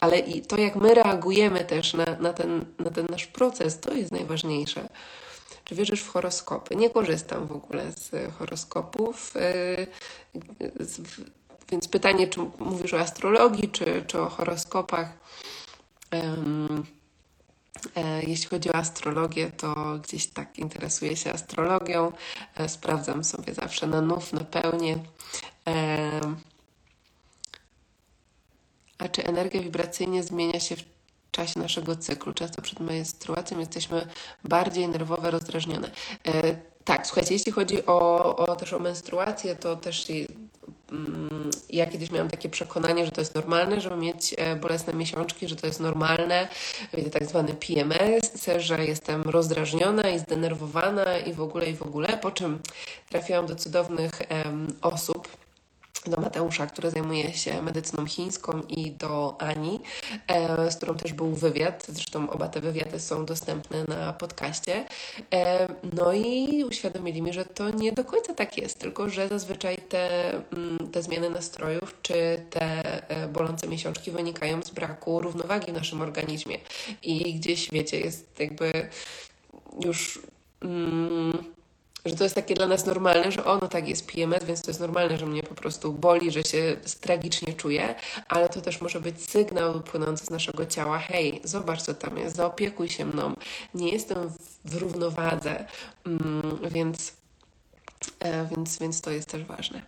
ale 0.04 0.20
i 0.20 0.42
to, 0.42 0.58
jak 0.58 0.76
my 0.76 0.94
reagujemy 0.94 1.66
też 1.66 1.94
na, 1.94 2.06
na, 2.20 2.34
ten, 2.34 2.66
na 2.80 2.90
ten 2.90 3.06
nasz 3.10 3.28
proces, 3.28 3.80
to 3.80 3.94
jest 3.94 4.12
najważniejsze. 4.12 4.90
Czy 5.64 5.76
wierzysz 5.76 6.02
w 6.02 6.10
horoskopy? 6.10 6.76
Nie 6.76 6.90
korzystam 6.90 7.48
w 7.48 7.52
ogóle 7.52 7.92
z 7.92 8.34
horoskopów. 8.34 9.34
Yy, 9.36 9.88
więc 11.72 11.88
pytanie, 11.88 12.28
czy 12.28 12.40
mówisz 12.60 12.94
o 12.94 13.00
astrologii, 13.00 13.70
czy, 13.70 14.04
czy 14.08 14.20
o 14.20 14.30
horoskopach? 14.30 15.08
E, 16.14 16.36
jeśli 18.28 18.50
chodzi 18.50 18.72
o 18.72 18.76
astrologię, 18.76 19.52
to 19.52 20.00
gdzieś 20.04 20.28
tak 20.28 20.60
interesuję 20.60 21.18
się 21.18 21.34
astrologią. 21.34 22.12
E, 22.56 22.70
sprawdzam 22.70 23.24
sobie 23.24 23.54
zawsze 23.54 23.88
na 23.88 24.02
nów, 24.02 24.34
na 24.34 24.44
pełnię. 24.44 24.98
A 28.98 29.08
czy 29.08 29.26
energia 29.26 29.62
wibracyjnie 29.62 30.24
zmienia 30.24 30.60
się 30.60 30.76
w 30.76 30.84
czasie 31.32 31.60
naszego 31.60 31.96
cyklu? 31.96 32.34
Często 32.34 32.62
przed 32.62 32.80
menstruacją 32.80 33.60
jesteśmy 33.60 34.08
bardziej 34.44 34.88
nerwowe, 34.88 35.32
rozdrażnione. 35.32 35.92
E, 36.26 36.56
tak, 36.84 37.08
słuchajcie, 37.08 37.34
jeśli 37.34 37.52
chodzi 37.52 37.86
o, 37.86 38.36
o 38.36 38.56
też 38.56 38.74
o 38.74 38.80
menstruację, 38.80 39.56
to 39.56 39.76
też 39.76 40.06
Mm, 41.74 41.78
ja 41.78 41.86
kiedyś 41.86 42.12
miałam 42.12 42.30
takie 42.30 42.50
przekonanie, 42.50 43.06
że 43.06 43.12
to 43.12 43.22
jest 43.22 43.36
normalne, 43.36 43.82
żeby 43.82 43.98
mieć 43.98 44.36
e, 44.38 44.56
bolesne 44.56 44.94
miesiączki, 44.94 45.48
że 45.48 45.56
to 45.56 45.68
jest 45.68 45.80
normalne, 45.80 46.48
tak 47.12 47.26
zwany 47.26 47.54
PMS, 47.54 48.50
że 48.58 48.86
jestem 48.86 49.22
rozdrażniona 49.22 50.10
i 50.10 50.20
zdenerwowana 50.20 51.18
i 51.18 51.34
w 51.34 51.42
ogóle, 51.42 51.70
i 51.70 51.74
w 51.74 51.82
ogóle. 51.82 52.18
Po 52.18 52.32
czym 52.32 52.60
trafiłam 53.10 53.46
do 53.46 53.56
cudownych 53.56 54.22
osób, 54.82 55.28
do 56.10 56.22
Mateusza, 56.22 56.68
który 56.68 56.92
zajmuje 56.92 57.34
się 57.34 57.62
medycyną 57.62 58.06
chińską 58.06 58.62
i 58.70 58.92
do 58.92 59.42
Ani, 59.42 59.80
e, 60.28 60.72
z 60.72 60.76
którą 60.76 60.96
też 60.96 61.14
był 61.14 61.32
wywiad. 61.32 61.86
Zresztą 61.90 62.30
oba 62.30 62.48
te 62.48 62.62
wywiady 62.62 63.00
są 63.00 63.26
dostępne 63.26 63.84
na 63.84 64.14
podcaście. 64.14 64.86
E, 65.34 65.68
no 65.94 66.14
i 66.14 66.64
uświadomili 66.64 67.22
mi, 67.22 67.34
że 67.34 67.46
to 67.46 67.70
nie 67.70 67.92
do 67.92 68.04
końca 68.04 68.34
tak 68.34 68.58
jest, 68.58 68.80
tylko 68.80 69.10
że 69.10 69.28
zazwyczaj 69.28 69.78
te, 69.78 70.34
mm, 70.34 70.92
te 70.92 71.04
zmiany 71.04 71.30
nastrojów 71.30 71.96
czy 72.02 72.46
te 72.50 72.84
e, 73.10 73.28
bolące 73.28 73.68
miesiączki 73.68 74.12
wynikają 74.12 74.62
z 74.62 74.70
braku 74.70 75.20
równowagi 75.20 75.72
w 75.72 75.76
naszym 75.76 76.02
organizmie. 76.02 76.58
I 77.04 77.34
gdzieś, 77.34 77.72
wiecie, 77.72 78.00
jest 78.00 78.40
jakby 78.40 78.90
już. 79.86 80.20
Mm, 80.62 81.53
że 82.06 82.16
to 82.16 82.24
jest 82.24 82.36
takie 82.36 82.56
dla 82.56 82.68
nas 82.68 82.86
normalne, 82.86 83.32
że 83.32 83.46
ono 83.46 83.68
tak 83.68 83.88
jest 83.88 84.08
PMS, 84.08 84.44
więc 84.44 84.62
to 84.62 84.70
jest 84.70 84.80
normalne, 84.80 85.18
że 85.18 85.26
mnie 85.26 85.44
po 85.44 85.56
prostu 85.56 85.94
boli, 85.94 86.32
że 86.32 86.44
się 86.44 86.78
tragicznie 87.02 87.54
czuję, 87.54 87.96
ale 88.28 88.50
to 88.50 88.62
też 88.62 88.82
może 88.82 89.02
być 89.02 89.30
sygnał 89.30 89.82
płynący 89.82 90.26
z 90.26 90.30
naszego 90.30 90.66
ciała, 90.66 91.00
hej, 91.00 91.42
zobacz 91.44 91.82
co 91.82 91.94
tam 91.94 92.18
jest, 92.18 92.36
zaopiekuj 92.36 92.90
się 92.90 93.06
mną, 93.06 93.34
nie 93.74 93.90
jestem 93.90 94.32
w 94.66 94.76
równowadze, 94.76 95.66
mm, 96.06 96.60
więc, 96.72 97.14
e, 98.20 98.46
więc, 98.46 98.80
więc 98.80 99.02
to 99.02 99.12
jest 99.12 99.30
też 99.30 99.44
ważne. 99.44 99.82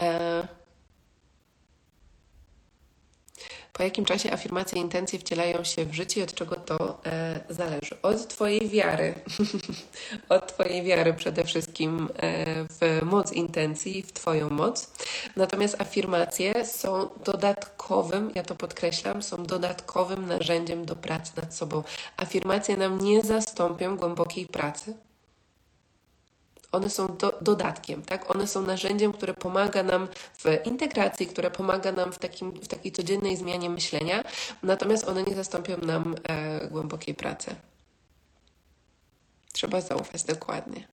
E, 0.00 0.48
po 3.72 3.82
jakim 3.82 4.04
czasie 4.04 4.32
afirmacje 4.32 4.78
i 4.78 4.82
intencje 4.82 5.18
wcielają 5.18 5.64
się 5.64 5.84
w 5.84 5.94
życie 5.94 6.20
i 6.20 6.24
od 6.24 6.34
czego 6.34 6.56
to 6.56 7.00
e, 7.06 7.40
zależy? 7.48 8.02
Od 8.02 8.28
Twojej 8.28 8.68
wiary. 8.68 9.14
od 10.28 10.52
Twojej 10.52 10.82
wiary 10.82 11.14
przede 11.14 11.44
wszystkim 11.44 12.08
e, 12.16 12.44
w 12.64 13.02
moc 13.02 13.32
intencji, 13.32 14.02
w 14.02 14.12
Twoją 14.12 14.50
moc. 14.50 14.90
Natomiast 15.36 15.80
afirmacje 15.80 16.66
są 16.66 17.08
dodatkowym, 17.24 18.30
ja 18.34 18.42
to 18.42 18.54
podkreślam, 18.54 19.22
są 19.22 19.44
dodatkowym 19.44 20.26
narzędziem 20.26 20.84
do 20.84 20.96
pracy 20.96 21.32
nad 21.36 21.54
sobą. 21.54 21.82
Afirmacje 22.16 22.76
nam 22.76 23.00
nie 23.00 23.22
zastąpią 23.22 23.96
głębokiej 23.96 24.46
pracy 24.46 24.94
one 26.72 26.90
są 26.90 27.16
do, 27.16 27.38
dodatkiem, 27.40 28.02
tak? 28.02 28.30
One 28.30 28.46
są 28.46 28.62
narzędziem, 28.62 29.12
które 29.12 29.34
pomaga 29.34 29.82
nam 29.82 30.08
w 30.38 30.66
integracji, 30.66 31.26
które 31.26 31.50
pomaga 31.50 31.92
nam 31.92 32.12
w, 32.12 32.18
takim, 32.18 32.52
w 32.52 32.68
takiej 32.68 32.92
codziennej 32.92 33.36
zmianie 33.36 33.70
myślenia, 33.70 34.24
natomiast 34.62 35.08
one 35.08 35.22
nie 35.22 35.34
zastąpią 35.34 35.78
nam 35.78 36.14
e, 36.24 36.68
głębokiej 36.68 37.14
pracy. 37.14 37.54
Trzeba 39.52 39.80
zaufać 39.80 40.24
dokładnie. 40.24 40.88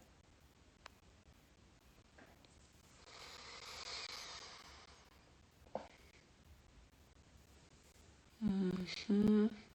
Mm-hmm. 8.43 9.68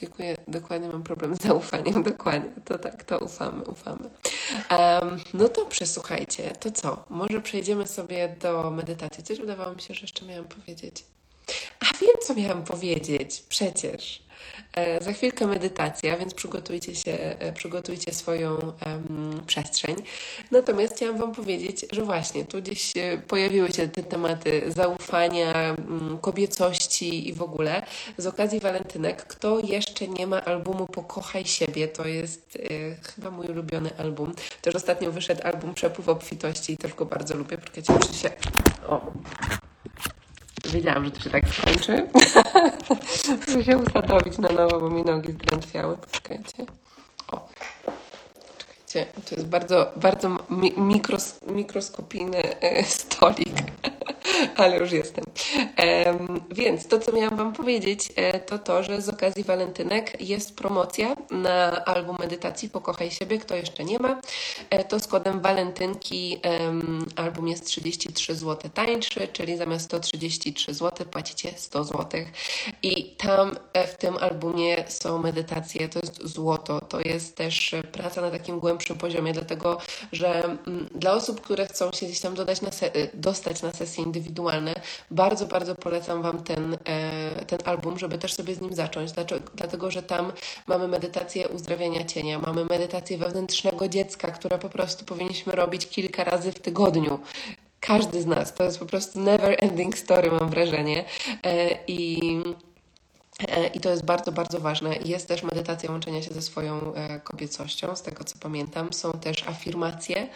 Dziękuję. 0.00 0.36
Dokładnie 0.48 0.88
mam 0.88 1.02
problem 1.02 1.36
z 1.36 1.42
zaufaniem. 1.42 2.02
Dokładnie. 2.12 2.50
To 2.64 2.78
tak, 2.78 3.04
to 3.04 3.18
ufamy, 3.18 3.64
ufamy. 3.64 4.10
Um, 4.70 5.20
no 5.34 5.48
dobrze, 5.48 5.86
słuchajcie. 5.86 6.52
To 6.60 6.70
co? 6.70 7.04
Może 7.10 7.40
przejdziemy 7.40 7.86
sobie 7.86 8.36
do 8.40 8.70
medytacji. 8.70 9.24
Coś 9.24 9.38
wydawało 9.38 9.74
mi 9.74 9.80
się, 9.80 9.94
że 9.94 10.00
jeszcze 10.00 10.26
miałam 10.26 10.44
powiedzieć. 10.44 11.04
A 11.80 11.84
wiem, 11.84 12.16
co 12.22 12.34
miałam 12.34 12.64
powiedzieć. 12.64 13.42
Przecież. 13.48 14.25
E, 14.72 15.04
za 15.04 15.12
chwilkę 15.12 15.46
medytacja, 15.46 16.16
więc 16.16 16.34
przygotujcie 16.34 16.94
się, 16.94 17.12
e, 17.12 17.52
przygotujcie 17.52 18.14
swoją 18.14 18.54
um, 18.56 19.42
przestrzeń. 19.46 19.96
Natomiast 20.50 20.96
chciałam 20.96 21.18
Wam 21.18 21.34
powiedzieć, 21.34 21.86
że 21.92 22.02
właśnie 22.02 22.44
tu 22.44 22.62
gdzieś 22.62 22.92
pojawiły 23.28 23.72
się 23.72 23.88
te 23.88 24.02
tematy 24.02 24.62
zaufania, 24.66 25.76
um, 25.78 26.18
kobiecości 26.20 27.28
i 27.28 27.32
w 27.32 27.42
ogóle. 27.42 27.82
Z 28.18 28.26
okazji 28.26 28.60
walentynek, 28.60 29.26
kto 29.26 29.60
jeszcze 29.60 30.08
nie 30.08 30.26
ma 30.26 30.44
albumu 30.44 30.86
Pokochaj 30.86 31.44
siebie, 31.44 31.88
to 31.88 32.08
jest 32.08 32.58
e, 32.70 32.94
chyba 33.14 33.30
mój 33.30 33.46
ulubiony 33.46 33.90
album. 33.98 34.34
Też 34.62 34.74
ostatnio 34.74 35.12
wyszedł 35.12 35.40
album 35.44 35.74
Przepływ 35.74 36.08
obfitości 36.08 36.72
i 36.72 36.76
też 36.76 36.94
go 36.94 37.06
bardzo 37.06 37.36
lubię, 37.36 37.58
porque 37.58 37.82
się... 38.22 38.30
O, 38.88 39.12
Wiedziałam, 40.76 41.04
że 41.04 41.10
to 41.10 41.20
się 41.20 41.30
tak 41.30 41.48
skończy. 41.48 42.08
Muszę 43.46 43.64
się 43.64 43.78
usadowić 43.78 44.38
na 44.38 44.48
nowo, 44.48 44.80
bo 44.80 44.90
mi 44.90 45.02
nogi 45.02 45.32
zdrętwiały. 45.32 45.96
Poczekajcie. 45.96 46.66
O. 47.32 47.48
Czekajcie, 48.58 49.06
to 49.28 49.34
jest 49.34 49.46
bardzo, 49.48 49.92
bardzo 49.96 50.36
mikros, 50.76 51.40
mikroskopijny 51.46 52.60
e, 52.60 52.84
stolik. 52.84 53.65
ale 54.56 54.78
już 54.78 54.92
jestem. 54.92 55.24
Więc 56.50 56.86
to, 56.86 56.98
co 56.98 57.12
miałam 57.12 57.36
Wam 57.36 57.52
powiedzieć, 57.52 58.12
e, 58.16 58.40
to 58.40 58.58
to, 58.58 58.82
że 58.82 59.02
z 59.02 59.08
okazji 59.08 59.44
walentynek 59.44 60.20
jest 60.20 60.56
promocja 60.56 61.16
na 61.30 61.84
album 61.84 62.16
medytacji 62.20 62.68
Pokochaj 62.68 63.10
siebie, 63.10 63.38
kto 63.38 63.54
jeszcze 63.54 63.84
nie 63.84 63.98
ma. 63.98 64.20
E, 64.70 64.84
to 64.84 65.00
z 65.00 65.06
kodem 65.06 65.40
walentynki 65.40 66.40
um, 66.44 67.06
album 67.16 67.48
jest 67.48 67.66
33 67.66 68.34
zł 68.34 68.70
tańszy, 68.74 69.28
czyli 69.32 69.56
zamiast 69.56 69.84
133 69.84 70.74
zł 70.74 71.06
płacicie 71.06 71.52
100 71.56 71.84
zł. 71.84 72.20
I 72.82 73.04
tam 73.04 73.56
e, 73.72 73.86
w 73.86 73.96
tym 73.96 74.16
albumie 74.16 74.84
są 74.88 75.18
medytacje, 75.18 75.88
to 75.88 75.98
jest 75.98 76.26
złoto, 76.26 76.80
to 76.80 77.00
jest 77.00 77.36
też 77.36 77.74
praca 77.92 78.20
na 78.20 78.30
takim 78.30 78.60
głębszym 78.60 78.98
poziomie, 78.98 79.32
dlatego 79.32 79.78
że 80.12 80.44
mm, 80.44 80.88
dla 80.94 81.12
osób, 81.12 81.40
które 81.40 81.66
chcą 81.66 81.92
się 81.92 82.06
gdzieś 82.06 82.20
tam 82.20 82.34
dodać 82.34 82.60
na 82.62 82.70
dostać 83.14 83.62
na 83.62 83.72
sesję 83.72 84.04
indywidualną, 84.04 84.25
Bardzo, 85.10 85.46
bardzo 85.46 85.74
polecam 85.74 86.22
Wam 86.22 86.42
ten, 86.42 86.76
e, 86.84 87.44
ten 87.46 87.58
album, 87.64 87.98
żeby 87.98 88.18
też 88.18 88.34
sobie 88.34 88.54
z 88.54 88.60
nim 88.60 88.74
zacząć. 88.74 89.12
Dlatego, 89.54 89.90
że 89.90 90.02
tam 90.02 90.32
mamy 90.66 90.88
medytację 90.88 91.48
uzdrawiania 91.48 92.04
cienia, 92.04 92.38
mamy 92.38 92.64
medytację 92.64 93.18
wewnętrznego 93.18 93.88
dziecka, 93.88 94.30
które 94.30 94.58
po 94.58 94.68
prostu 94.68 95.04
powinniśmy 95.04 95.52
robić 95.52 95.86
kilka 95.86 96.24
razy 96.24 96.52
w 96.52 96.58
tygodniu. 96.58 97.18
Każdy 97.80 98.22
z 98.22 98.26
nas. 98.26 98.54
To 98.54 98.64
jest 98.64 98.78
po 98.78 98.86
prostu 98.86 99.20
never 99.20 99.56
ending 99.64 99.98
story, 99.98 100.30
mam 100.30 100.50
wrażenie. 100.50 101.04
E, 101.44 101.78
I 101.86 102.42
I 103.74 103.80
to 103.80 103.90
jest 103.90 104.04
bardzo, 104.04 104.32
bardzo 104.32 104.60
ważne. 104.60 104.96
Jest 105.04 105.28
też 105.28 105.42
medytacja 105.42 105.90
łączenia 105.90 106.22
się 106.22 106.34
ze 106.34 106.42
swoją 106.42 106.94
e, 106.94 107.20
kobiecością, 107.20 107.96
z 107.96 108.02
tego 108.02 108.24
co 108.24 108.38
pamiętam. 108.38 108.92
Są 108.92 109.12
też 109.12 109.48
afirmacje, 109.48 110.28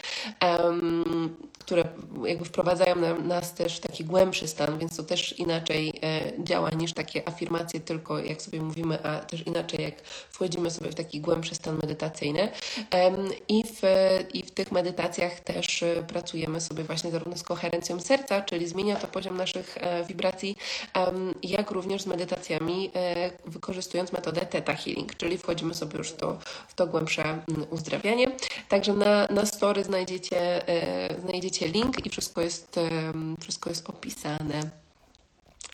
um, 0.43 1.37
które 1.59 1.85
jakby 2.25 2.45
wprowadzają 2.45 3.23
nas 3.23 3.55
też 3.55 3.77
w 3.77 3.81
taki 3.81 4.05
głębszy 4.05 4.49
stan, 4.49 4.79
więc 4.79 4.97
to 4.97 5.03
też 5.03 5.39
inaczej 5.39 5.93
e, 6.03 6.45
działa 6.45 6.71
niż 6.71 6.93
takie 6.93 7.29
afirmacje, 7.29 7.81
tylko 7.81 8.19
jak 8.19 8.43
sobie 8.43 8.61
mówimy, 8.61 9.03
a 9.03 9.19
też 9.19 9.47
inaczej 9.47 9.83
jak 9.83 10.03
wchodzimy 10.31 10.71
sobie 10.71 10.91
w 10.91 10.95
taki 10.95 11.21
głębszy 11.21 11.55
stan 11.55 11.77
medytacyjny. 11.77 12.49
Um, 12.93 13.29
i, 13.49 13.65
w, 13.65 13.83
I 14.35 14.43
w 14.43 14.51
tych 14.51 14.73
medytacjach 14.73 15.41
też 15.41 15.85
pracujemy 16.09 16.61
sobie 16.61 16.85
właśnie 16.85 17.11
zarówno 17.11 17.37
z 17.37 17.43
koherencją 17.43 18.01
serca, 18.01 18.43
czyli 18.43 18.69
zmienia 18.69 18.97
to 18.97 19.07
poziom 19.07 19.37
naszych 19.37 19.79
wibracji, 20.09 20.57
um, 20.97 21.35
jak 21.43 21.71
również 21.71 22.03
z 22.03 22.07
medytacjami 22.07 22.90
E, 22.90 22.90
wykorzystując 23.47 24.13
metodę 24.13 24.41
Theta 24.41 24.75
Healing, 24.75 25.17
czyli 25.17 25.39
wchodzimy 25.39 25.75
sobie 25.75 25.99
już 25.99 26.13
to, 26.13 26.39
w 26.69 26.75
to 26.75 26.87
głębsze 26.87 27.23
mm, 27.23 27.45
uzdrawianie. 27.71 28.27
Także 28.69 28.93
na, 28.93 29.27
na 29.27 29.47
story 29.47 29.85
znajdziecie, 29.85 30.69
e, 30.69 31.21
znajdziecie 31.21 31.69
link 31.69 32.07
i 32.07 32.11
wszystko 32.11 32.41
jest, 32.41 32.81
wszystko 33.41 33.71
jest 33.71 33.91
opisane. 33.91 34.71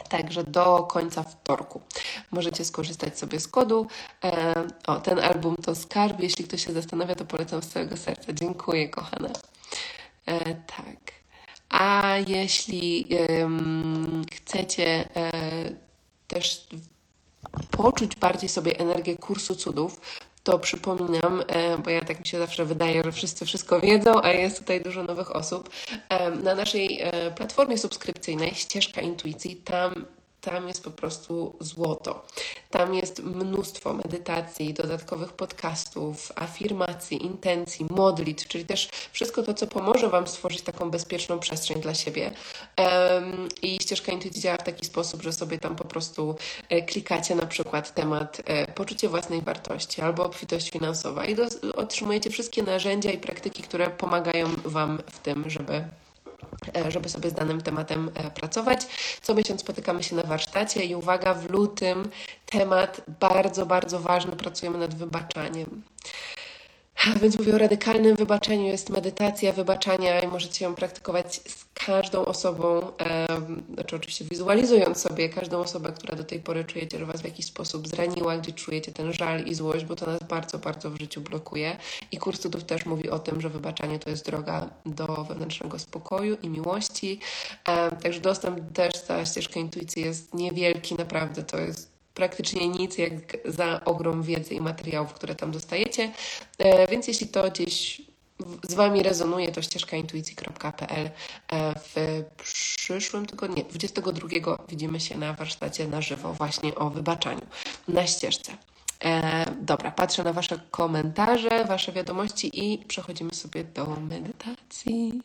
Także 0.09 0.45
do 0.45 0.83
końca 0.83 1.23
wtorku 1.23 1.81
możecie 2.31 2.65
skorzystać 2.65 3.19
sobie 3.19 3.41
z 3.41 3.49
kodu. 3.49 3.87
E, 4.25 4.55
o, 4.87 5.01
ten 5.01 5.19
album 5.19 5.57
to 5.57 5.75
skarb. 5.75 6.21
Jeśli 6.21 6.45
ktoś 6.45 6.67
się 6.67 6.73
zastanawia, 6.73 7.15
to 7.15 7.25
polecam 7.25 7.63
z 7.63 7.69
całego 7.69 7.97
serca. 7.97 8.33
Dziękuję, 8.33 8.89
kochana. 8.89 9.29
E, 10.27 10.39
tak. 10.55 11.17
A 11.69 12.17
jeśli 12.27 13.07
chcecie 14.33 15.17
e, 15.17 15.31
też 16.29 16.67
poczuć 17.71 18.17
bardziej 18.17 18.49
sobie 18.49 18.79
energię 18.79 19.17
kursu 19.17 19.55
cudów, 19.55 20.01
to 20.47 20.59
przypominam, 20.59 21.43
e, 21.47 21.79
bo 21.79 21.91
ja 21.91 22.05
tak 22.05 22.21
mi 22.21 22.27
się 22.27 22.39
zawsze 22.39 22.65
wydaje, 22.65 23.03
że 23.05 23.13
wszyscy 23.13 23.47
wszystko 23.47 23.81
wiedzą, 23.81 24.23
a 24.23 24.31
jest 24.31 24.59
tutaj 24.59 24.83
dużo 24.83 25.03
nowych 25.03 25.37
osób. 25.37 25.71
E, 26.09 26.31
na 26.31 26.55
naszej 26.55 27.01
e, 27.03 27.31
platformie 27.31 27.79
subskrypcyjnej 27.79 28.55
Ścieżka 28.55 29.01
Intuicji, 29.01 29.57
tam 29.57 30.07
tam 30.51 30.69
jest 30.69 30.85
po 30.85 30.91
prostu 30.91 31.57
złoto. 31.61 32.25
Tam 32.71 32.95
jest 32.95 33.23
mnóstwo 33.23 33.93
medytacji, 33.93 34.75
dodatkowych 34.75 35.33
podcastów, 35.33 36.33
afirmacji, 36.35 37.25
intencji, 37.25 37.87
modlitw, 37.91 38.49
czyli 38.49 38.65
też 38.65 38.89
wszystko 39.13 39.43
to, 39.43 39.55
co 39.55 39.67
pomoże 39.67 40.09
Wam 40.09 40.27
stworzyć 40.27 40.63
taką 40.63 40.91
bezpieczną 40.91 41.39
przestrzeń 41.39 41.81
dla 41.81 41.95
siebie. 41.95 42.31
I 43.63 43.79
ścieżka 43.83 44.13
intuicji 44.13 44.41
działa 44.41 44.57
w 44.57 44.63
taki 44.63 44.87
sposób, 44.87 45.23
że 45.23 45.33
sobie 45.33 45.59
tam 45.59 45.77
po 45.77 45.85
prostu 45.85 46.37
e, 46.69 46.83
klikacie 46.83 47.35
na 47.35 47.47
przykład 47.47 47.95
temat 47.95 48.43
e, 48.45 48.73
poczucie 48.73 49.09
własnej 49.09 49.43
wartości 49.43 50.01
albo 50.01 50.25
obfitość 50.25 50.71
finansowa 50.71 51.25
i 51.25 51.37
otrzymujecie 51.77 52.31
wszystkie 52.31 52.63
narzędzia 52.63 53.11
i 53.11 53.19
praktyki, 53.19 53.63
które 53.63 53.91
pomagają 53.91 54.49
Wam 54.65 54.99
w 55.11 55.19
tym, 55.19 55.51
żeby 55.51 55.85
żeby 56.89 57.09
sobie 57.09 57.31
z 57.31 57.35
danym 57.35 57.61
tematem 57.61 58.11
e, 58.15 58.31
pracować. 58.31 58.81
Co 59.23 59.35
miesiąc 59.35 59.61
spotykamy 59.61 60.03
się 60.03 60.17
na 60.17 60.23
warsztacie 60.23 60.85
i 60.85 60.95
uwaga, 60.95 61.35
w 61.35 61.51
lutym 61.51 62.11
temat 62.47 63.01
bardzo, 63.21 63.67
bardzo 63.67 64.01
ważny, 64.01 64.37
pracujemy 64.37 64.79
nad 64.79 64.95
wybaczaniem. 64.95 65.83
Więc 67.23 67.39
mówię 67.39 67.55
o 67.55 67.59
radykalnym 67.59 68.17
wybaczeniu. 68.17 68.67
Jest 68.67 68.91
medytacja 68.91 69.53
wybaczania 69.53 70.21
i 70.21 70.27
możecie 70.27 70.65
ją 70.65 70.75
praktykować 70.75 71.35
z 71.35 71.67
każdą 71.75 72.25
osobą, 72.25 72.93
znaczy 73.75 73.97
oczywiście 73.97 74.25
wizualizując 74.25 74.99
sobie 74.99 75.29
każdą 75.29 75.59
osobę, 75.59 75.93
która 75.93 76.17
do 76.17 76.25
tej 76.25 76.41
pory 76.41 76.65
czujecie, 76.65 76.99
że 76.99 77.07
Was 77.07 77.23
w 77.23 77.25
jakiś 77.25 77.47
sposób 77.47 77.89
zraniła, 77.89 78.39
gdzie 78.39 78.53
czujecie 78.53 78.93
ten 78.93 79.13
żal 79.13 79.45
i 79.45 79.55
złość, 79.55 79.85
bo 79.85 79.97
to 79.97 80.07
nas 80.07 80.21
bardzo, 80.29 80.59
bardzo 80.59 80.91
w 80.91 80.99
życiu 80.99 81.21
blokuje. 81.21 81.77
I 82.13 82.17
kurs 82.17 82.41
cudów 82.41 82.65
też 82.65 82.87
mówi 82.87 83.11
o 83.11 83.19
tym, 83.19 83.41
że 83.41 83.49
wybaczanie 83.49 83.99
to 83.99 84.11
jest 84.11 84.27
droga 84.27 84.71
do 84.87 85.07
wewnętrznego 85.07 85.79
spokoju 85.79 86.37
i 86.43 86.49
miłości. 86.49 87.21
Także 88.03 88.21
dostęp 88.21 88.73
też 88.73 88.93
za 89.07 89.27
ścieżkę 89.27 89.61
intuicji 89.61 90.03
jest 90.03 90.35
niewielki, 90.35 90.95
naprawdę 90.95 91.43
to 91.43 91.59
jest 91.59 91.96
praktycznie 92.17 92.69
nic 92.69 92.99
jak 92.99 93.13
za 93.45 93.85
ogrom 93.85 94.23
wiedzy 94.23 94.55
i 94.55 94.61
materiałów, 94.61 95.13
które 95.13 95.35
tam 95.35 95.51
dostajecie. 95.51 96.13
E, 96.59 96.87
więc 96.87 97.09
jeśli 97.09 97.29
to 97.29 97.51
gdzieś 97.51 98.03
z 98.69 98.75
Wami 98.75 99.03
rezonuje, 99.03 99.53
to 99.53 99.63
ścieżka 99.63 99.97
intuicji.pl 99.97 101.11
e, 101.49 101.75
w 101.79 102.25
przyszłym 102.43 103.27
tygodniu, 103.27 103.57
nie, 103.57 103.65
22 103.65 104.29
widzimy 104.69 105.01
się 105.01 105.19
na 105.19 105.33
warsztacie 105.33 105.89
na 105.89 106.01
żywo 106.01 106.33
właśnie 106.33 106.75
o 106.75 106.91
wybaczaniu 106.91 107.47
na 107.89 108.07
ścieżce. 108.07 108.53
E, 109.05 109.45
dobra, 109.61 109.91
patrzę 109.91 110.25
na 110.25 110.33
Wasze 110.33 110.61
komentarze, 110.71 111.65
Wasze 111.65 111.93
wiadomości 111.93 112.51
i 112.65 112.79
przechodzimy 112.79 113.35
sobie 113.35 113.65
do 113.65 113.87
medytacji. 113.87 115.23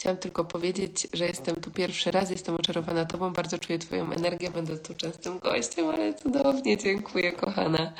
Chciałam 0.00 0.18
tylko 0.18 0.44
powiedzieć, 0.44 1.08
że 1.12 1.26
jestem 1.26 1.56
tu 1.56 1.70
pierwszy 1.70 2.10
raz, 2.10 2.30
jestem 2.30 2.54
oczarowana 2.54 3.04
Tobą, 3.04 3.32
bardzo 3.32 3.58
czuję 3.58 3.78
Twoją 3.78 4.12
energię, 4.12 4.50
będę 4.50 4.78
tu 4.78 4.94
częstym 4.94 5.38
gościem, 5.38 5.88
ale 5.88 6.14
cudownie, 6.14 6.76
dziękuję, 6.76 7.32
kochana. 7.32 7.92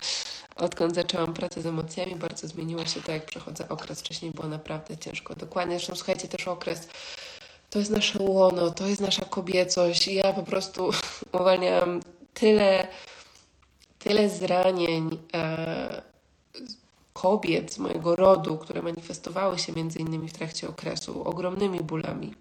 Odkąd 0.57 0.95
zaczęłam 0.95 1.35
pracę 1.35 1.63
z 1.63 1.67
emocjami, 1.67 2.17
bardzo 2.17 2.49
zmieniło 2.49 2.85
się 2.85 3.03
to, 3.03 3.13
jak 3.13 3.25
przechodzę 3.25 3.69
okres. 3.69 4.01
Wcześniej 4.01 4.31
było 4.31 4.49
naprawdę 4.49 4.97
ciężko. 4.97 5.35
Dokładnie, 5.35 5.77
zresztą 5.77 5.95
słuchajcie, 5.97 6.29
też 6.29 6.49
okres 6.49 6.89
to 7.71 7.79
jest 7.79 7.91
nasze 7.91 8.23
łono, 8.23 8.71
to 8.71 8.87
jest 8.87 9.01
nasza 9.01 9.25
kobiecość. 9.25 10.09
Ja 10.09 10.33
po 10.33 10.43
prostu 10.43 10.91
uwalniałam 11.41 12.01
tyle, 12.35 12.89
tyle 13.99 14.29
zranień, 14.29 15.19
e, 15.35 16.10
kobiet 17.23 17.73
z 17.73 17.79
mojego 17.79 18.17
rodu, 18.17 18.59
które 18.59 18.83
manifestowały 18.83 19.59
się 19.59 19.73
między 19.73 19.99
innymi 19.99 20.29
w 20.29 20.33
trakcie 20.33 20.69
okresu 20.69 21.25
ogromnymi 21.25 21.81
bólami. 21.81 22.35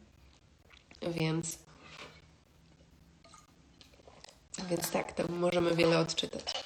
Więc, 1.02 1.60
więc 4.70 4.92
tak, 4.92 5.12
tam 5.12 5.26
możemy 5.40 5.76
wiele 5.76 6.00
odczytać. 6.00 6.64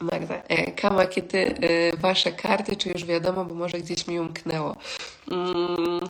Magda, 0.00 0.34
e, 0.34 0.72
Kama, 0.72 1.06
kiedy 1.06 1.38
e, 1.38 1.96
wasze 1.96 2.32
karty, 2.32 2.76
czy 2.76 2.88
już 2.88 3.04
wiadomo, 3.04 3.44
bo 3.44 3.54
może 3.54 3.78
gdzieś 3.78 4.06
mi 4.06 4.20
umknęło? 4.20 4.76
Mm, 5.30 6.00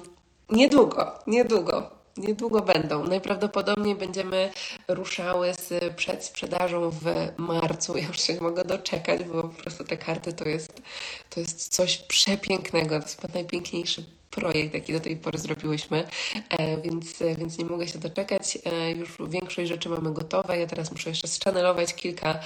niedługo, 0.51 1.19
niedługo. 1.27 1.91
Niedługo 2.17 2.61
będą. 2.61 3.05
Najprawdopodobniej 3.05 3.95
będziemy 3.95 4.51
ruszały 4.89 5.55
z 5.55 5.95
przedsprzedażą 5.95 6.91
w 6.91 7.05
marcu. 7.37 7.97
Ja 7.97 8.07
już 8.07 8.21
się 8.21 8.35
nie 8.35 8.41
mogę 8.41 8.65
doczekać, 8.65 9.25
bo 9.25 9.43
po 9.43 9.49
prostu 9.49 9.85
te 9.85 9.97
karty 9.97 10.33
to 10.33 10.49
jest, 10.49 10.83
to 11.31 11.41
jest 11.41 11.69
coś 11.69 11.99
przepięknego. 11.99 12.89
To 12.89 13.03
jest 13.05 13.21
chyba 13.21 13.35
najpiękniejszy 13.35 14.05
projekt, 14.31 14.75
jaki 14.75 14.93
do 14.93 15.01
tej 15.01 15.17
pory 15.17 15.39
zrobiłyśmy, 15.39 16.09
e, 16.51 16.81
więc, 16.81 17.23
więc 17.39 17.59
nie 17.59 17.65
mogę 17.65 17.89
się 17.89 17.99
doczekać. 17.99 18.59
E, 18.65 18.91
już 18.91 19.17
większość 19.29 19.69
rzeczy 19.69 19.89
mamy 19.89 20.13
gotowe. 20.13 20.59
Ja 20.59 20.67
teraz 20.67 20.93
muszę 20.93 21.11
jeszcze 21.11 21.29
schannelować 21.29 21.95
kilka, 21.95 22.39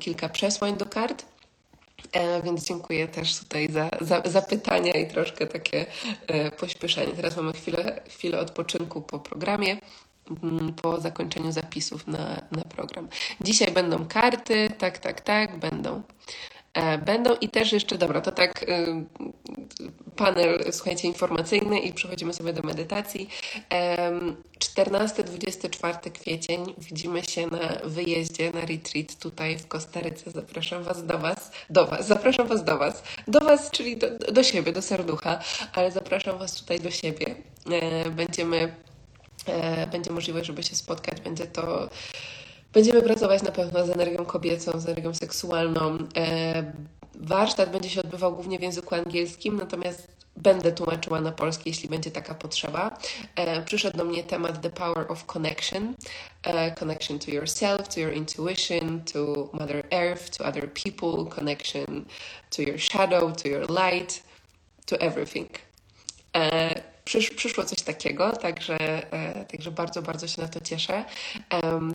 kilka 0.00 0.28
przesłań 0.28 0.76
do 0.76 0.86
kart. 0.86 1.24
E, 2.12 2.42
więc 2.42 2.64
dziękuję 2.64 3.08
też 3.08 3.38
tutaj 3.38 3.68
za, 3.72 3.90
za, 4.00 4.22
za 4.24 4.42
pytania 4.42 4.92
i 4.92 5.06
troszkę 5.06 5.46
takie 5.46 5.86
e, 6.26 6.50
pośpieszenie. 6.50 7.12
Teraz 7.12 7.36
mamy 7.36 7.52
chwilę, 7.52 8.00
chwilę 8.08 8.38
odpoczynku 8.38 9.02
po 9.02 9.18
programie 9.18 9.76
mm, 10.42 10.72
po 10.72 11.00
zakończeniu 11.00 11.52
zapisów 11.52 12.06
na, 12.06 12.42
na 12.52 12.62
program. 12.62 13.08
Dzisiaj 13.40 13.72
będą 13.72 14.06
karty, 14.08 14.70
tak, 14.78 14.98
tak, 14.98 15.20
tak, 15.20 15.58
będą. 15.58 16.02
E, 16.74 16.98
będą 16.98 17.36
i 17.36 17.48
też 17.48 17.72
jeszcze, 17.72 17.98
dobra, 17.98 18.20
to 18.20 18.32
tak 18.32 18.62
y, 18.62 19.04
panel, 20.16 20.64
słuchajcie, 20.72 21.08
informacyjny 21.08 21.78
i 21.78 21.92
przechodzimy 21.92 22.32
sobie 22.32 22.52
do 22.52 22.62
medytacji. 22.62 23.28
14-24 24.58 26.12
kwiecień 26.12 26.74
widzimy 26.78 27.24
się 27.24 27.46
na 27.46 27.58
wyjeździe, 27.84 28.50
na 28.50 28.60
retreat 28.60 29.18
tutaj 29.18 29.58
w 29.58 29.68
Kostaryce. 29.68 30.30
Zapraszam 30.30 30.82
Was 30.82 31.06
do 31.06 31.18
Was, 31.18 31.50
do 31.70 31.86
Was, 31.86 32.06
zapraszam 32.06 32.46
Was 32.46 32.64
do 32.64 32.78
Was, 32.78 33.02
do 33.28 33.40
Was, 33.40 33.70
czyli 33.70 33.96
do, 33.96 34.18
do 34.32 34.42
siebie, 34.42 34.72
do 34.72 34.82
serducha, 34.82 35.38
ale 35.72 35.90
zapraszam 35.90 36.38
Was 36.38 36.54
tutaj 36.54 36.80
do 36.80 36.90
siebie. 36.90 37.34
E, 37.70 38.10
będziemy, 38.10 38.74
e, 39.46 39.86
będzie 39.86 40.10
możliwość, 40.10 40.46
żeby 40.46 40.62
się 40.62 40.76
spotkać, 40.76 41.20
będzie 41.20 41.46
to 41.46 41.88
Będziemy 42.72 43.02
pracować 43.02 43.42
na 43.42 43.52
pewno 43.52 43.86
z 43.86 43.90
energią 43.90 44.24
kobiecą, 44.24 44.80
z 44.80 44.86
energią 44.86 45.14
seksualną. 45.14 45.98
E, 46.16 46.72
warsztat 47.14 47.70
będzie 47.70 47.90
się 47.90 48.00
odbywał 48.00 48.34
głównie 48.34 48.58
w 48.58 48.62
języku 48.62 48.94
angielskim, 48.94 49.56
natomiast 49.56 50.08
będę 50.36 50.72
tłumaczyła 50.72 51.20
na 51.20 51.32
polski, 51.32 51.70
jeśli 51.70 51.88
będzie 51.88 52.10
taka 52.10 52.34
potrzeba. 52.34 52.98
E, 53.36 53.62
przyszedł 53.62 53.98
do 53.98 54.04
mnie 54.04 54.24
temat 54.24 54.62
The 54.62 54.70
Power 54.70 55.12
of 55.12 55.26
Connection. 55.26 55.94
E, 56.42 56.70
connection 56.70 57.18
to 57.18 57.30
yourself, 57.30 57.88
to 57.88 58.00
your 58.00 58.12
intuition, 58.12 59.04
to 59.12 59.50
Mother 59.52 59.86
Earth, 59.92 60.38
to 60.38 60.44
other 60.44 60.72
people, 60.84 61.26
connection 61.26 62.04
to 62.50 62.62
your 62.62 62.78
shadow, 62.78 63.32
to 63.32 63.48
your 63.48 63.70
light, 63.70 64.22
to 64.86 64.96
everything 65.00 65.48
przysz, 67.10 67.30
przyszło 67.30 67.64
coś 67.64 67.82
takiego, 67.82 68.36
także, 68.36 68.78
e, 69.12 69.44
także 69.44 69.70
bardzo, 69.70 70.02
bardzo 70.02 70.28
się 70.28 70.42
na 70.42 70.48
to 70.48 70.60
cieszę. 70.60 71.04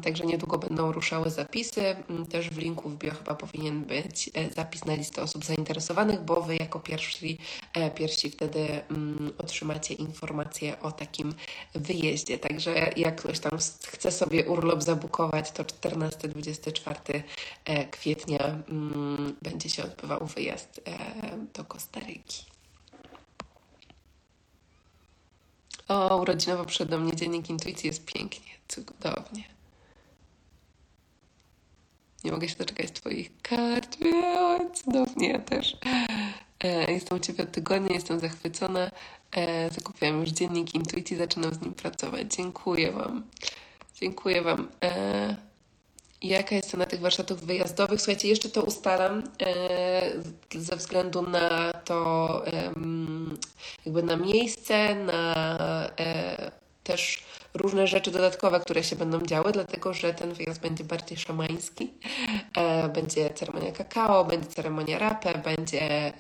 Także 0.04 0.26
niedługo 0.26 0.58
będą 0.58 0.92
ruszały 0.92 1.30
zapisy. 1.30 1.82
Mm, 1.82 2.26
też 2.26 2.50
w 2.50 2.58
linku 2.58 2.90
w 2.90 2.98
bio 2.98 3.12
chyba 3.12 3.36
powinien 3.36 3.84
być 3.84 4.30
e, 4.34 4.50
zapis 4.54 4.86
na 4.86 4.96
listę 4.96 5.22
osób 5.22 5.46
zainteresowanych, 5.46 6.22
bo 6.22 6.42
Wy 6.42 6.56
jako 6.56 6.80
pierwsi, 6.80 7.38
e, 7.74 7.92
pierwsi 7.92 8.30
wtedy 8.30 8.68
mm, 8.90 9.32
otrzymacie 9.38 9.94
informacje 9.94 10.80
o 10.80 10.92
takim 10.92 11.34
wyjeździe. 11.76 12.38
Także 12.38 12.92
jak 12.96 13.16
ktoś 13.16 13.40
tam 13.40 13.60
chce 13.88 14.12
sobie 14.12 14.46
urlop 14.46 14.84
zabukować, 14.84 15.52
to 15.52 15.64
14-24 15.64 17.22
kwietnia 17.92 18.40
mm, 18.40 19.36
będzie 19.42 19.70
się 19.70 19.84
odbywał 19.84 20.26
wyjazd 20.26 20.82
do 21.54 21.64
Kostaryki. 21.64 22.55
O, 25.88 26.18
urodzinowo 26.18 26.66
przede 26.66 26.98
mnie 26.98 27.16
dziennik 27.16 27.50
intuicji 27.50 27.88
jest 27.88 28.06
pięknie, 28.06 28.52
cudownie. 28.68 29.44
Nie 32.24 32.32
mogę 32.32 32.50
się 32.50 32.56
doczekać 32.56 32.92
Twoich 32.92 33.42
kart. 33.42 33.98
Cudownie, 34.74 35.30
ja 35.30 35.40
też. 35.40 35.78
E, 36.64 36.92
jestem 36.92 37.18
u 37.18 37.22
Ciebie 37.22 37.44
od 37.44 37.52
tygodnia, 37.52 37.96
jestem 37.96 38.20
zachwycona. 38.20 38.92
E, 39.32 39.70
zakupiłam 39.70 40.20
już 40.20 40.30
dziennik 40.30 40.76
intuicji, 40.76 41.18
zaczynam 41.18 41.54
z 41.54 41.62
nim 41.62 41.74
pracować. 41.74 42.36
Dziękuję 42.36 42.92
Wam. 42.92 43.24
Dziękuję 43.94 44.42
Wam. 44.42 44.68
E, 44.84 45.36
jaka 46.28 46.56
jest 46.56 46.70
cena 46.72 46.86
tych 46.86 47.00
warsztatów 47.00 47.46
wyjazdowych? 47.46 48.02
Słuchajcie, 48.02 48.28
jeszcze 48.28 48.50
to 48.50 48.64
ustalam 48.64 49.24
e, 49.42 50.12
ze 50.56 50.76
względu 50.76 51.22
na 51.22 51.74
to, 51.74 52.44
jakby 53.86 54.04
na 54.04 54.16
miejsce, 54.16 54.96
na 54.96 55.36
e, 56.00 56.52
też 56.84 57.24
różne 57.54 57.88
rzeczy 57.88 58.12
dodatkowe, 58.12 58.60
które 58.60 58.84
się 58.84 58.96
będą 58.96 59.22
działy, 59.22 59.52
dlatego 59.52 59.94
że 59.94 60.14
ten 60.14 60.34
wyjazd 60.34 60.62
będzie 60.62 60.84
bardziej 60.84 61.18
szamański. 61.18 61.94
E, 62.58 62.90
będzie 62.90 63.30
ceremonia 63.30 63.72
kakao, 63.72 64.26
będzie 64.26 64.48
ceremonia 64.48 65.00
rapę, 65.00 65.38
będzie 65.38 66.14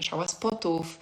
szała 0.00 0.28
spotów, 0.28 0.98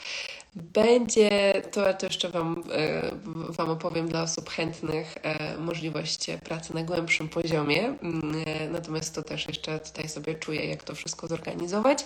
będzie, 0.56 1.62
to, 1.72 1.94
to 1.94 2.06
jeszcze 2.06 2.28
Wam, 2.28 2.64
e, 2.72 3.10
wam 3.48 3.70
opowiem 3.70 4.08
dla 4.08 4.22
osób 4.22 4.50
chętnych, 4.50 5.14
e, 5.22 5.58
możliwość 5.58 6.26
pracy 6.44 6.74
na 6.74 6.82
głębszym 6.82 7.28
poziomie. 7.28 7.84
Mm, 7.84 8.44
natomiast 8.70 9.14
to 9.14 9.22
też 9.22 9.48
jeszcze 9.48 9.78
tutaj 9.78 10.08
sobie 10.08 10.34
czuję, 10.34 10.66
jak 10.66 10.84
to 10.84 10.94
wszystko 10.94 11.26
zorganizować. 11.26 12.04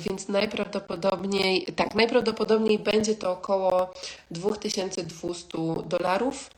Więc 0.00 0.28
najprawdopodobniej, 0.28 1.66
tak, 1.76 1.94
najprawdopodobniej 1.94 2.78
będzie 2.78 3.14
to 3.14 3.32
około 3.32 3.94
2200 4.30 5.58
dolarów. 5.86 6.50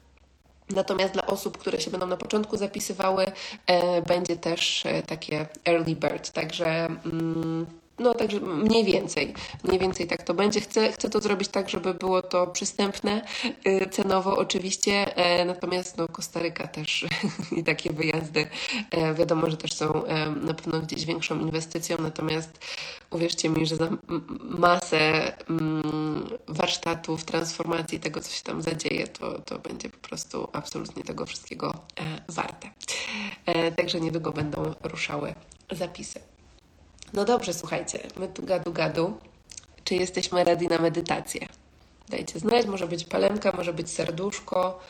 Natomiast 0.70 1.12
dla 1.12 1.26
osób, 1.26 1.58
które 1.58 1.80
się 1.80 1.90
będą 1.90 2.06
na 2.06 2.16
początku 2.16 2.56
zapisywały, 2.56 3.26
e, 3.66 4.02
będzie 4.02 4.36
też 4.36 4.86
e, 4.86 5.02
takie 5.02 5.46
early 5.64 5.96
bird, 5.96 6.30
także. 6.30 6.84
Mm, 6.84 7.66
no, 7.98 8.14
także 8.14 8.40
mniej 8.40 8.84
więcej, 8.84 9.34
mniej 9.64 9.78
więcej 9.78 10.06
tak 10.06 10.22
to 10.22 10.34
będzie. 10.34 10.60
Chcę, 10.60 10.92
chcę 10.92 11.10
to 11.10 11.20
zrobić 11.20 11.48
tak, 11.48 11.70
żeby 11.70 11.94
było 11.94 12.22
to 12.22 12.46
przystępne 12.46 13.22
y, 13.66 13.88
cenowo 13.90 14.36
oczywiście, 14.36 15.16
e, 15.16 15.44
natomiast 15.44 15.96
no, 15.96 16.08
Kostaryka 16.08 16.68
też 16.68 17.06
i 17.58 17.64
takie 17.64 17.92
wyjazdy 17.92 18.46
e, 18.90 19.14
wiadomo, 19.14 19.50
że 19.50 19.56
też 19.56 19.72
są 19.72 20.04
e, 20.04 20.30
na 20.30 20.54
pewno 20.54 20.80
gdzieś 20.80 21.04
większą 21.04 21.40
inwestycją, 21.40 21.96
natomiast 22.00 22.58
uwierzcie 23.10 23.48
mi, 23.48 23.66
że 23.66 23.76
za 23.76 23.88
masę 24.40 25.32
mm, 25.50 26.28
warsztatów, 26.48 27.24
transformacji, 27.24 28.00
tego 28.00 28.20
co 28.20 28.30
się 28.30 28.42
tam 28.42 28.62
zadzieje, 28.62 29.06
to, 29.06 29.38
to 29.38 29.58
będzie 29.58 29.88
po 29.88 30.08
prostu 30.08 30.48
absolutnie 30.52 31.02
tego 31.02 31.26
wszystkiego 31.26 31.74
warte. 32.28 32.70
Także 33.76 34.00
niedługo 34.00 34.32
będą 34.32 34.74
ruszały 34.82 35.34
zapisy. 35.70 36.33
No 37.14 37.24
dobrze, 37.24 37.54
słuchajcie, 37.54 37.98
my 38.16 38.28
tu 38.28 38.42
gadu 38.42 38.72
gadu. 38.72 39.18
Czy 39.84 39.94
jesteśmy 39.94 40.44
ready 40.44 40.66
na 40.66 40.78
medytację? 40.78 41.46
Dajcie 42.08 42.38
znać, 42.38 42.66
może 42.66 42.86
być 42.86 43.04
palemka, 43.04 43.52
może 43.56 43.72
być 43.72 43.90
serduszko. 43.90 44.80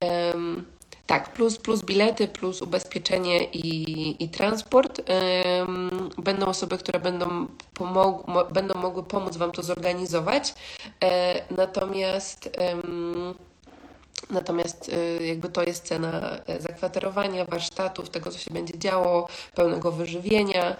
Um, 0.00 0.64
tak, 1.06 1.32
plus, 1.32 1.58
plus 1.58 1.82
bilety, 1.82 2.28
plus 2.28 2.62
ubezpieczenie 2.62 3.44
i, 3.44 4.24
i 4.24 4.28
transport. 4.28 5.02
Um, 5.58 6.10
będą 6.18 6.46
osoby, 6.46 6.78
które 6.78 7.00
będą, 7.00 7.46
pomog- 7.74 8.52
będą 8.52 8.74
mogły 8.74 9.02
pomóc 9.02 9.36
Wam 9.36 9.52
to 9.52 9.62
zorganizować. 9.62 10.54
E, 11.04 11.42
natomiast 11.56 12.50
um, 12.58 13.34
Natomiast 14.30 14.88
y, 14.88 15.26
jakby 15.26 15.48
to 15.48 15.62
jest 15.62 15.84
cena 15.84 16.38
e, 16.46 16.60
zakwaterowania, 16.60 17.44
warsztatów, 17.44 18.10
tego 18.10 18.30
co 18.30 18.38
się 18.38 18.50
będzie 18.50 18.78
działo, 18.78 19.28
pełnego 19.54 19.92
wyżywienia, 19.92 20.76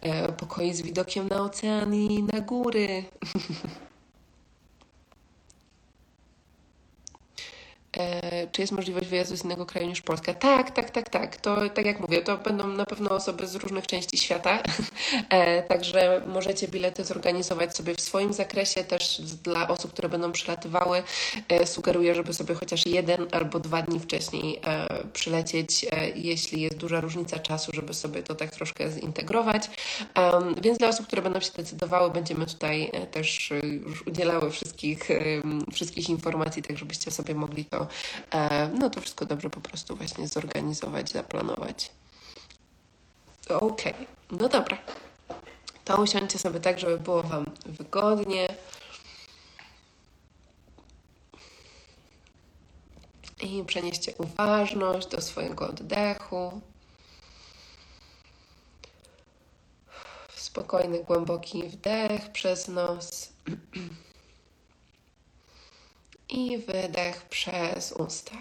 e, 0.00 0.32
pokoi 0.32 0.74
z 0.74 0.82
widokiem 0.82 1.28
na 1.28 1.42
ocean 1.42 1.94
i 1.94 2.22
na 2.22 2.40
góry. 2.40 3.04
czy 8.52 8.60
jest 8.60 8.72
możliwość 8.72 9.06
wyjazdu 9.06 9.36
z 9.36 9.44
innego 9.44 9.66
kraju 9.66 9.88
niż 9.88 10.02
Polska? 10.02 10.34
Tak, 10.34 10.70
tak, 10.70 10.90
tak, 10.90 11.08
tak. 11.08 11.36
To 11.36 11.68
tak 11.68 11.86
jak 11.86 12.00
mówię, 12.00 12.22
to 12.22 12.38
będą 12.38 12.66
na 12.66 12.86
pewno 12.86 13.10
osoby 13.10 13.46
z 13.46 13.54
różnych 13.54 13.86
części 13.86 14.18
świata, 14.18 14.58
e, 15.28 15.62
także 15.62 16.22
możecie 16.26 16.68
bilety 16.68 17.04
zorganizować 17.04 17.76
sobie 17.76 17.94
w 17.94 18.00
swoim 18.00 18.32
zakresie. 18.32 18.84
Też 18.84 19.20
dla 19.20 19.68
osób, 19.68 19.92
które 19.92 20.08
będą 20.08 20.32
przylatywały, 20.32 21.02
e, 21.48 21.66
sugeruję, 21.66 22.14
żeby 22.14 22.34
sobie 22.34 22.54
chociaż 22.54 22.86
jeden 22.86 23.26
albo 23.32 23.60
dwa 23.60 23.82
dni 23.82 24.00
wcześniej 24.00 24.60
przylecieć, 25.12 25.86
jeśli 26.14 26.62
jest 26.62 26.76
duża 26.76 27.00
różnica 27.00 27.38
czasu, 27.38 27.72
żeby 27.74 27.94
sobie 27.94 28.22
to 28.22 28.34
tak 28.34 28.50
troszkę 28.50 28.90
zintegrować. 28.90 29.70
Więc 30.62 30.78
dla 30.78 30.88
osób, 30.88 31.06
które 31.06 31.22
będą 31.22 31.40
się 31.40 31.50
decydowały, 31.56 32.10
będziemy 32.10 32.46
tutaj 32.46 32.90
też 33.10 33.52
już 33.86 34.06
udzielały 34.06 34.50
wszystkich, 34.50 35.08
wszystkich 35.72 36.10
informacji, 36.10 36.62
tak 36.62 36.78
żebyście 36.78 37.10
sobie 37.10 37.34
mogli 37.34 37.64
to 37.64 37.79
E, 38.30 38.68
no 38.68 38.90
to 38.90 39.00
wszystko 39.00 39.26
dobrze 39.26 39.50
po 39.50 39.60
prostu 39.60 39.96
właśnie 39.96 40.28
zorganizować, 40.28 41.10
zaplanować. 41.10 41.90
Okej, 43.48 43.92
okay. 43.92 44.06
no 44.30 44.48
dobra. 44.48 44.78
To 45.84 46.02
usiądźcie 46.02 46.38
sobie 46.38 46.60
tak, 46.60 46.78
żeby 46.78 46.98
było 46.98 47.22
Wam 47.22 47.46
wygodnie. 47.66 48.48
I 53.42 53.64
przenieście 53.64 54.14
uważność 54.18 55.08
do 55.08 55.20
swojego 55.20 55.68
oddechu. 55.68 56.60
Spokojny, 60.36 61.04
głęboki 61.04 61.62
wdech 61.68 62.32
przez 62.32 62.68
nos. 62.68 63.28
i 66.30 66.58
wydech 66.58 67.22
przez 67.22 67.92
usta. 67.92 68.36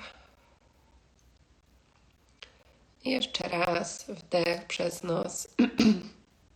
Jeszcze 3.05 3.49
raz 3.49 4.03
wdech 4.03 4.67
przez 4.67 5.03
nos 5.03 5.47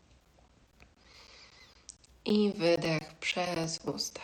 i 2.25 2.51
wydech 2.51 3.13
przez 3.13 3.79
usta. 3.85 4.21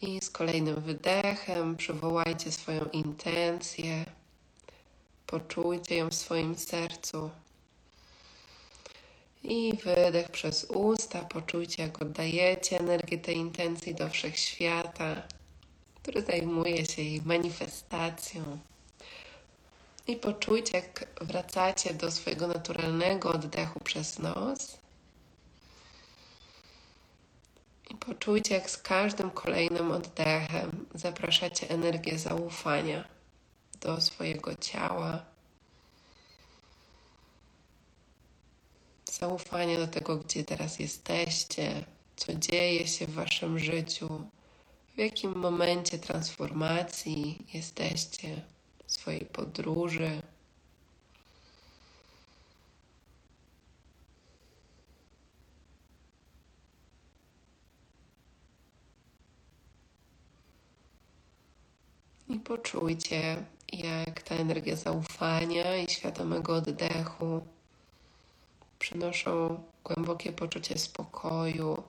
I 0.00 0.20
z 0.22 0.30
kolejnym 0.30 0.80
wydechem 0.80 1.76
przywołajcie 1.76 2.52
swoją 2.52 2.84
intencję, 2.84 4.04
poczujcie 5.26 5.96
ją 5.96 6.08
w 6.08 6.14
swoim 6.14 6.58
sercu. 6.58 7.30
I 9.50 9.76
wydech 9.76 10.30
przez 10.30 10.64
usta. 10.64 11.20
Poczujcie, 11.24 11.82
jak 11.82 12.02
oddajecie 12.02 12.80
energię 12.80 13.18
tej 13.18 13.36
intencji 13.36 13.94
do 13.94 14.08
wszechświata, 14.08 15.22
który 16.02 16.22
zajmuje 16.22 16.86
się 16.86 17.02
jej 17.02 17.22
manifestacją. 17.22 18.58
I 20.06 20.16
poczujcie, 20.16 20.76
jak 20.76 21.08
wracacie 21.20 21.94
do 21.94 22.10
swojego 22.10 22.46
naturalnego 22.46 23.30
oddechu 23.30 23.80
przez 23.80 24.18
nos. 24.18 24.78
I 27.90 27.94
poczujcie, 27.94 28.54
jak 28.54 28.70
z 28.70 28.76
każdym 28.76 29.30
kolejnym 29.30 29.90
oddechem 29.92 30.86
zapraszacie 30.94 31.70
energię 31.70 32.18
zaufania 32.18 33.04
do 33.80 34.00
swojego 34.00 34.54
ciała 34.56 35.24
zaufanie 39.20 39.78
do 39.78 39.86
tego, 39.86 40.16
gdzie 40.16 40.44
teraz 40.44 40.78
jesteście, 40.78 41.84
co 42.16 42.34
dzieje 42.34 42.86
się 42.86 43.06
w 43.06 43.14
Waszym 43.14 43.58
życiu, 43.58 44.08
w 44.94 44.98
jakim 44.98 45.34
momencie 45.34 45.98
transformacji 45.98 47.46
jesteście, 47.54 48.42
w 48.86 48.92
swojej 48.92 49.26
podróży. 49.26 50.22
I 62.28 62.38
poczujcie, 62.38 63.44
jak 63.72 64.22
ta 64.22 64.34
energia 64.34 64.76
zaufania 64.76 65.76
i 65.76 65.90
świadomego 65.90 66.54
oddechu 66.54 67.57
przynoszą 68.78 69.62
głębokie 69.84 70.32
poczucie 70.32 70.78
spokoju 70.78 71.82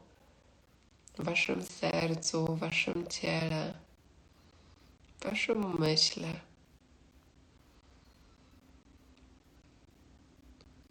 w 1.17 1.23
Waszym 1.23 1.63
sercu, 1.63 2.55
w 2.55 2.59
Waszym 2.59 3.07
ciele, 3.07 3.73
w 5.19 5.23
Waszym 5.23 5.65
umyśle. 5.65 6.39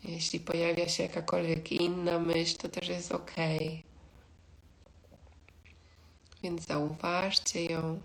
Jeśli 0.04 0.40
pojawia 0.40 0.88
się 0.88 1.02
jakakolwiek 1.02 1.72
inna 1.72 2.18
myśl, 2.18 2.56
to 2.56 2.68
też 2.68 2.88
jest 2.88 3.12
ok. 3.12 3.34
Więc 6.42 6.66
zauważcie 6.66 7.64
ją 7.64 8.00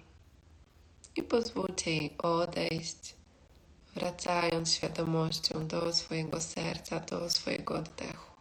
i 1.15 1.23
pozwólcie 1.23 1.91
jej 1.91 2.17
odejść 2.17 3.15
wracając 3.95 4.73
świadomością 4.73 5.67
do 5.67 5.93
swojego 5.93 6.41
serca, 6.41 6.99
do 6.99 7.29
swojego 7.29 7.75
oddechu. 7.75 8.33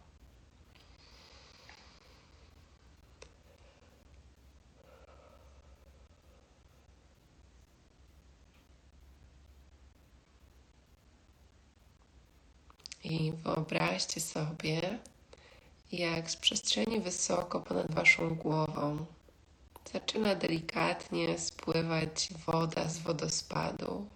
I 13.04 13.32
wyobraźcie 13.32 14.20
sobie, 14.20 14.98
jak 15.92 16.30
z 16.30 16.36
przestrzeni 16.36 17.00
wysoko 17.00 17.60
ponad 17.60 17.94
Waszą 17.94 18.34
głową 18.34 19.06
zaczyna 19.92 20.34
delikatnie 20.34 21.38
spływać 21.38 22.28
woda 22.46 22.88
z 22.88 22.98
wodospadu 22.98 24.06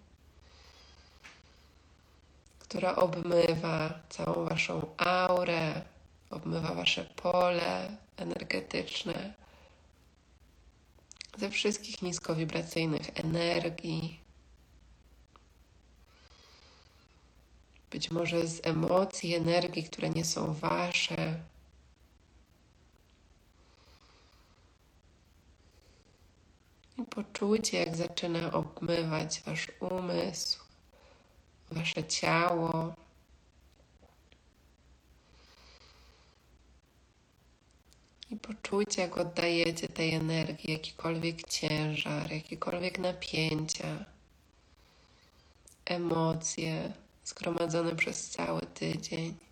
która 2.69 2.97
obmywa 2.97 4.01
całą 4.09 4.45
Waszą 4.45 4.95
aurę, 4.97 5.83
obmywa 6.31 6.75
Wasze 6.75 7.05
pole 7.05 7.97
energetyczne 8.17 9.35
ze 11.39 11.51
wszystkich 11.51 12.03
niskowibracyjnych 12.03 13.21
energii. 13.21 14.21
Być 17.91 18.11
może 18.11 18.47
z 18.47 18.67
emocji, 18.67 19.35
energii, 19.35 19.85
które 19.85 20.11
nie 20.11 20.25
są 20.25 20.55
Wasze. 20.55 21.41
I 26.99 27.03
poczujcie, 27.03 27.79
jak 27.79 27.97
zaczyna 27.97 28.53
obmywać 28.53 29.43
Wasz 29.47 29.67
umysł, 29.81 30.66
Wasze 31.71 32.05
ciało. 32.05 32.95
I 38.31 38.37
poczujcie, 38.37 39.03
jak 39.03 39.19
oddajecie 39.19 39.89
tej 39.89 40.14
energii 40.14 40.73
jakikolwiek 40.73 41.49
ciężar, 41.49 42.33
jakiekolwiek 42.33 42.99
napięcia, 42.99 44.05
emocje 45.85 46.93
zgromadzone 47.25 47.97
przez 47.97 48.31
cały 48.31 48.61
tydzień. 48.61 49.45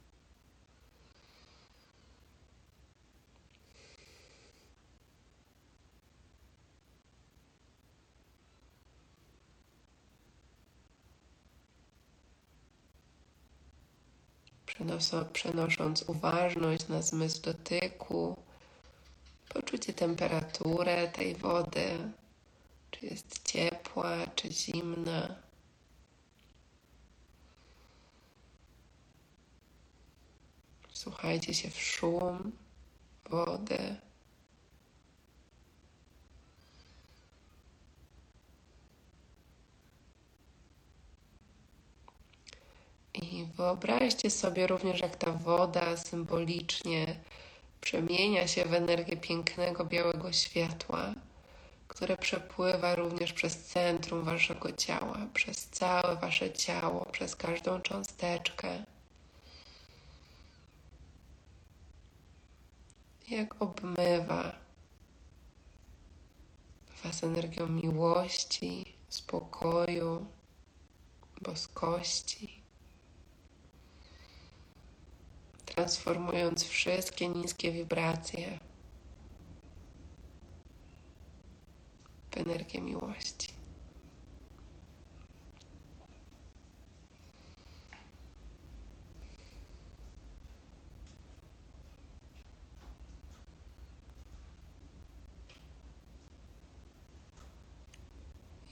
Przenosząc 15.33 16.03
uważność 16.03 16.89
na 16.89 17.03
zmysł 17.03 17.43
dotyku, 17.43 18.37
poczucie 19.49 19.93
temperaturę 19.93 21.09
tej 21.09 21.35
wody, 21.35 22.13
czy 22.91 23.07
jest 23.07 23.49
ciepła, 23.49 24.27
czy 24.35 24.53
zimna. 24.53 25.37
Słuchajcie 30.93 31.55
się 31.55 31.71
w 31.71 31.81
szum 31.81 32.53
wody. 33.31 33.97
I 43.15 43.45
wyobraźcie 43.57 44.31
sobie 44.31 44.67
również, 44.67 45.01
jak 45.01 45.17
ta 45.17 45.33
woda 45.33 45.97
symbolicznie 45.97 47.21
przemienia 47.81 48.47
się 48.47 48.65
w 48.65 48.75
energię 48.75 49.17
pięknego 49.17 49.85
białego 49.85 50.33
światła, 50.33 51.15
które 51.89 52.17
przepływa 52.17 52.95
również 52.95 53.33
przez 53.33 53.65
centrum 53.65 54.25
waszego 54.25 54.73
ciała, 54.73 55.19
przez 55.35 55.69
całe 55.69 56.17
wasze 56.17 56.53
ciało, 56.53 57.07
przez 57.13 57.37
każdą 57.37 57.81
cząsteczkę. 57.81 58.85
Jak 63.29 63.63
obmywa 63.63 64.53
was 67.05 67.25
energią 67.25 67.67
miłości, 67.67 68.95
spokoju, 69.09 70.27
boskości. 71.43 72.64
Transformując 75.75 76.65
wszystkie 76.65 77.29
niskie 77.29 77.73
wibracje 77.73 78.59
w 82.31 82.37
energię 82.37 82.81
miłości. 82.81 83.49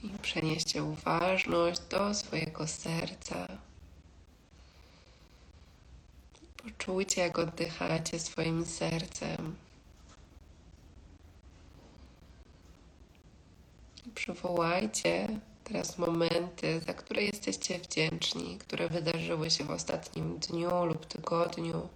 I 0.03 0.09
przenieście 0.21 0.83
uważność 0.83 1.79
do 1.79 2.13
swojego 2.13 2.67
serca. 2.67 3.62
Poczujcie, 6.63 7.21
jak 7.21 7.39
oddychacie 7.39 8.19
swoim 8.19 8.65
sercem. 8.65 9.55
Przywołajcie 14.15 15.39
teraz 15.63 15.97
momenty, 15.97 16.79
za 16.79 16.93
które 16.93 17.21
jesteście 17.21 17.79
wdzięczni, 17.79 18.57
które 18.57 18.89
wydarzyły 18.89 19.51
się 19.51 19.63
w 19.63 19.71
ostatnim 19.71 20.39
dniu 20.39 20.85
lub 20.85 21.05
tygodniu, 21.05 21.89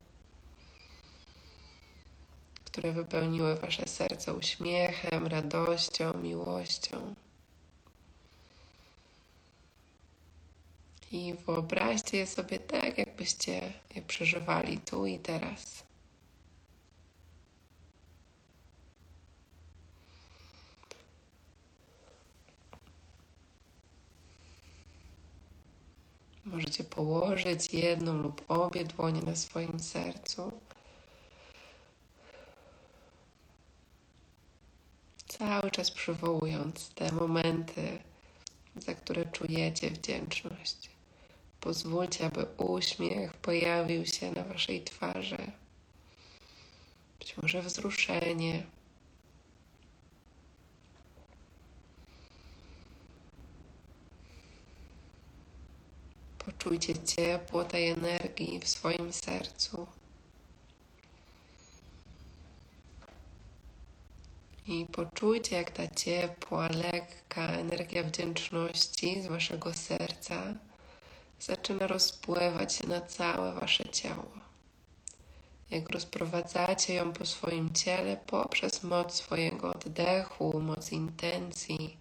które 2.65 2.91
wypełniły 2.91 3.55
Wasze 3.55 3.88
serce 3.88 4.34
uśmiechem, 4.34 5.28
radością, 5.28 6.13
miłością. 6.18 7.15
I 11.12 11.34
wyobraźcie 11.45 12.18
je 12.18 12.28
sobie 12.28 12.60
tak, 12.60 12.97
jakbyście 12.97 13.74
je 13.95 14.01
przeżywali 14.01 14.78
tu 14.78 15.05
i 15.05 15.20
teraz. 15.20 15.84
Możecie 26.45 26.84
położyć 26.84 27.74
jedną 27.74 28.14
lub 28.22 28.51
obie 28.51 28.86
dłonie 28.86 29.22
na 29.22 29.36
swoim 29.36 29.80
sercu. 29.80 30.51
Cały 35.28 35.72
czas 35.72 35.91
przywołując 35.91 36.89
te 36.89 37.12
momenty, 37.12 37.99
za 38.76 38.95
które 38.95 39.26
czujecie 39.26 39.91
wdzięczność. 39.91 40.97
Pozwólcie, 41.68 42.26
aby 42.26 42.45
uśmiech 42.57 43.34
pojawił 43.34 44.05
się 44.05 44.32
na 44.32 44.43
Waszej 44.43 44.84
twarzy. 44.84 45.51
Być 47.20 47.38
może 47.38 47.61
wzruszenie. 47.61 48.63
Poczujcie 56.39 56.93
ciepło 57.03 57.63
tej 57.63 57.88
energii 57.88 58.59
w 58.59 58.68
swoim 58.68 59.13
sercu. 59.13 59.88
I 64.68 64.86
poczujcie, 64.91 65.55
jak 65.55 65.72
ta 65.72 65.88
ciepła, 65.88 66.68
lekka 66.68 67.47
energia 67.47 68.03
wdzięczności 68.03 69.22
z 69.22 69.28
Waszego 69.28 69.74
serca 69.74 70.66
zaczyna 71.40 71.88
rozpływać 71.88 72.74
się 72.74 72.88
na 72.88 73.02
całe 73.02 73.54
Wasze 73.54 73.90
ciało. 73.90 74.32
Jak 75.70 75.90
rozprowadzacie 75.90 76.94
ją 76.94 77.14
po 77.14 77.26
swoim 77.26 77.74
ciele 77.74 78.18
poprzez 78.18 78.84
moc 78.84 79.16
swojego 79.16 79.74
oddechu, 79.74 80.60
moc 80.62 80.92
intencji. 80.92 81.98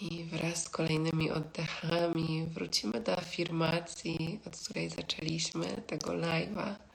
I 0.00 0.24
wraz 0.24 0.64
z 0.64 0.68
kolejnymi 0.68 1.30
oddechami 1.30 2.46
wrócimy 2.46 3.00
do 3.00 3.18
afirmacji, 3.18 4.40
od 4.46 4.56
której 4.56 4.90
zaczęliśmy 4.90 5.66
tego 5.86 6.10
live'a 6.10 6.89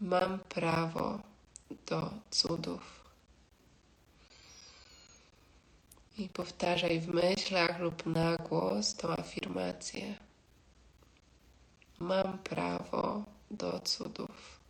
mam 0.00 0.38
prawo 0.38 1.20
do 1.86 2.10
cudów. 2.30 3.00
I 6.18 6.28
powtarzaj 6.28 7.00
w 7.00 7.08
myślach 7.08 7.80
lub 7.80 8.06
na 8.06 8.36
głos 8.36 8.94
tą 8.94 9.08
afirmację. 9.08 10.14
Mam 11.98 12.38
prawo 12.38 13.24
do 13.50 13.80
cudów. 13.80 14.60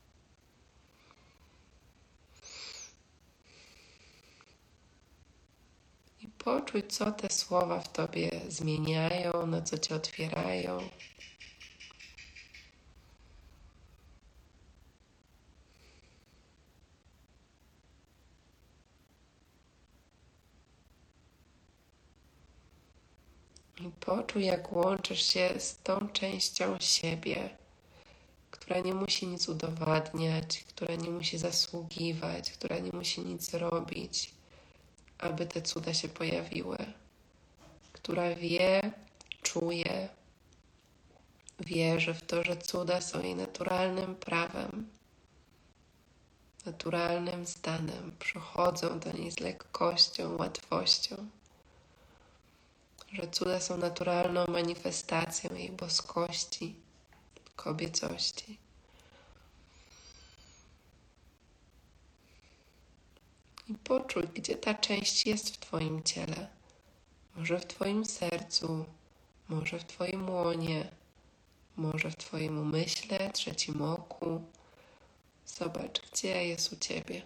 I 6.20 6.28
poczuj, 6.28 6.88
co 6.88 7.12
te 7.12 7.30
słowa 7.30 7.80
w 7.80 7.92
tobie 7.92 8.30
zmieniają, 8.48 9.46
na 9.46 9.62
co 9.62 9.78
cię 9.78 9.94
otwierają. 9.94 10.78
Poczuj, 24.00 24.44
jak 24.44 24.72
łączysz 24.72 25.22
się 25.22 25.50
z 25.58 25.78
tą 25.82 26.08
częścią 26.08 26.78
siebie, 26.80 27.50
która 28.50 28.80
nie 28.80 28.94
musi 28.94 29.26
nic 29.26 29.48
udowadniać, 29.48 30.64
która 30.64 30.94
nie 30.94 31.10
musi 31.10 31.38
zasługiwać, 31.38 32.50
która 32.50 32.78
nie 32.78 32.92
musi 32.92 33.20
nic 33.20 33.54
robić, 33.54 34.34
aby 35.18 35.46
te 35.46 35.62
cuda 35.62 35.94
się 35.94 36.08
pojawiły, 36.08 36.78
która 37.92 38.34
wie, 38.34 38.92
czuje, 39.42 40.08
wierzy 41.60 42.14
w 42.14 42.26
to, 42.26 42.42
że 42.42 42.56
cuda 42.56 43.00
są 43.00 43.22
jej 43.22 43.34
naturalnym 43.34 44.14
prawem, 44.14 44.90
naturalnym 46.66 47.46
stanem, 47.46 48.16
przychodzą 48.18 48.98
do 48.98 49.12
niej 49.12 49.30
z 49.30 49.40
lekkością, 49.40 50.36
łatwością 50.36 51.16
że 53.12 53.28
cuda 53.28 53.60
są 53.60 53.76
naturalną 53.76 54.46
manifestacją 54.46 55.54
jej 55.54 55.70
boskości, 55.70 56.76
kobiecości. 57.56 58.58
I 63.68 63.74
poczuj, 63.74 64.28
gdzie 64.34 64.56
ta 64.56 64.74
część 64.74 65.26
jest 65.26 65.54
w 65.54 65.58
Twoim 65.58 66.02
ciele. 66.02 66.48
Może 67.36 67.58
w 67.58 67.66
Twoim 67.66 68.04
sercu, 68.04 68.84
może 69.48 69.78
w 69.78 69.84
Twoim 69.84 70.30
łonie, 70.30 70.90
może 71.76 72.10
w 72.10 72.16
Twoim 72.16 72.58
umyśle, 72.58 73.30
trzecim 73.30 73.82
oku. 73.82 74.42
Zobacz, 75.46 76.00
gdzie 76.12 76.46
jest 76.46 76.72
u 76.72 76.76
Ciebie. 76.76 77.22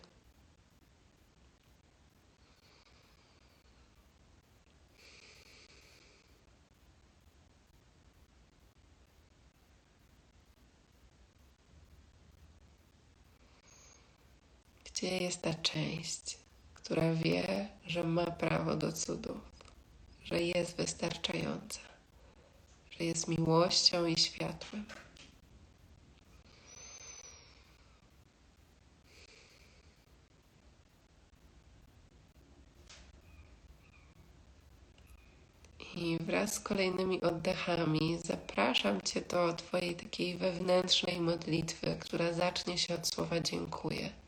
Gdzie 14.95 15.19
jest 15.19 15.43
ta 15.43 15.55
część, 15.55 16.39
która 16.75 17.15
wie, 17.15 17.69
że 17.87 18.05
ma 18.05 18.27
prawo 18.27 18.77
do 18.77 18.93
cudów, 18.93 19.41
że 20.25 20.43
jest 20.43 20.77
wystarczająca, 20.77 21.81
że 22.91 23.05
jest 23.05 23.29
miłością 23.29 24.07
i 24.07 24.17
światłem? 24.17 24.85
I 35.97 36.19
wraz 36.21 36.55
z 36.55 36.61
kolejnymi 36.61 37.21
oddechami 37.21 38.19
zapraszam 38.25 39.03
Cię 39.03 39.21
do 39.21 39.53
Twojej 39.53 39.95
takiej 39.95 40.37
wewnętrznej 40.37 41.21
modlitwy, 41.21 41.97
która 42.01 42.33
zacznie 42.33 42.79
się 42.79 42.95
od 42.95 43.07
słowa 43.07 43.41
dziękuję 43.41 44.24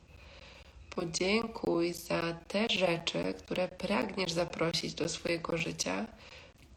podziękuj 0.97 1.92
za 1.92 2.32
te 2.49 2.68
rzeczy, 2.68 3.34
które 3.38 3.68
pragniesz 3.68 4.32
zaprosić 4.32 4.94
do 4.94 5.09
swojego 5.09 5.57
życia, 5.57 6.07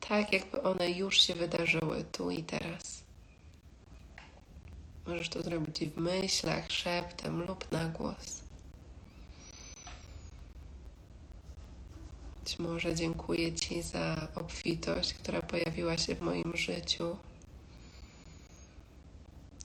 tak 0.10 0.34
jakby 0.34 0.64
one 0.64 0.92
już 0.92 1.22
się 1.22 1.36
wydarzyły 1.36 2.04
tu 2.12 2.32
i 2.32 2.44
teraz. 2.44 3.04
Możesz 5.08 5.30
to 5.30 5.42
zrobić 5.42 5.80
w 5.80 5.98
myślach, 5.98 6.72
szeptem 6.72 7.42
lub 7.48 7.72
na 7.72 7.86
głos. 7.86 8.42
Być 12.44 12.60
może 12.60 12.96
dziękuję 12.96 13.54
Ci 13.54 13.82
za 13.82 14.28
obfitość, 14.36 15.14
która 15.14 15.42
pojawiła 15.42 15.98
się 15.98 16.16
w 16.16 16.22
moim 16.22 16.58
życiu. 16.58 17.18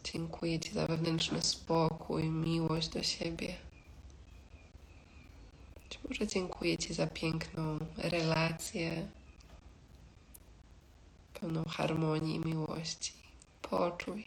Dziękuję 0.04 0.60
Ci 0.60 0.72
za 0.72 0.86
wewnętrzny 0.86 1.42
spokój, 1.42 2.24
miłość 2.24 2.88
do 2.88 3.02
siebie. 3.02 3.63
Może 6.08 6.26
dziękuję 6.26 6.78
Ci 6.78 6.94
za 6.94 7.06
piękną 7.06 7.78
relację, 7.96 9.08
pełną 11.40 11.64
harmonii 11.64 12.36
i 12.36 12.46
miłości. 12.48 13.12
Poczuj, 13.62 14.24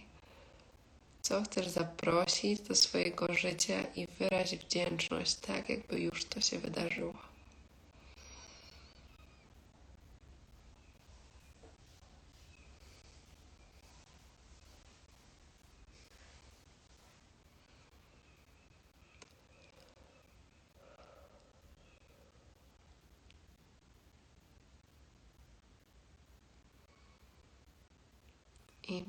co 1.22 1.44
chcesz 1.44 1.68
zaprosić 1.68 2.62
do 2.62 2.76
swojego 2.76 3.34
życia 3.34 3.84
i 3.96 4.08
wyraź 4.20 4.56
wdzięczność, 4.56 5.36
tak 5.36 5.70
jakby 5.70 6.00
już 6.00 6.26
to 6.26 6.42
się 6.42 6.60
wydarzyło. 6.60 7.14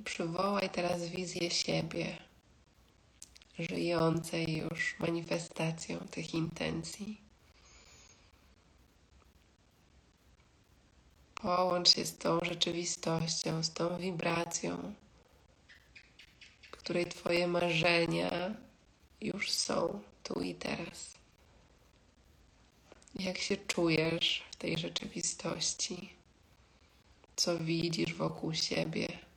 Przywołaj 0.05 0.71
teraz 0.71 1.09
wizję 1.09 1.51
siebie, 1.51 2.17
żyjącej 3.59 4.57
już 4.57 4.97
manifestacją 4.99 5.99
tych 5.99 6.35
intencji. 6.35 7.21
Połącz 11.35 11.89
się 11.89 12.05
z 12.05 12.19
tą 12.19 12.41
rzeczywistością, 12.43 13.63
z 13.63 13.73
tą 13.73 13.99
wibracją, 13.99 14.95
której 16.71 17.07
Twoje 17.07 17.47
marzenia 17.47 18.55
już 19.21 19.51
są 19.51 20.01
tu 20.23 20.41
i 20.41 20.55
teraz. 20.55 21.15
Jak 23.15 23.39
się 23.39 23.57
czujesz 23.57 24.43
w 24.51 24.57
tej 24.57 24.79
rzeczywistości? 24.79 26.13
Co 27.37 27.59
widzisz 27.59 28.15
wokół 28.15 28.55
siebie? 28.55 29.28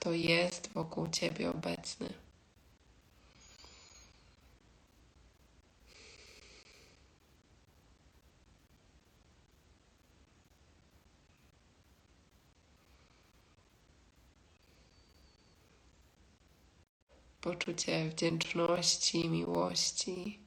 Kto 0.00 0.12
jest 0.12 0.72
wokół 0.72 1.08
Ciebie 1.08 1.50
obecny. 1.50 2.08
Poczucie 17.40 18.08
wdzięczności, 18.08 19.28
miłości, 19.28 20.38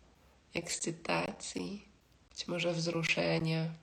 ekscytacji, 0.54 1.86
być 2.30 2.48
może 2.48 2.74
wzruszenia. 2.74 3.83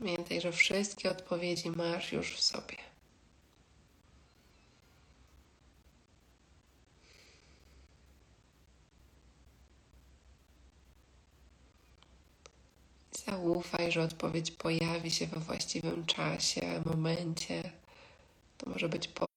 Pamiętaj, 0.00 0.40
że 0.40 0.52
wszystkie 0.52 1.10
odpowiedzi 1.10 1.70
masz 1.70 2.12
już 2.12 2.36
w 2.36 2.40
sobie. 2.40 2.76
Zaufaj, 13.26 13.92
że 13.92 14.02
odpowiedź 14.02 14.50
pojawi 14.50 15.10
się 15.10 15.26
we 15.26 15.40
właściwym 15.40 16.06
czasie, 16.06 16.82
momencie. 16.86 17.72
To 18.58 18.70
może 18.70 18.88
być 18.88 19.08
po 19.08 19.29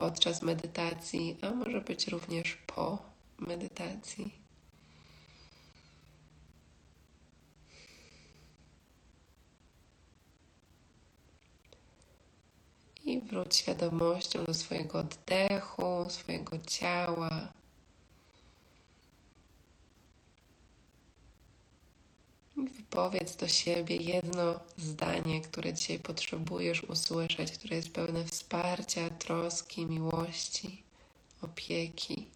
podczas 0.00 0.42
medytacji, 0.42 1.36
a 1.42 1.50
może 1.50 1.80
być 1.80 2.08
również 2.08 2.54
po 2.54 2.98
medytacji. 3.38 4.34
I 13.04 13.20
wróć 13.20 13.56
świadomością 13.56 14.44
do 14.44 14.54
swojego 14.54 14.98
oddechu, 14.98 16.06
swojego 16.08 16.58
ciała. 16.58 17.59
Wypowiedz 22.68 23.36
do 23.36 23.48
siebie 23.48 23.96
jedno 23.96 24.60
zdanie, 24.76 25.40
które 25.40 25.74
dzisiaj 25.74 25.98
potrzebujesz 25.98 26.84
usłyszeć, 26.84 27.52
które 27.52 27.76
jest 27.76 27.92
pełne 27.92 28.24
wsparcia, 28.24 29.10
troski, 29.10 29.86
miłości, 29.86 30.82
opieki. 31.42 32.26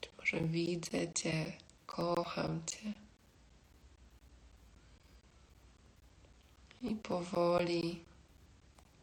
Czy 0.00 0.08
może 0.18 0.40
widzę 0.40 1.12
Cię, 1.12 1.52
kocham 1.86 2.60
Cię. 2.66 2.92
I 6.82 6.94
powoli, 6.94 8.04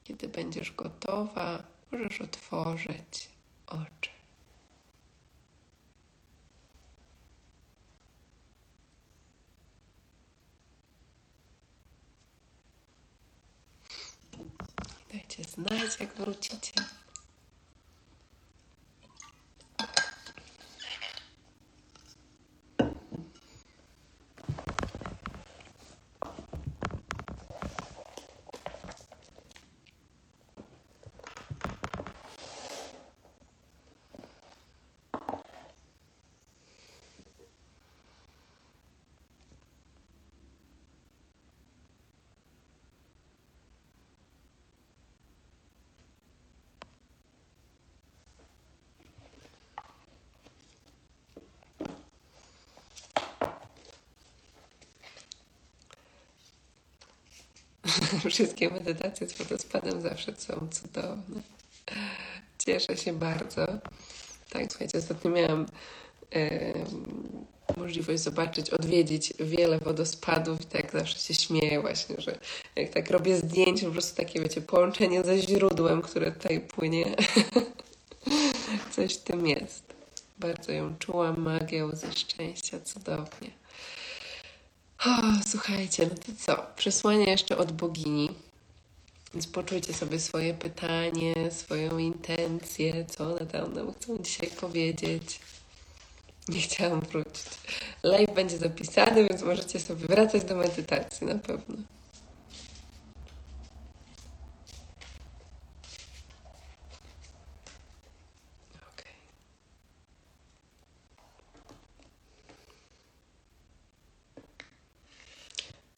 kiedy 0.04 0.28
będziesz 0.28 0.72
gotowa, 0.72 1.64
możesz 1.92 2.22
otworzyć 2.22 3.30
oczy. 3.68 4.19
Dajcie 15.40 15.52
znać, 15.52 16.00
jak 16.00 16.14
Wszystkie 58.30 58.70
medytacje 58.70 59.28
z 59.28 59.34
wodospadem 59.34 60.02
zawsze 60.02 60.36
są 60.36 60.68
cudowne. 60.72 61.42
Cieszę 62.58 62.98
się 62.98 63.14
bardzo. 63.14 63.68
Tak, 64.50 64.66
słuchajcie, 64.70 64.98
ostatnio 64.98 65.32
miałam 65.32 65.66
e, 66.36 66.74
możliwość 67.78 68.24
zobaczyć, 68.24 68.70
odwiedzić 68.70 69.34
wiele 69.40 69.80
wodospadów 69.80 70.62
i 70.62 70.66
tak 70.66 70.92
zawsze 70.92 71.20
się 71.20 71.34
śmieję 71.34 71.82
właśnie, 71.82 72.16
że 72.18 72.40
jak 72.76 72.90
tak 72.90 73.10
robię 73.12 73.38
zdjęcie, 73.38 73.86
po 73.86 73.92
prostu 73.92 74.18
takie, 74.18 74.42
wiecie, 74.42 74.62
połączenie 74.62 75.24
ze 75.24 75.38
źródłem, 75.38 76.02
które 76.02 76.32
tutaj 76.32 76.60
płynie. 76.60 77.16
Coś 78.96 79.16
w 79.16 79.24
tym 79.24 79.48
jest. 79.48 79.84
Bardzo 80.40 80.72
ją 80.72 80.96
czułam, 81.00 81.42
magię 81.42 81.90
ze 81.94 82.14
szczęścia, 82.14 82.80
cudownie. 82.80 83.59
O, 85.06 85.10
słuchajcie, 85.48 86.10
no 86.10 86.16
to 86.16 86.32
co? 86.46 86.66
Przesłanie 86.76 87.26
jeszcze 87.26 87.58
od 87.58 87.72
bogini. 87.72 88.30
Więc 89.34 89.48
poczujcie 89.48 89.94
sobie 89.94 90.20
swoje 90.20 90.54
pytanie, 90.54 91.34
swoją 91.52 91.98
intencję, 91.98 93.06
co 93.06 93.24
one 93.24 93.46
tam 93.46 93.74
nam 93.74 93.94
chcą 93.94 94.18
dzisiaj 94.18 94.50
powiedzieć. 94.50 95.40
Nie 96.48 96.62
chciałam 96.62 97.02
wrócić. 97.02 97.46
Live 98.04 98.34
będzie 98.36 98.58
zapisany, 98.58 99.28
więc 99.30 99.42
możecie 99.42 99.80
sobie 99.80 100.08
wracać 100.08 100.44
do 100.44 100.56
medytacji 100.56 101.28
na 101.28 101.36
pewno. 101.36 101.76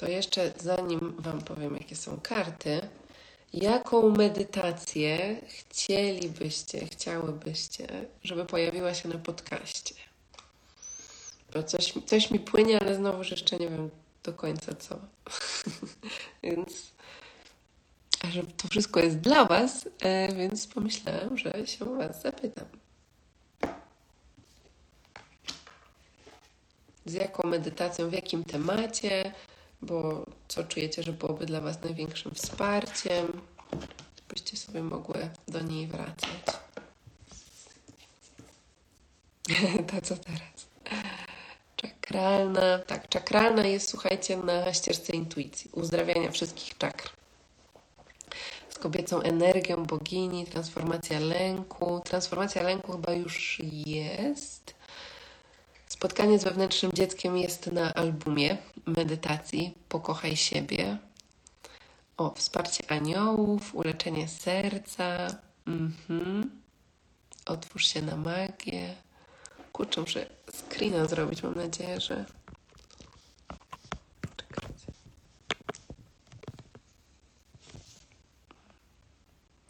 To 0.02 0.08
jeszcze 0.08 0.54
zanim 0.58 1.16
Wam 1.20 1.42
powiem, 1.42 1.74
jakie 1.74 1.96
są 1.96 2.20
karty, 2.24 2.82
jaką 3.54 4.10
medytację 4.10 5.42
chcielibyście, 5.48 6.86
chciałybyście, 6.86 7.88
żeby 8.24 8.46
pojawiła 8.46 8.94
się 8.94 9.10
na 9.10 9.18
podcaście? 9.18 9.96
Bo 11.54 11.64
coś, 11.64 11.94
coś 12.06 12.32
mi 12.32 12.40
płynie, 12.40 12.82
ale 12.82 12.96
znowu 12.96 13.24
jeszcze 13.24 13.58
nie 13.58 13.70
wiem 13.70 13.90
do 14.24 14.34
końca 14.34 14.76
co. 14.76 15.00
więc 16.44 16.92
że 18.32 18.44
to 18.44 18.68
wszystko 18.68 19.00
jest 19.00 19.18
dla 19.18 19.46
Was, 19.46 19.90
e, 20.00 20.34
więc 20.36 20.68
pomyślałam, 20.68 21.38
że 21.38 21.68
się 21.68 21.86
Was 21.86 22.22
zapytam. 22.22 22.66
Z 27.06 27.14
jaką 27.14 27.48
medytacją, 27.48 28.10
w 28.10 28.14
jakim 28.14 28.44
temacie, 28.44 29.34
bo 29.82 30.26
co 30.48 30.64
czujecie, 30.64 31.04
że 31.04 31.14
byłoby 31.14 31.46
dla 31.46 31.62
Was 31.62 31.82
największym 31.84 32.32
wsparciem, 32.32 33.42
byście 34.30 34.58
sobie 34.58 34.84
mogły 34.84 35.30
do 35.48 35.62
niej 35.62 35.88
wracać. 35.88 36.62
to 39.92 40.02
co 40.02 40.18
teraz? 40.18 40.68
Czakralna, 41.76 42.80
tak, 42.80 43.10
czakralna 43.10 43.66
jest, 43.66 43.90
słuchajcie, 43.90 44.38
na 44.38 44.74
ścieżce 44.74 45.14
intuicji, 45.14 45.70
uzdrawiania 45.74 46.32
wszystkich 46.32 46.78
czakr. 46.78 47.10
Z 48.70 48.78
kobiecą 48.78 49.22
energią 49.22 49.86
bogini, 49.86 50.46
transformacja 50.46 51.20
lęku. 51.20 52.02
Transformacja 52.06 52.64
lęku 52.64 52.92
chyba 52.92 53.14
już 53.14 53.62
jest. 53.86 54.81
Spotkanie 55.92 56.40
z 56.40 56.44
wewnętrznym 56.44 56.92
dzieckiem 56.94 57.38
jest 57.38 57.72
na 57.72 57.94
albumie 57.94 58.58
medytacji 58.86 59.74
Pokochaj 59.90 60.36
siebie. 60.36 60.98
O, 62.18 62.34
wsparcie 62.36 62.92
aniołów, 62.92 63.76
uleczenie 63.76 64.28
serca. 64.28 65.28
Mhm. 65.68 66.62
Otwórz 67.46 67.88
się 67.88 68.02
na 68.02 68.16
magię. 68.16 68.96
Kurczę, 69.72 70.02
muszę 70.02 70.30
screena 70.52 71.06
zrobić. 71.06 71.44
Mam 71.44 71.56
nadzieję, 71.56 72.02
że. 72.02 72.26
Czekajcie. 74.38 74.92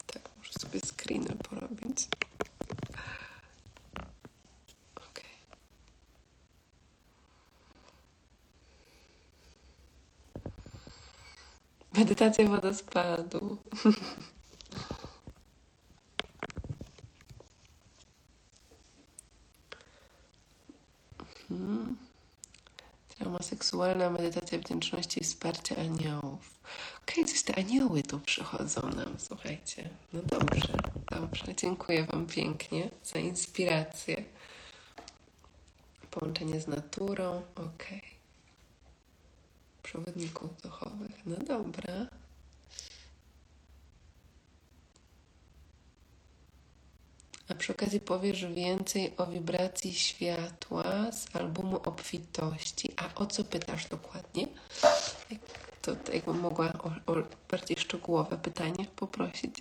Tak, 0.06 0.22
muszę 0.38 0.52
sobie 0.60 0.80
screeny 0.80 1.34
porobić. 1.50 2.08
Medytacja 11.94 12.48
wodospadu. 12.48 13.58
Hmm. 21.48 21.96
Trauma 23.08 23.38
seksualna, 23.38 24.10
medytacja 24.10 24.58
wdzięczności 24.58 25.20
i 25.20 25.24
wsparcia 25.24 25.76
aniołów. 25.76 26.60
Okej, 27.02 27.24
okay, 27.24 27.24
coś 27.24 27.42
te 27.42 27.58
anioły 27.58 28.02
tu 28.02 28.20
przychodzą 28.20 28.80
nam, 28.82 29.14
słuchajcie. 29.18 29.90
No 30.12 30.20
dobrze, 30.22 30.74
dobrze. 31.10 31.54
Dziękuję 31.56 32.04
Wam 32.04 32.26
pięknie 32.26 32.90
za 33.04 33.18
inspirację. 33.18 34.24
Połączenie 36.10 36.60
z 36.60 36.68
naturą, 36.68 37.42
okej. 37.54 37.98
Okay. 37.98 38.21
Przewodników 39.92 40.62
duchowych, 40.62 41.26
no 41.26 41.36
dobra. 41.36 42.06
A 47.48 47.54
przy 47.54 47.72
okazji 47.72 48.00
powiesz 48.00 48.46
więcej 48.46 49.16
o 49.16 49.26
wibracji 49.26 49.94
światła 49.94 51.12
z 51.12 51.36
albumu 51.36 51.76
obfitości. 51.76 52.92
A 52.96 53.14
o 53.14 53.26
co 53.26 53.44
pytasz 53.44 53.88
dokładnie? 53.88 54.48
To 55.82 55.96
jakbym 56.12 56.40
mogła 56.40 56.72
o, 56.72 57.12
o 57.12 57.22
bardziej 57.50 57.76
szczegółowe 57.76 58.38
pytanie 58.38 58.86
poprosić. 58.96 59.54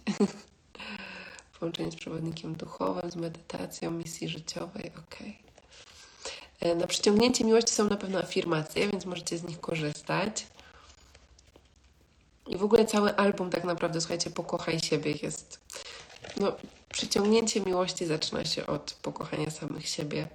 Połączenie 1.59 1.91
z 1.91 1.95
przewodnikiem 1.95 2.55
duchowym, 2.55 3.11
z 3.11 3.15
medytacją, 3.15 3.91
misji 3.91 4.29
życiowej, 4.29 4.91
ok. 4.99 5.21
E, 5.21 5.51
na 6.75 6.88
przyciągnięcie 6.88 7.43
miłości 7.43 7.71
są 7.71 7.89
na 7.89 7.97
pewno 7.97 8.19
afirmacje, 8.19 8.88
więc 8.88 9.05
możecie 9.05 9.38
z 9.38 9.43
nich 9.43 9.59
korzystać. 9.59 10.47
I 12.47 12.57
w 12.57 12.63
ogóle 12.63 12.85
cały 12.85 13.15
album 13.15 13.49
tak 13.49 13.63
naprawdę, 13.63 14.01
słuchajcie, 14.01 14.29
pokochaj 14.29 14.79
siebie 14.79 15.11
jest. 15.11 15.59
No, 16.39 16.51
przyciągnięcie 16.89 17.61
miłości 17.61 18.05
zaczyna 18.05 18.45
się 18.45 18.67
od 18.67 18.93
pokochania 19.01 19.51
samych 19.51 19.88
siebie. 19.88 20.27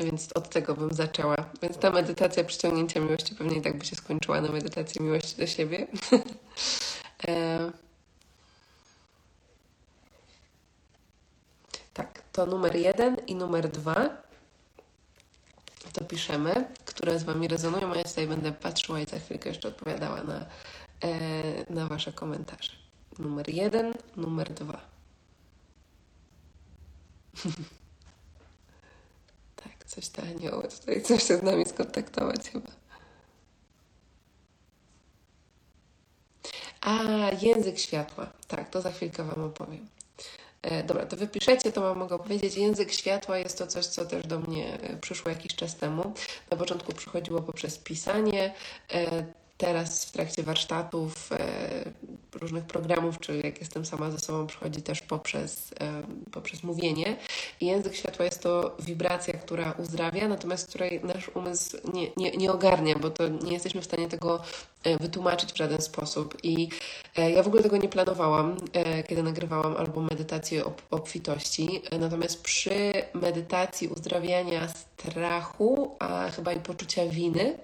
Więc 0.00 0.32
od 0.32 0.48
tego 0.48 0.74
bym 0.74 0.94
zaczęła. 0.94 1.36
Więc 1.62 1.78
ta 1.78 1.90
medytacja 1.90 2.44
przyciągnięcia 2.44 3.00
miłości 3.00 3.34
pewnie 3.34 3.62
tak 3.62 3.78
by 3.78 3.84
się 3.84 3.96
skończyła 3.96 4.40
na 4.40 4.48
medytacji 4.48 5.02
miłości 5.02 5.36
do 5.36 5.46
siebie. 5.46 5.86
e 7.28 7.70
tak, 11.94 12.22
to 12.32 12.46
numer 12.46 12.76
jeden 12.76 13.16
i 13.26 13.34
numer 13.34 13.68
dwa 13.68 14.22
to 15.92 16.04
piszemy, 16.04 16.68
które 16.84 17.18
z 17.18 17.22
Wami 17.22 17.48
rezonują, 17.48 17.92
a 17.92 17.96
ja 17.96 18.04
tutaj 18.04 18.26
będę 18.26 18.52
patrzyła 18.52 19.00
i 19.00 19.06
za 19.06 19.18
chwilkę 19.18 19.48
jeszcze 19.48 19.68
odpowiadała 19.68 20.22
na, 20.22 20.46
e, 21.00 21.72
na 21.74 21.86
Wasze 21.86 22.12
komentarze. 22.12 22.72
Numer 23.18 23.48
jeden, 23.48 23.94
numer 24.16 24.52
dwa. 24.54 24.80
tak, 29.62 29.84
coś 29.86 30.08
te 30.08 30.22
anioły 30.22 30.68
tutaj 30.68 31.00
chcą 31.00 31.18
się 31.18 31.38
z 31.38 31.42
nami 31.42 31.66
skontaktować 31.66 32.50
chyba. 32.50 32.70
A, 36.80 37.02
język 37.42 37.78
światła. 37.78 38.32
Tak, 38.48 38.70
to 38.70 38.82
za 38.82 38.92
chwilkę 38.92 39.24
Wam 39.24 39.44
opowiem. 39.44 39.88
E, 40.62 40.82
dobra, 40.82 41.06
to 41.06 41.16
wypiszecie, 41.16 41.72
to 41.72 41.80
Wam 41.80 41.98
mogę 41.98 42.18
powiedzieć. 42.18 42.56
Język 42.56 42.92
światła 42.92 43.38
jest 43.38 43.58
to 43.58 43.66
coś, 43.66 43.86
co 43.86 44.04
też 44.04 44.26
do 44.26 44.38
mnie 44.38 44.80
e, 44.80 44.96
przyszło 44.96 45.30
jakiś 45.30 45.54
czas 45.54 45.76
temu. 45.76 46.12
Na 46.50 46.56
początku 46.56 46.92
przychodziło 46.92 47.42
poprzez 47.42 47.78
pisanie, 47.78 48.54
e, 48.94 49.24
teraz 49.62 50.04
w 50.04 50.12
trakcie 50.12 50.42
warsztatów, 50.42 51.30
różnych 52.40 52.64
programów, 52.64 53.18
czy 53.18 53.40
jak 53.44 53.60
jestem 53.60 53.84
sama 53.84 54.10
ze 54.10 54.18
sobą, 54.18 54.46
przychodzi 54.46 54.82
też 54.82 55.00
poprzez, 55.00 55.74
poprzez 56.32 56.62
mówienie. 56.62 57.16
I 57.60 57.66
język 57.66 57.94
światła 57.94 58.24
jest 58.24 58.42
to 58.42 58.76
wibracja, 58.78 59.34
która 59.34 59.72
uzdrawia, 59.78 60.28
natomiast 60.28 60.68
której 60.68 61.00
nasz 61.04 61.30
umysł 61.34 61.76
nie, 61.94 62.10
nie, 62.16 62.30
nie 62.30 62.52
ogarnia, 62.52 62.94
bo 62.98 63.10
to 63.10 63.28
nie 63.28 63.52
jesteśmy 63.52 63.80
w 63.80 63.84
stanie 63.84 64.08
tego 64.08 64.40
E, 64.84 64.98
wytłumaczyć 64.98 65.52
w 65.52 65.56
żaden 65.56 65.82
sposób. 65.82 66.38
I 66.42 66.68
e, 67.16 67.30
ja 67.30 67.42
w 67.42 67.46
ogóle 67.46 67.62
tego 67.62 67.76
nie 67.76 67.88
planowałam, 67.88 68.56
e, 68.72 69.02
kiedy 69.02 69.22
nagrywałam 69.22 69.76
album 69.76 70.08
Medytację 70.10 70.64
obfitości. 70.90 71.82
Natomiast 72.00 72.42
przy 72.42 72.92
medytacji 73.14 73.88
uzdrawiania 73.88 74.68
strachu, 74.68 75.96
a 75.98 76.30
chyba 76.30 76.52
i 76.52 76.60
poczucia 76.60 77.06
winy, 77.06 77.58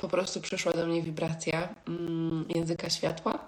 po 0.00 0.08
prostu 0.08 0.40
przyszła 0.40 0.72
do 0.72 0.86
mnie 0.86 1.02
wibracja 1.02 1.68
mm, 1.88 2.44
języka 2.48 2.90
światła 2.90 3.38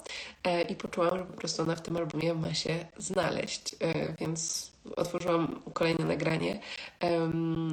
i 0.69 0.75
poczułam, 0.75 1.19
że 1.19 1.25
po 1.25 1.33
prostu 1.33 1.63
ona 1.63 1.77
w 1.77 1.81
tym 1.83 1.97
albumie 1.97 2.35
ma 2.35 2.55
się 2.55 2.87
znaleźć. 2.99 3.77
Więc 4.19 4.71
otworzyłam 4.97 5.63
kolejne 5.73 6.05
nagranie. 6.05 6.61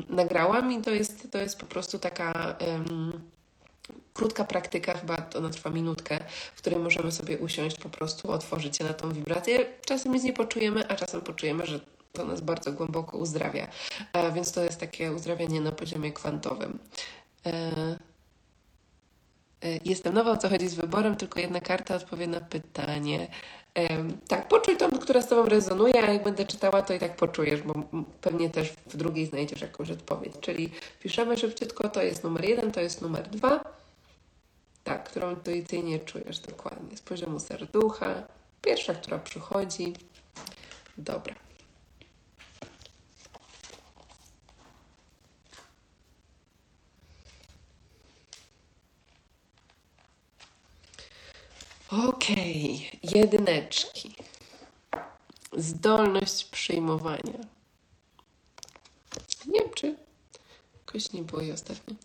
Nagrałam 0.10 0.72
i 0.72 0.82
to 0.82 0.92
jest, 0.92 1.32
to 1.32 1.38
jest 1.38 1.60
po 1.60 1.66
prostu 1.66 2.00
taka 2.00 2.58
krótka 4.14 4.44
praktyka, 4.44 4.94
chyba 4.94 5.18
ona 5.38 5.50
trwa 5.50 5.70
minutkę, 5.70 6.20
w 6.56 6.58
której 6.58 6.80
możemy 6.80 7.12
sobie 7.12 7.38
usiąść, 7.38 7.78
po 7.78 7.90
prostu 7.90 8.32
otworzyć 8.32 8.78
się 8.78 8.84
na 8.84 8.94
tą 8.94 9.12
wibrację. 9.12 9.66
Czasem 9.86 10.14
nic 10.14 10.24
nie 10.24 10.34
poczujemy, 10.34 10.88
a 10.88 10.96
czasem 10.96 11.22
poczujemy, 11.22 11.66
że 11.66 11.80
to 12.14 12.26
nas 12.26 12.42
bardzo 12.42 12.72
głęboko 12.72 13.18
uzdrawia. 13.18 13.68
E, 14.14 14.32
więc 14.32 14.52
to 14.52 14.64
jest 14.64 14.80
takie 14.80 15.12
uzdrawianie 15.12 15.62
na 15.62 15.72
poziomie 15.72 16.12
kwantowym. 16.12 16.80
E, 17.46 17.50
e, 17.50 18.09
jestem 19.86 20.14
nowa, 20.14 20.31
o 20.31 20.38
co 20.38 20.49
chodzi 20.49 20.68
z 20.68 20.73
wyborem, 20.73 21.15
tylko 21.15 21.40
jedna 21.40 21.61
karta 21.61 21.95
odpowie 21.95 22.27
na 22.27 22.41
pytanie. 22.41 23.27
Tak, 24.27 24.48
poczuj 24.48 24.77
tą, 24.77 24.90
która 24.91 25.22
z 25.22 25.27
Tobą 25.27 25.49
rezonuje, 25.49 26.03
a 26.03 26.14
jak 26.14 26.23
będę 26.23 26.45
czytała, 26.45 26.81
to 26.81 26.94
i 26.94 26.99
tak 26.99 27.15
poczujesz, 27.15 27.61
bo 27.61 27.73
pewnie 28.22 28.49
też 28.49 28.73
w 28.88 28.98
drugiej 28.98 29.26
znajdziesz 29.26 29.61
jakąś 29.61 29.91
odpowiedź. 29.91 30.34
Czyli 30.41 30.72
piszemy 31.03 31.38
szybciutko, 31.38 31.90
to 31.90 32.02
jest 32.02 32.23
numer 32.23 32.45
jeden, 32.45 32.72
to 32.72 32.81
jest 32.81 33.02
numer 33.02 33.30
dwa. 33.30 33.64
Tak, 34.84 35.10
którą 35.10 35.30
intuicyjnie 35.30 35.99
czujesz 35.99 36.40
dokładnie. 36.40 36.98
Z 36.98 37.02
poziomu 37.02 37.40
serducha. 37.40 38.23
Pierwsza, 38.61 38.94
która 38.94 39.19
przychodzi. 39.19 39.94
Dobra. 40.98 41.36
Okej, 51.91 52.90
okay. 53.03 53.20
jedyneczki. 53.20 54.16
Zdolność 55.57 56.45
przyjmowania. 56.45 57.40
Nie 59.45 59.60
wiem, 59.60 59.70
czy 59.76 59.95
Jakoś 60.90 61.11
nie 61.14 61.22
było 61.22 61.41
i 61.41 61.52
ostatnio. 61.52 61.95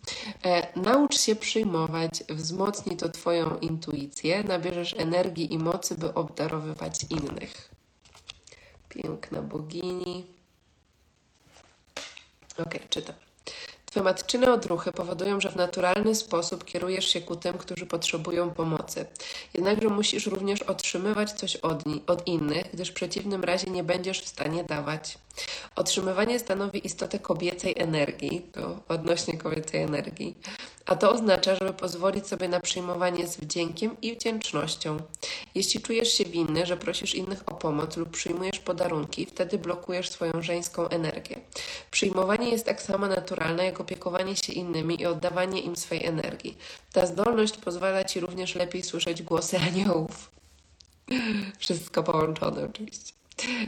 E, 0.43 0.79
naucz 0.79 1.19
się 1.19 1.35
przyjmować, 1.35 2.23
wzmocni 2.29 2.97
to 2.97 3.09
Twoją 3.09 3.57
intuicję, 3.57 4.43
nabierzesz 4.43 4.93
energii 4.97 5.53
i 5.53 5.57
mocy, 5.57 5.95
by 5.95 6.13
obdarowywać 6.13 7.05
innych. 7.09 7.71
Piękna 8.89 9.41
bogini. 9.41 10.25
Ok, 12.57 12.73
czytam. 12.89 13.15
Twe 13.95 14.03
matczyne 14.03 14.53
odruchy 14.53 14.91
powodują, 14.91 15.41
że 15.41 15.49
w 15.49 15.55
naturalny 15.55 16.15
sposób 16.15 16.65
kierujesz 16.65 17.05
się 17.05 17.21
ku 17.21 17.35
tym, 17.35 17.57
którzy 17.57 17.85
potrzebują 17.85 18.49
pomocy. 18.49 19.05
Jednakże 19.53 19.89
musisz 19.89 20.25
również 20.25 20.61
otrzymywać 20.61 21.31
coś 21.31 21.55
od, 21.55 21.83
od 22.07 22.27
innych, 22.27 22.71
gdyż 22.73 22.89
w 22.89 22.93
przeciwnym 22.93 23.43
razie 23.43 23.71
nie 23.71 23.83
będziesz 23.83 24.21
w 24.21 24.27
stanie 24.27 24.63
dawać. 24.63 25.17
Otrzymywanie 25.75 26.39
stanowi 26.39 26.85
istotę 26.85 27.19
kobiecej 27.19 27.73
energii, 27.77 28.41
to 28.51 28.79
odnośnie 28.87 29.37
kobiecej 29.37 29.81
energii, 29.81 30.37
a 30.85 30.95
to 30.95 31.11
oznacza, 31.11 31.55
żeby 31.55 31.73
pozwolić 31.73 32.27
sobie 32.27 32.47
na 32.47 32.59
przyjmowanie 32.59 33.27
z 33.27 33.37
wdziękiem 33.37 34.01
i 34.01 34.15
wdzięcznością. 34.15 34.97
Jeśli 35.55 35.81
czujesz 35.81 36.13
się 36.13 36.25
winny, 36.25 36.65
że 36.65 36.77
prosisz 36.77 37.15
innych 37.15 37.43
o 37.45 37.53
pomoc 37.53 37.97
lub 37.97 38.09
przyjmujesz 38.09 38.59
podarunki, 38.59 39.25
wtedy 39.25 39.57
blokujesz 39.57 40.09
swoją 40.09 40.41
żeńską 40.41 40.87
energię. 40.87 41.39
Przyjmowanie 41.91 42.49
jest 42.49 42.65
tak 42.65 42.81
samo 42.81 43.07
naturalne 43.07 43.65
jak 43.65 43.79
opiekowanie 43.81 44.35
się 44.35 44.53
innymi 44.53 45.01
i 45.01 45.05
oddawanie 45.05 45.61
im 45.61 45.75
swej 45.75 46.05
energii. 46.05 46.57
Ta 46.93 47.05
zdolność 47.05 47.57
pozwala 47.57 48.03
ci 48.03 48.19
również 48.19 48.55
lepiej 48.55 48.83
słyszeć 48.83 49.23
głosy 49.23 49.57
aniołów. 49.69 50.31
Wszystko 51.57 52.03
połączone 52.03 52.65
oczywiście. 52.65 53.13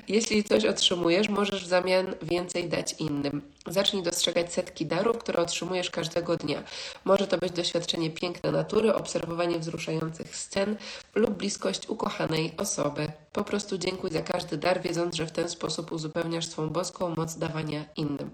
Jeśli 0.07 0.43
coś 0.43 0.65
otrzymujesz, 0.65 1.29
możesz 1.29 1.65
w 1.65 1.67
zamian 1.67 2.15
więcej 2.21 2.69
dać 2.69 2.95
innym. 2.99 3.41
Zacznij 3.67 4.03
dostrzegać 4.03 4.53
setki 4.53 4.85
darów, 4.85 5.17
które 5.17 5.39
otrzymujesz 5.39 5.91
każdego 5.91 6.37
dnia. 6.37 6.63
Może 7.05 7.27
to 7.27 7.37
być 7.37 7.51
doświadczenie 7.51 8.09
piękna 8.09 8.51
natury, 8.51 8.93
obserwowanie 8.93 9.59
wzruszających 9.59 10.35
scen 10.35 10.77
lub 11.15 11.31
bliskość 11.31 11.89
ukochanej 11.89 12.53
osoby. 12.57 13.11
Po 13.33 13.43
prostu 13.43 13.77
dziękuj 13.77 14.11
za 14.11 14.21
każdy 14.21 14.57
dar, 14.57 14.81
wiedząc, 14.81 15.15
że 15.15 15.25
w 15.25 15.31
ten 15.31 15.49
sposób 15.49 15.91
uzupełniasz 15.91 16.45
swą 16.47 16.69
boską 16.69 17.13
moc 17.15 17.37
dawania 17.37 17.85
innym. 17.95 18.29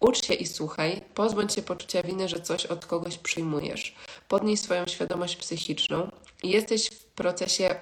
Ucz 0.00 0.26
się 0.26 0.34
i 0.34 0.46
słuchaj, 0.46 1.00
pozbądź 1.14 1.54
się 1.54 1.62
poczucia 1.62 2.02
winy, 2.02 2.28
że 2.28 2.40
coś 2.40 2.66
od 2.66 2.86
kogoś 2.86 3.18
przyjmujesz. 3.18 3.94
Podnij 4.28 4.56
swoją 4.56 4.86
świadomość 4.86 5.36
psychiczną. 5.36 6.10
Jesteś 6.42 6.90
w 6.90 7.04
procesie, 7.04 7.74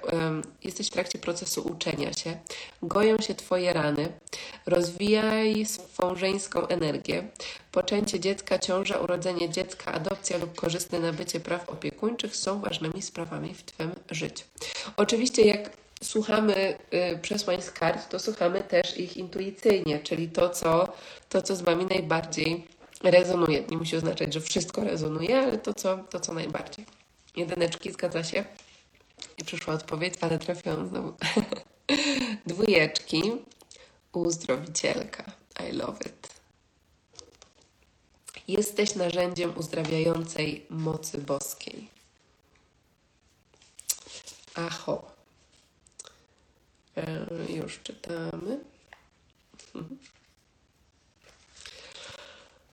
jesteś 0.63 0.87
w 0.87 0.91
trakcie 0.91 1.19
procesu 1.19 1.61
uczenia 1.61 2.13
się. 2.13 2.37
Goją 2.81 3.17
się 3.17 3.35
Twoje 3.35 3.73
rany. 3.73 4.19
Rozwijaj 4.65 5.65
swą 5.65 6.15
żeńską 6.15 6.67
energię. 6.67 6.76
Poczęcie 7.71 8.19
dziecka, 8.19 8.59
ciąża, 8.59 8.97
urodzenie 8.97 9.49
dziecka, 9.49 9.93
adopcja 9.93 10.37
lub 10.37 10.55
korzystne 10.55 10.99
nabycie 10.99 11.39
praw 11.39 11.69
opiekuńczych 11.69 12.35
są 12.35 12.61
ważnymi 12.61 13.01
sprawami 13.01 13.53
w 13.53 13.63
Twym 13.63 13.91
życiu. 14.11 14.45
Oczywiście, 14.97 15.41
jak 15.41 15.69
słuchamy 16.03 16.77
y, 17.15 17.19
przesłań 17.21 17.61
z 17.61 17.71
kart, 17.71 18.09
to 18.09 18.19
słuchamy 18.19 18.61
też 18.61 18.97
ich 18.97 19.17
intuicyjnie, 19.17 19.99
czyli 19.99 20.29
to 20.29 20.49
co, 20.49 20.93
to, 21.29 21.41
co 21.41 21.55
z 21.55 21.61
Wami 21.61 21.85
najbardziej 21.85 22.67
rezonuje. 23.03 23.63
Nie 23.71 23.77
musi 23.77 23.95
oznaczać, 23.95 24.33
że 24.33 24.41
wszystko 24.41 24.83
rezonuje, 24.83 25.39
ale 25.39 25.57
to, 25.57 25.73
co, 25.73 25.97
to, 25.97 26.19
co 26.19 26.33
najbardziej. 26.33 26.85
Jedyneczki, 27.35 27.91
zgadza 27.91 28.23
się? 28.23 28.43
I 29.37 29.45
przyszła 29.45 29.73
odpowiedź, 29.73 30.13
ale 30.21 30.39
trafiłam 30.39 30.87
znowu. 30.89 31.13
Dwójeczki. 32.47 33.21
Uzdrowicielka. 34.13 35.23
I 35.69 35.71
love 35.71 35.99
it. 36.05 36.36
Jesteś 38.47 38.95
narzędziem 38.95 39.57
uzdrawiającej 39.57 40.65
mocy 40.69 41.17
boskiej. 41.17 41.87
Aho. 44.55 45.11
E, 46.97 47.27
już 47.49 47.79
czytamy. 47.83 48.59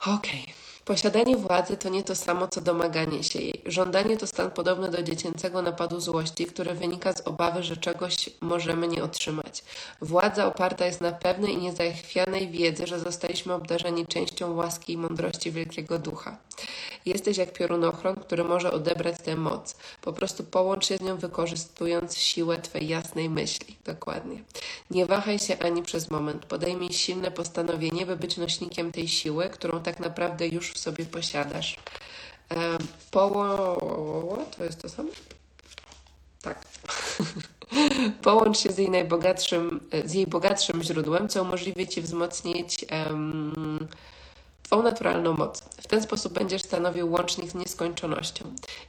Okej. 0.01 0.43
Okay. 0.43 0.54
Posiadanie 0.85 1.37
władzy 1.37 1.77
to 1.77 1.89
nie 1.89 2.03
to 2.03 2.15
samo, 2.15 2.49
co 2.49 2.61
domaganie 2.61 3.25
się 3.25 3.39
jej. 3.39 3.63
Żądanie 3.67 4.17
to 4.17 4.27
stan 4.27 4.51
podobny 4.51 4.91
do 4.91 5.03
dziecięcego 5.03 5.63
napadu 5.63 6.01
złości, 6.01 6.47
który 6.47 6.75
wynika 6.75 7.13
z 7.13 7.21
obawy, 7.21 7.63
że 7.63 7.77
czegoś 7.77 8.31
możemy 8.41 8.89
nie 8.89 9.05
otrzymać. 9.05 9.65
Władza 10.01 10.47
oparta 10.47 10.87
jest 10.87 11.01
na 11.01 11.13
pewnej 11.13 11.55
i 11.55 11.59
niezachwianej 11.59 12.51
wiedzy, 12.51 12.87
że 12.87 13.01
zostaliśmy 13.01 13.55
obdarzeni 13.55 14.07
częścią 14.07 14.55
łaski 14.55 14.93
i 14.93 14.97
mądrości 14.97 15.53
Wielkiego 15.53 15.99
Ducha. 15.99 16.37
Jesteś 17.07 17.37
jak 17.37 17.53
piorunochron, 17.53 18.17
który 18.17 18.45
może 18.45 18.73
odebrać 18.73 19.17
tę 19.25 19.37
moc. 19.37 19.77
Po 20.03 20.13
prostu 20.13 20.45
połącz 20.45 20.87
się 20.87 20.97
z 20.97 21.01
nią, 21.01 21.17
wykorzystując 21.17 22.17
siłę 22.17 22.59
Twej 22.59 22.89
jasnej 22.89 23.31
myśli. 23.31 23.77
Dokładnie. 23.85 24.43
Nie 24.91 25.07
wahaj 25.07 25.39
się 25.39 25.59
ani 25.59 25.83
przez 25.83 26.11
moment. 26.11 26.47
Podejmij 26.47 26.93
silne 26.93 27.31
postanowienie, 27.31 28.07
by 28.07 28.17
być 28.17 28.37
nośnikiem 28.37 28.93
tej 28.93 29.09
siły, 29.09 29.49
którą 29.49 29.83
tak 29.83 30.01
naprawdę 30.01 30.49
już 30.49 30.74
w 30.75 30.79
sobie 30.79 31.05
posiadasz. 31.05 31.77
E, 32.51 32.79
poło... 33.11 34.39
To 34.57 34.65
jest 34.65 34.83
to 34.83 34.89
samo? 34.89 35.09
Tak. 36.43 36.65
Połącz 38.23 38.59
się 38.59 38.73
z 38.73 38.79
jej 38.79 38.91
najbogatszym, 38.91 39.81
z 40.05 40.13
jej 40.13 40.27
bogatszym 40.27 40.83
źródłem, 40.83 41.29
co 41.29 41.43
umożliwi 41.43 41.89
Ci 41.89 42.03
wzmocnić 42.03 42.87
um, 42.91 43.89
Twą 44.63 44.83
naturalną 44.83 45.33
moc. 45.33 45.61
W 45.61 45.87
ten 45.87 46.03
sposób 46.03 46.33
będziesz 46.33 46.63
stanowił 46.63 47.13
łącznik 47.13 47.51
z 47.51 47.55
nieskończonością. 47.55 48.45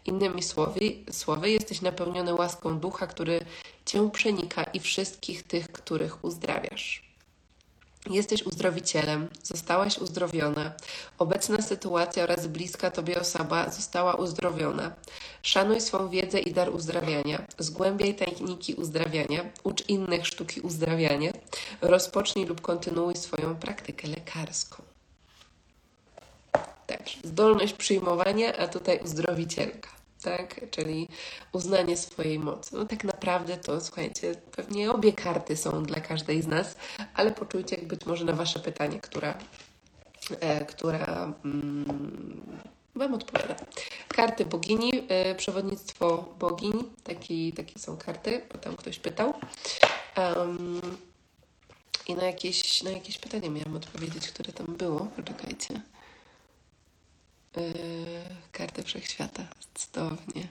Innymi 0.06 0.44
słowy, 0.44 0.80
słowy 1.12 1.50
jesteś 1.50 1.82
napełniony 1.82 2.34
łaską 2.34 2.80
ducha, 2.80 3.08
który 3.08 3.40
Cię 3.86 4.10
przenika 4.12 4.64
i 4.64 4.80
wszystkich 4.80 5.44
tych, 5.44 5.72
których 5.72 6.24
uzdrawiasz. 6.24 7.05
Jesteś 8.10 8.44
uzdrowicielem, 8.44 9.28
zostałaś 9.44 9.98
uzdrowiona. 9.98 10.72
Obecna 11.18 11.62
sytuacja 11.62 12.24
oraz 12.24 12.48
bliska 12.48 12.92
Tobie 12.92 13.22
osoba 13.22 13.72
została 13.72 14.14
uzdrowiona. 14.16 14.92
Szanuj 15.42 15.82
swą 15.82 16.10
wiedzę 16.10 16.40
i 16.40 16.54
dar 16.54 16.70
uzdrawiania. 16.70 17.42
Zgłębiaj 17.58 18.16
techniki 18.16 18.74
uzdrawiania. 18.74 19.46
Ucz 19.64 19.90
innych 19.90 20.28
sztuki 20.28 20.62
uzdrawiania. 20.62 21.32
Rozpocznij 21.82 22.46
lub 22.46 22.62
kontynuuj 22.62 23.16
swoją 23.16 23.56
praktykę 23.56 24.08
lekarską. 24.08 24.84
Także 26.88 27.18
zdolność 27.24 27.74
przyjmowania, 27.74 28.58
a 28.58 28.68
tutaj 28.68 29.00
uzdrowicielka 29.04 29.95
tak? 30.26 30.70
Czyli 30.72 31.08
uznanie 31.52 31.98
swojej 31.98 32.40
mocy. 32.40 32.76
No 32.76 32.86
tak 32.86 33.04
naprawdę 33.04 33.58
to, 33.58 33.82
słuchajcie, 33.82 34.36
pewnie 34.52 34.92
obie 34.92 35.14
karty 35.14 35.58
są 35.58 35.84
dla 35.84 36.00
każdej 36.00 36.42
z 36.42 36.48
nas, 36.48 36.76
ale 37.14 37.32
poczujcie 37.32 37.78
być 37.78 38.06
może 38.06 38.26
na 38.26 38.34
Wasze 38.34 38.60
pytanie, 38.60 39.00
która, 39.00 39.38
e, 40.40 40.66
która 40.66 41.34
mm, 41.46 42.66
Wam 42.96 43.14
odpowiada. 43.14 43.56
Karty 44.08 44.46
bogini, 44.46 44.92
e, 45.08 45.36
przewodnictwo 45.36 46.34
bogini, 46.40 46.84
taki, 47.04 47.54
takie 47.54 47.80
są 47.80 47.98
karty, 47.98 48.42
bo 48.54 48.58
tam 48.58 48.76
ktoś 48.76 49.00
pytał. 49.00 49.34
Um, 50.18 50.82
I 52.08 52.16
na 52.16 52.24
jakieś, 52.24 52.84
na 52.84 52.92
jakieś 52.92 53.18
pytanie 53.18 53.50
miałam 53.50 53.76
odpowiedzieć, 53.76 54.28
które 54.28 54.54
tam 54.54 54.66
było. 54.66 55.08
Poczekajcie. 55.16 55.82
Yy, 57.56 57.64
kartę 58.52 58.84
wszechświata. 58.84 59.44
Cudownie. 59.74 60.48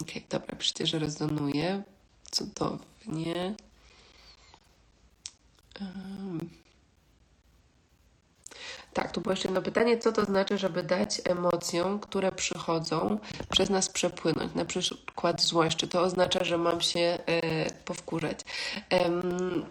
Ok, 0.00 0.10
dobra, 0.30 0.56
przecież 0.56 0.92
rezonuje. 0.92 1.82
Cudownie. 2.30 3.54
Um. 5.80 6.50
Tak, 8.96 9.12
tu 9.12 9.20
było 9.20 9.32
jeszcze 9.32 9.48
jedno 9.48 9.62
pytanie. 9.62 9.98
Co 9.98 10.12
to 10.12 10.24
znaczy, 10.24 10.58
żeby 10.58 10.82
dać 10.82 11.20
emocjom, 11.24 12.00
które 12.00 12.32
przychodzą, 12.32 13.18
przez 13.50 13.70
nas 13.70 13.88
przepłynąć? 13.88 14.54
Na 14.54 14.64
przykład 14.64 15.42
złość. 15.42 15.76
Czy 15.76 15.88
to 15.88 16.00
oznacza, 16.00 16.44
że 16.44 16.58
mam 16.58 16.80
się 16.80 17.18
e, 17.26 17.70
powkurzać? 17.70 18.40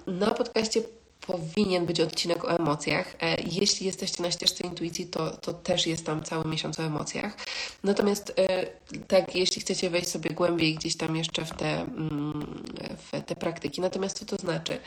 na 0.08 0.32
podcaście 0.32 0.82
powinien 1.28 1.86
być 1.86 2.00
odcinek 2.00 2.46
o 2.46 2.50
emocjach. 2.50 3.16
E, 3.22 3.42
jeśli 3.42 3.86
jesteście 3.86 4.24
na 4.24 4.32
ścieżce 4.32 4.68
intuicji, 4.68 5.08
to, 5.08 5.32
to 5.32 5.54
też 5.54 5.88
jest 5.88 6.06
tam 6.06 6.24
cały 6.24 6.46
miesiąc 6.46 6.80
o 6.80 6.84
emocjach. 6.84 7.38
Natomiast 7.84 8.34
e, 8.38 8.66
tak, 9.08 9.36
jeśli 9.36 9.62
chcecie 9.62 9.90
wejść 9.90 10.08
sobie 10.08 10.30
głębiej 10.30 10.76
gdzieś 10.76 10.98
tam 10.98 11.16
jeszcze 11.16 11.46
w 11.46 11.50
te, 11.50 11.82
mm, 11.82 12.64
w 13.12 13.26
te 13.26 13.36
praktyki. 13.36 13.82
Natomiast 13.82 14.20
co 14.20 14.26
to 14.26 14.36
znaczy? 14.36 14.80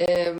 E, 0.00 0.34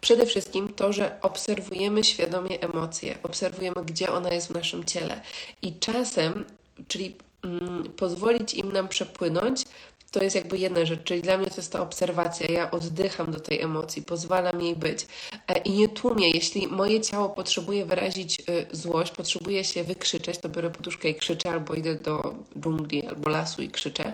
przede 0.00 0.26
wszystkim 0.26 0.72
to, 0.72 0.92
że 0.92 1.18
obserwujemy 1.22 2.04
świadomie 2.04 2.60
emocje, 2.60 3.18
obserwujemy, 3.22 3.84
gdzie 3.84 4.12
ona 4.12 4.30
jest 4.30 4.48
w 4.48 4.54
naszym 4.54 4.84
ciele. 4.84 5.20
I 5.62 5.78
czasem, 5.78 6.44
czyli 6.88 7.16
mm, 7.44 7.84
pozwolić 7.96 8.54
im 8.54 8.72
nam 8.72 8.88
przepłynąć, 8.88 9.64
to 10.10 10.24
jest 10.24 10.36
jakby 10.36 10.58
jedna 10.58 10.84
rzecz, 10.84 11.00
czyli 11.04 11.22
dla 11.22 11.38
mnie 11.38 11.46
to 11.46 11.56
jest 11.56 11.72
ta 11.72 11.80
obserwacja. 11.80 12.46
Ja 12.46 12.70
oddycham 12.70 13.32
do 13.32 13.40
tej 13.40 13.60
emocji, 13.60 14.02
pozwalam 14.02 14.60
jej 14.60 14.76
być 14.76 15.06
e, 15.48 15.58
i 15.58 15.70
nie 15.70 15.88
tłumię. 15.88 16.30
Jeśli 16.30 16.68
moje 16.68 17.00
ciało 17.00 17.28
potrzebuje 17.28 17.84
wyrazić 17.84 18.40
y, 18.40 18.66
złość, 18.72 19.12
potrzebuje 19.12 19.64
się 19.64 19.84
wykrzyczeć, 19.84 20.38
to 20.38 20.48
biorę 20.48 20.70
poduszkę 20.70 21.08
i 21.08 21.14
krzyczę, 21.14 21.50
albo 21.50 21.74
idę 21.74 21.94
do 21.94 22.34
dżungli 22.60 23.06
albo 23.06 23.30
lasu 23.30 23.62
i 23.62 23.68
krzyczę, 23.68 24.12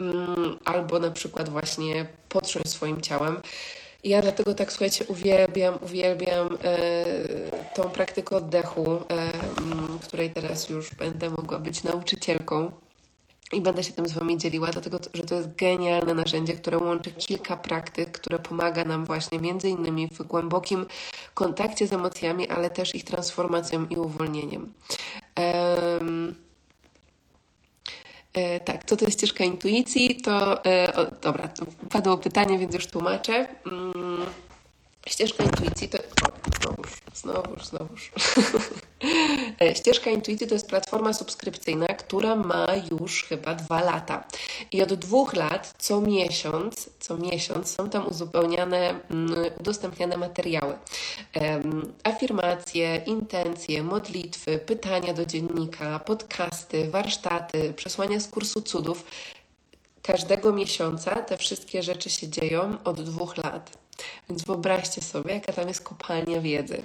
mm, 0.00 0.58
albo 0.64 0.98
na 0.98 1.10
przykład 1.10 1.48
właśnie 1.48 2.06
potrząść 2.28 2.68
swoim 2.68 3.00
ciałem. 3.00 3.40
Ja 4.04 4.22
dlatego 4.22 4.54
tak, 4.54 4.72
słuchajcie, 4.72 5.04
uwielbiam, 5.08 5.78
uwielbiam 5.82 6.58
e, 6.64 7.04
tą 7.74 7.82
praktykę 7.82 8.36
oddechu, 8.36 9.02
e, 9.08 9.32
której 10.02 10.30
teraz 10.30 10.68
już 10.68 10.94
będę 10.94 11.30
mogła 11.30 11.58
być 11.58 11.82
nauczycielką 11.82 12.72
i 13.52 13.60
będę 13.60 13.84
się 13.84 13.92
tym 13.92 14.08
z 14.08 14.12
Wami 14.12 14.38
dzieliła, 14.38 14.70
dlatego 14.70 14.98
że 15.14 15.22
to 15.22 15.34
jest 15.34 15.54
genialne 15.56 16.14
narzędzie, 16.14 16.52
które 16.52 16.78
łączy 16.78 17.12
kilka 17.12 17.56
praktyk, 17.56 18.10
które 18.10 18.38
pomaga 18.38 18.84
nam 18.84 19.04
właśnie 19.04 19.38
między 19.38 19.68
innymi 19.68 20.08
w 20.08 20.22
głębokim 20.22 20.86
kontakcie 21.34 21.86
z 21.86 21.92
emocjami, 21.92 22.48
ale 22.48 22.70
też 22.70 22.94
ich 22.94 23.04
transformacją 23.04 23.86
i 23.90 23.96
uwolnieniem. 23.96 24.72
Um, 25.36 26.34
E, 28.32 28.60
tak, 28.60 28.84
co 28.84 28.96
to 28.96 29.04
jest 29.04 29.18
ścieżka 29.18 29.44
intuicji? 29.44 30.16
To, 30.16 30.64
e, 30.64 30.94
o, 30.94 31.06
dobra, 31.22 31.48
padło 31.90 32.18
pytanie, 32.18 32.58
więc 32.58 32.74
już 32.74 32.86
tłumaczę. 32.86 33.48
Mm, 33.66 34.26
ścieżka 35.06 35.44
intuicji 35.44 35.88
to. 35.88 35.98
Znowuż, 36.60 36.90
znowuż, 37.14 37.66
znowuż. 37.66 38.10
E, 39.60 39.74
ścieżka 39.74 40.10
Intuicji 40.10 40.46
to 40.46 40.54
jest 40.54 40.68
platforma 40.68 41.12
subskrypcyjna, 41.12 41.86
która 41.86 42.36
ma 42.36 42.66
już 42.90 43.24
chyba 43.24 43.54
dwa 43.54 43.82
lata. 43.82 44.24
I 44.72 44.82
od 44.82 44.94
dwóch 44.94 45.34
lat 45.34 45.74
co 45.78 46.00
miesiąc, 46.00 46.90
co 46.98 47.16
miesiąc 47.16 47.74
są 47.74 47.90
tam 47.90 48.08
uzupełniane, 48.08 49.00
mm, 49.10 49.34
udostępniane 49.60 50.16
materiały. 50.16 50.78
Afirmacje, 52.04 52.96
intencje, 53.06 53.82
modlitwy, 53.82 54.58
pytania 54.58 55.14
do 55.14 55.26
dziennika, 55.26 55.98
podcasty, 55.98 56.90
warsztaty, 56.90 57.72
przesłania 57.76 58.20
z 58.20 58.28
kursu 58.28 58.62
cudów. 58.62 59.04
Każdego 60.02 60.52
miesiąca 60.52 61.16
te 61.16 61.36
wszystkie 61.36 61.82
rzeczy 61.82 62.10
się 62.10 62.28
dzieją 62.28 62.76
od 62.84 63.02
dwóch 63.02 63.36
lat. 63.36 63.79
Więc 64.28 64.44
wyobraźcie 64.44 65.02
sobie, 65.02 65.34
jaka 65.34 65.52
tam 65.52 65.68
jest 65.68 65.80
kopalnia 65.80 66.40
wiedzy. 66.40 66.82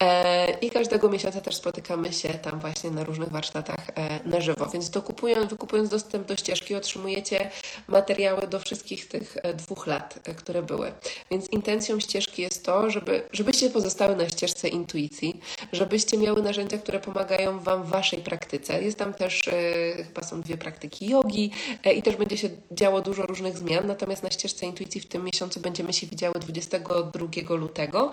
E, 0.00 0.58
I 0.60 0.70
każdego 0.70 1.08
miesiąca 1.08 1.40
też 1.40 1.56
spotykamy 1.56 2.12
się 2.12 2.28
tam 2.28 2.60
właśnie 2.60 2.90
na 2.90 3.04
różnych 3.04 3.28
warsztatach 3.28 3.90
e, 3.94 4.20
na 4.24 4.40
żywo. 4.40 4.66
Więc 4.66 4.90
dokupując, 4.90 5.50
wykupując 5.50 5.88
dostęp 5.90 6.26
do 6.26 6.36
ścieżki, 6.36 6.74
otrzymujecie 6.74 7.50
materiały 7.88 8.46
do 8.46 8.58
wszystkich 8.60 9.08
tych 9.08 9.36
e, 9.42 9.54
dwóch 9.54 9.86
lat, 9.86 10.18
które 10.36 10.62
były. 10.62 10.92
Więc 11.30 11.48
intencją 11.48 12.00
ścieżki 12.00 12.42
jest 12.42 12.64
to, 12.64 12.90
żeby, 12.90 13.22
żebyście 13.32 13.70
pozostały 13.70 14.16
na 14.16 14.28
ścieżce 14.28 14.68
intuicji, 14.68 15.40
żebyście 15.72 16.18
miały 16.18 16.42
narzędzia, 16.42 16.78
które 16.78 17.00
pomagają 17.00 17.60
Wam 17.60 17.82
w 17.82 17.88
Waszej 17.88 18.18
praktyce. 18.18 18.82
Jest 18.82 18.98
tam 18.98 19.14
też, 19.14 19.50
chyba 19.96 20.22
są 20.22 20.40
dwie 20.40 20.56
praktyki 20.56 21.08
jogi 21.08 21.50
i 21.96 22.02
też 22.02 22.16
będzie 22.16 22.38
się 22.38 22.48
działo 22.70 23.00
dużo 23.00 23.22
różnych 23.22 23.58
zmian. 23.58 23.86
Natomiast 23.86 24.22
na 24.22 24.30
ścieżce 24.30 24.66
intuicji 24.66 25.00
w 25.00 25.06
tym 25.06 25.24
miesiącu 25.24 25.60
będziemy 25.60 25.92
się 25.92 26.06
widziały 26.06 26.29
22 26.32 27.54
lutego 27.54 28.12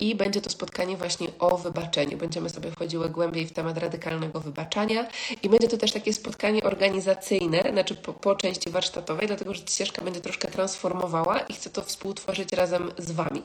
i 0.00 0.14
będzie 0.14 0.40
to 0.40 0.50
spotkanie 0.50 0.96
właśnie 0.96 1.28
o 1.38 1.58
wybaczeniu. 1.58 2.16
Będziemy 2.18 2.50
sobie 2.50 2.70
wchodziły 2.70 3.10
głębiej 3.10 3.46
w 3.46 3.52
temat 3.52 3.78
radykalnego 3.78 4.40
wybaczania 4.40 5.08
i 5.42 5.48
będzie 5.48 5.68
to 5.68 5.76
też 5.76 5.92
takie 5.92 6.12
spotkanie 6.12 6.62
organizacyjne, 6.62 7.62
znaczy 7.72 7.94
po, 7.94 8.12
po 8.12 8.36
części 8.36 8.70
warsztatowej, 8.70 9.26
dlatego 9.26 9.54
że 9.54 9.60
ścieżka 9.60 10.04
będzie 10.04 10.20
troszkę 10.20 10.48
transformowała 10.48 11.40
i 11.40 11.54
chcę 11.54 11.70
to 11.70 11.82
współtworzyć 11.82 12.52
razem 12.52 12.92
z 12.98 13.10
Wami. 13.10 13.42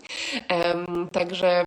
także 1.12 1.66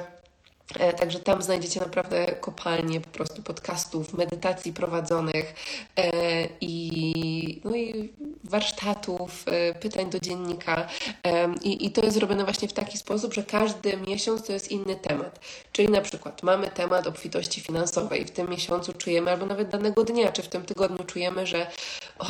E, 0.79 0.93
także 0.93 1.21
tam 1.21 1.43
znajdziecie 1.43 1.81
naprawdę 1.81 2.27
kopalnie 2.27 3.01
po 3.01 3.11
prostu 3.11 3.43
podcastów, 3.43 4.15
medytacji 4.15 4.73
prowadzonych 4.73 5.55
e, 5.97 6.13
i, 6.61 7.61
no 7.65 7.77
i 7.77 8.13
warsztatów, 8.45 9.45
e, 9.47 9.75
pytań 9.75 10.11
do 10.11 10.21
dziennika. 10.21 10.89
I, 11.63 11.87
I 11.87 11.91
to 11.91 12.01
jest 12.01 12.15
zrobione 12.15 12.45
właśnie 12.45 12.69
w 12.69 12.73
taki 12.73 12.99
sposób, 12.99 13.35
że 13.35 13.43
każdy 13.43 13.97
miesiąc 13.97 14.47
to 14.47 14.53
jest 14.53 14.71
inny 14.71 14.97
temat. 14.97 15.41
Czyli 15.73 15.89
na 15.89 16.01
przykład 16.01 16.43
mamy 16.43 16.71
temat 16.71 17.07
obfitości 17.07 17.61
finansowej. 17.61 18.25
W 18.25 18.31
tym 18.31 18.51
miesiącu 18.51 18.93
czujemy, 18.93 19.31
albo 19.31 19.47
nawet 19.47 19.69
danego 19.69 20.05
dnia, 20.05 20.33
czy 20.33 20.43
w 20.43 20.49
tym 20.49 20.63
tygodniu 20.63 21.05
czujemy, 21.05 21.47
że 21.47 21.67
o, 22.19 22.27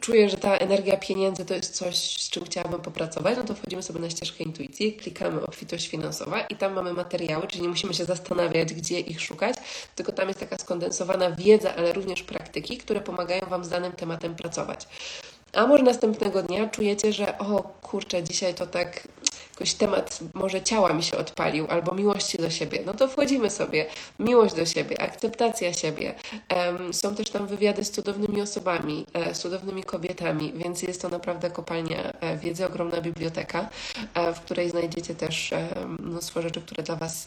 czuję, 0.00 0.28
że 0.28 0.36
ta 0.36 0.56
energia 0.56 0.96
pieniędzy 0.96 1.44
to 1.44 1.54
jest 1.54 1.74
coś, 1.74 1.96
z 1.96 2.30
czym 2.30 2.44
chciałabym 2.44 2.80
popracować, 2.80 3.36
no 3.36 3.44
to 3.44 3.54
wchodzimy 3.54 3.82
sobie 3.82 4.00
na 4.00 4.10
ścieżkę 4.10 4.44
intuicji, 4.44 4.92
klikamy 4.92 5.42
obfitość 5.42 5.88
finansowa 5.88 6.40
i 6.40 6.56
tam 6.56 6.72
mamy 6.72 6.92
materiał 6.92 7.18
materiały, 7.18 7.46
czyli 7.46 7.62
nie 7.62 7.68
musimy 7.68 7.94
się 7.94 8.04
zastanawiać, 8.04 8.74
gdzie 8.74 9.00
ich 9.00 9.20
szukać, 9.20 9.56
tylko 9.94 10.12
tam 10.12 10.28
jest 10.28 10.40
taka 10.40 10.58
skondensowana 10.58 11.30
wiedza, 11.30 11.74
ale 11.74 11.92
również 11.92 12.22
praktyki, 12.22 12.78
które 12.78 13.00
pomagają 13.00 13.46
Wam 13.46 13.64
z 13.64 13.68
danym 13.68 13.92
tematem 13.92 14.34
pracować. 14.34 14.88
A 15.52 15.66
może 15.66 15.82
następnego 15.82 16.42
dnia 16.42 16.68
czujecie, 16.68 17.12
że 17.12 17.38
o 17.38 17.62
kurczę, 17.62 18.22
dzisiaj 18.22 18.54
to 18.54 18.66
tak 18.66 19.08
jakoś 19.58 19.74
temat 19.74 20.18
może 20.34 20.62
ciała 20.62 20.92
mi 20.92 21.02
się 21.02 21.16
odpalił, 21.16 21.66
albo 21.68 21.94
miłości 21.94 22.38
do 22.38 22.50
siebie, 22.50 22.82
no 22.86 22.94
to 22.94 23.08
wchodzimy 23.08 23.50
sobie. 23.50 23.86
Miłość 24.18 24.54
do 24.54 24.66
siebie, 24.66 25.02
akceptacja 25.02 25.72
siebie. 25.72 26.14
Są 26.92 27.14
też 27.14 27.30
tam 27.30 27.46
wywiady 27.46 27.84
z 27.84 27.90
cudownymi 27.90 28.42
osobami, 28.42 29.06
e, 29.12 29.34
z 29.34 29.38
cudownymi 29.38 29.82
kobietami, 29.84 30.52
więc 30.56 30.82
jest 30.82 31.02
to 31.02 31.08
naprawdę 31.08 31.50
kopalnia 31.50 32.12
e, 32.20 32.36
wiedzy, 32.36 32.66
ogromna 32.66 33.00
biblioteka, 33.00 33.68
e, 34.14 34.34
w 34.34 34.40
której 34.40 34.70
znajdziecie 34.70 35.14
też 35.14 35.54
mnóstwo 35.98 36.42
rzeczy, 36.42 36.60
które 36.60 36.82
dla 36.82 36.96
Was, 36.96 37.26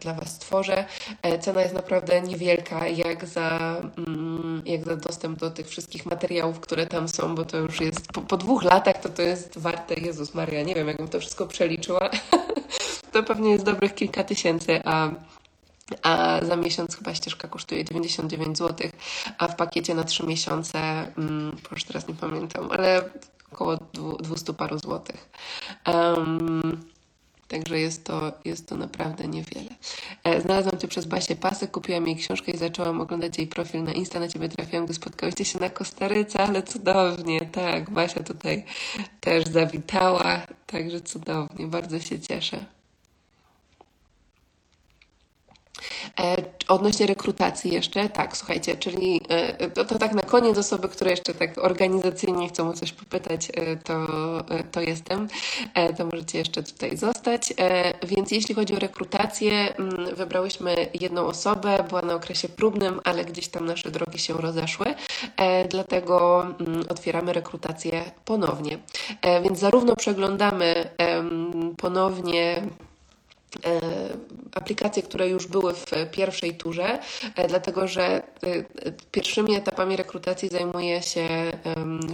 dla 0.00 0.14
was 0.14 0.38
tworzę. 0.38 0.84
Cena 1.40 1.62
jest 1.62 1.74
naprawdę 1.74 2.20
niewielka, 2.20 2.88
jak 2.88 3.26
za, 3.26 3.76
mm, 3.98 4.62
jak 4.64 4.84
za 4.84 4.96
dostęp 4.96 5.38
do 5.38 5.50
tych 5.50 5.68
wszystkich 5.68 6.06
materiałów, 6.06 6.60
które 6.60 6.86
tam 6.86 7.08
są, 7.08 7.34
bo 7.34 7.44
to 7.44 7.56
już 7.56 7.80
jest 7.80 8.06
po, 8.12 8.20
po 8.20 8.36
dwóch 8.36 8.64
latach, 8.64 9.00
to 9.00 9.08
to 9.08 9.22
jest 9.22 9.58
warte, 9.58 9.94
Jezus 9.94 10.34
Maria, 10.34 10.62
nie 10.62 10.74
wiem, 10.74 10.88
jakbym 10.88 11.08
to 11.08 11.20
wszystko 11.20 11.46
przeliczyła 11.46 11.65
przeliczyła, 11.66 12.10
to 13.12 13.22
pewnie 13.22 13.50
jest 13.50 13.64
dobrych 13.64 13.94
kilka 13.94 14.24
tysięcy, 14.24 14.80
a 14.84 15.10
a 16.02 16.40
za 16.44 16.56
miesiąc 16.56 16.96
chyba 16.96 17.14
ścieżka 17.14 17.48
kosztuje 17.48 17.84
99 17.84 18.58
zł, 18.58 18.90
a 19.38 19.48
w 19.48 19.56
pakiecie 19.56 19.94
na 19.94 20.04
3 20.04 20.26
miesiące, 20.26 20.78
mm, 21.18 21.56
już 21.72 21.84
teraz 21.84 22.08
nie 22.08 22.14
pamiętam, 22.14 22.68
ale 22.70 23.10
około 23.52 23.76
200 24.20 24.52
paru 24.52 24.78
złotych. 24.78 25.28
Um, 25.86 26.84
Także 27.48 27.80
jest 27.80 28.04
to, 28.04 28.32
jest 28.44 28.68
to 28.68 28.76
naprawdę 28.76 29.28
niewiele. 29.28 29.70
E, 30.24 30.40
znalazłam 30.40 30.78
Cię 30.78 30.88
przez 30.88 31.06
Basię 31.06 31.36
Pasek, 31.36 31.70
kupiłam 31.70 32.06
jej 32.06 32.16
książkę 32.16 32.52
i 32.52 32.56
zaczęłam 32.56 33.00
oglądać 33.00 33.38
jej 33.38 33.46
profil 33.46 33.82
na 33.82 33.92
Insta. 33.92 34.20
Na 34.20 34.28
Ciebie 34.28 34.48
trafiłam, 34.48 34.84
gdy 34.84 34.94
spotkałyście 34.94 35.44
się 35.44 35.58
na 35.58 35.70
Kostaryce, 35.70 36.38
ale 36.38 36.62
cudownie, 36.62 37.40
tak. 37.40 37.90
Basia 37.90 38.22
tutaj 38.22 38.64
też 39.20 39.44
zawitała, 39.44 40.46
także 40.66 41.00
cudownie, 41.00 41.66
bardzo 41.66 42.00
się 42.00 42.20
cieszę. 42.20 42.56
E, 42.56 42.66
odnośnie 46.68 47.06
rekrutacji 47.06 47.74
jeszcze, 47.74 48.08
tak, 48.08 48.36
słuchajcie, 48.36 48.76
czyli 48.76 49.20
e, 49.28 49.70
to, 49.70 49.84
to 49.84 49.98
tak 49.98 50.12
na 50.12 50.22
koniec 50.22 50.58
osoby, 50.58 50.88
które 50.88 51.10
jeszcze 51.10 51.34
tak 51.34 51.58
organizacyjnie 51.58 52.48
chcą 52.48 52.68
o 52.68 52.72
coś 52.72 52.92
popytać, 52.92 53.48
e, 53.54 53.76
to, 53.76 54.06
to 54.72 54.80
jestem, 54.80 55.28
to 55.98 56.06
możecie 56.06 56.38
jeszcze 56.38 56.62
tutaj 56.62 56.96
zostać. 56.96 57.54
Więc 58.06 58.30
jeśli 58.30 58.54
chodzi 58.54 58.74
o 58.74 58.78
rekrutację, 58.78 59.76
mm, 59.76 60.14
wybrałyśmy 60.14 60.86
jedną 61.00 61.26
osobę, 61.26 61.84
była 61.88 62.02
na 62.02 62.14
okresie 62.14 62.48
próbnym, 62.48 63.00
ale 63.04 63.24
gdzieś 63.24 63.48
tam 63.48 63.66
nasze 63.66 63.90
drogi 63.90 64.18
się 64.18 64.34
rozeszły, 64.34 64.86
dlatego 65.68 66.42
mm, 66.42 66.84
otwieramy 66.88 67.32
rekrutację 67.32 68.04
ponownie. 68.24 68.78
Więc 69.42 69.58
zarówno 69.58 69.96
przeglądamy 69.96 70.90
ponownie 71.76 72.46
E, 72.46 72.62
aplikacje, 74.52 75.02
które 75.02 75.28
już 75.28 75.46
były 75.46 75.74
w 75.74 75.86
pierwszej 76.12 76.54
turze, 76.54 76.98
e, 77.36 77.48
dlatego 77.48 77.88
że 77.88 78.04
e, 78.06 78.22
pierwszymi 79.12 79.54
etapami 79.54 79.96
rekrutacji 79.96 80.48
zajmuje 80.48 81.02
się 81.02 81.28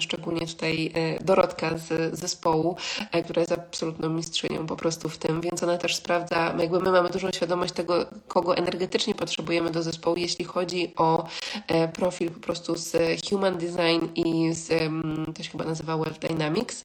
szczególnie 0.00 0.46
tutaj 0.46 0.92
Dorotka 1.20 1.78
z 1.78 2.18
zespołu, 2.18 2.76
która 3.24 3.40
jest 3.40 3.52
absolutną 3.52 4.08
mistrzynią 4.08 4.66
po 4.66 4.76
prostu 4.76 5.08
w 5.08 5.18
tym, 5.18 5.40
więc 5.40 5.62
ona 5.62 5.78
też 5.78 5.96
sprawdza, 5.96 6.54
jakby 6.58 6.80
my 6.80 6.92
mamy 6.92 7.10
dużą 7.10 7.30
świadomość 7.30 7.72
tego, 7.72 8.06
kogo 8.28 8.56
energetycznie 8.56 9.14
potrzebujemy 9.14 9.70
do 9.70 9.82
zespołu, 9.82 10.16
jeśli 10.16 10.44
chodzi 10.44 10.92
o 10.96 11.28
profil 11.92 12.30
po 12.30 12.40
prostu 12.40 12.76
z 12.76 12.96
Human 13.30 13.58
Design 13.58 14.06
i 14.14 14.54
z, 14.54 14.68
to 15.36 15.42
się 15.42 15.50
chyba 15.50 15.64
nazywa 15.64 15.96
Wealth 15.96 16.18
Dynamics, 16.18 16.84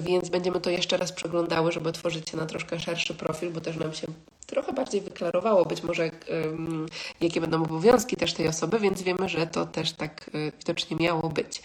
więc 0.00 0.28
będziemy 0.28 0.60
to 0.60 0.70
jeszcze 0.70 0.96
raz 0.96 1.12
przeglądały, 1.12 1.72
żeby 1.72 1.88
otworzyć 1.88 2.30
się 2.30 2.36
na 2.36 2.46
troszkę 2.46 2.80
szerszy 2.80 3.14
profil 3.14 3.43
profil, 3.44 3.52
bo 3.52 3.60
też 3.60 3.76
nam 3.76 3.94
się 3.94 4.06
trochę 4.46 4.72
bardziej 4.72 5.00
wyklarowało 5.00 5.64
być 5.64 5.82
może, 5.82 6.10
jakie 7.20 7.40
będą 7.40 7.64
obowiązki 7.64 8.16
też 8.16 8.34
tej 8.34 8.48
osoby, 8.48 8.78
więc 8.78 9.02
wiemy, 9.02 9.28
że 9.28 9.46
to 9.46 9.66
też 9.66 9.92
tak 9.92 10.30
y, 10.34 10.52
widocznie 10.58 10.96
miało 10.96 11.28
być. 11.28 11.62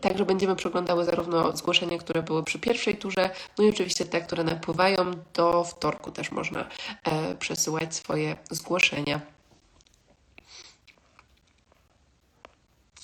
Także 0.00 0.24
będziemy 0.24 0.56
przeglądały 0.56 1.04
zarówno 1.04 1.56
zgłoszenia, 1.56 1.98
które 1.98 2.22
były 2.22 2.44
przy 2.44 2.58
pierwszej 2.58 2.96
turze, 2.96 3.30
no 3.58 3.64
i 3.64 3.68
oczywiście 3.68 4.04
te, 4.04 4.20
które 4.20 4.44
napływają. 4.44 4.96
Do 5.34 5.64
wtorku 5.64 6.10
też 6.10 6.30
można 6.30 6.68
e, 7.04 7.34
przesyłać 7.34 7.94
swoje 7.94 8.36
zgłoszenia. 8.50 9.20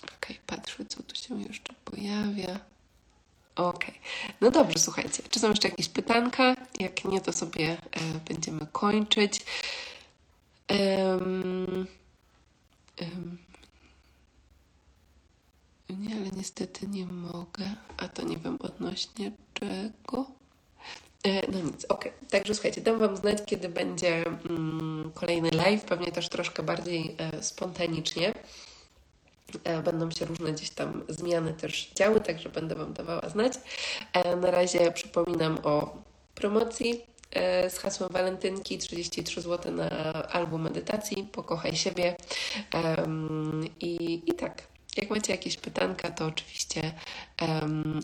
Ok, 0.05 0.27
patrzę, 0.47 0.85
co 0.85 1.03
tu 1.03 1.17
się 1.17 1.43
jeszcze 1.43 1.75
pojawia. 1.85 2.76
Okej. 3.57 3.91
Okay. 3.91 4.35
No 4.41 4.51
dobrze, 4.51 4.79
słuchajcie. 4.79 5.23
Czy 5.31 5.41
są 5.41 5.49
jeszcze 5.49 5.69
jakieś 5.69 5.89
pytanka? 5.89 6.57
Jak 6.81 7.05
nie, 7.05 7.21
to 7.21 7.33
sobie 7.33 7.71
e, 7.71 8.01
będziemy 8.29 8.67
kończyć. 8.73 9.45
Um, 10.71 11.87
um, 13.01 13.39
nie, 15.91 16.17
ale 16.17 16.31
niestety 16.37 16.89
nie 16.89 17.07
mogę. 17.07 17.65
A 17.97 18.09
to 18.09 18.23
nie 18.23 18.37
wiem 18.37 18.59
odnośnie 18.61 19.33
czego. 19.55 20.27
E, 21.25 21.51
no 21.53 21.61
nic, 21.61 21.85
ok. 21.89 22.05
Także 22.31 22.55
słuchajcie, 22.55 22.81
dam 22.81 22.99
Wam 22.99 23.17
znać, 23.17 23.39
kiedy 23.47 23.69
będzie 23.69 24.27
mm, 24.27 25.13
kolejny 25.15 25.51
live, 25.51 25.85
pewnie 25.85 26.13
też 26.13 26.29
troszkę 26.29 26.63
bardziej 26.63 27.15
e, 27.19 27.43
spontanicznie. 27.43 28.35
E, 29.65 29.83
będą 29.83 30.11
się 30.11 30.25
różne 30.25 30.53
gdzieś 30.53 30.71
tam 30.71 31.05
zmiany 31.09 31.55
też 31.55 31.91
działy, 31.95 32.21
także 32.21 32.49
będę 32.49 32.75
Wam 32.75 32.93
dawała 32.93 33.29
znać. 33.29 33.53
E, 34.13 34.37
na 34.37 34.51
razie 34.51 34.93
przypominam 34.93 35.59
o 35.63 35.97
promocji 36.35 37.05
e, 37.31 37.71
z 37.71 37.79
hasłem 37.79 38.11
walentynki 38.13 38.79
33 38.79 39.41
zł 39.41 39.73
na 39.73 39.89
album 40.29 40.63
medytacji 40.63 41.29
Pokochaj 41.33 41.77
siebie. 41.77 42.17
I, 43.81 44.23
i 44.27 44.35
tak, 44.35 44.63
jak 44.97 45.11
macie 45.11 45.33
jakieś 45.33 45.57
pytanka, 45.57 46.11
to 46.11 46.27
oczywiście 46.27 46.93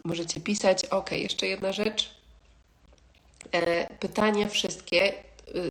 możecie 0.04 0.40
pisać. 0.40 0.84
Ok, 0.84 1.12
jeszcze 1.12 1.46
jedna 1.46 1.72
rzecz. 1.72 2.14
pytania 4.00 4.48
wszystkie 4.48 5.12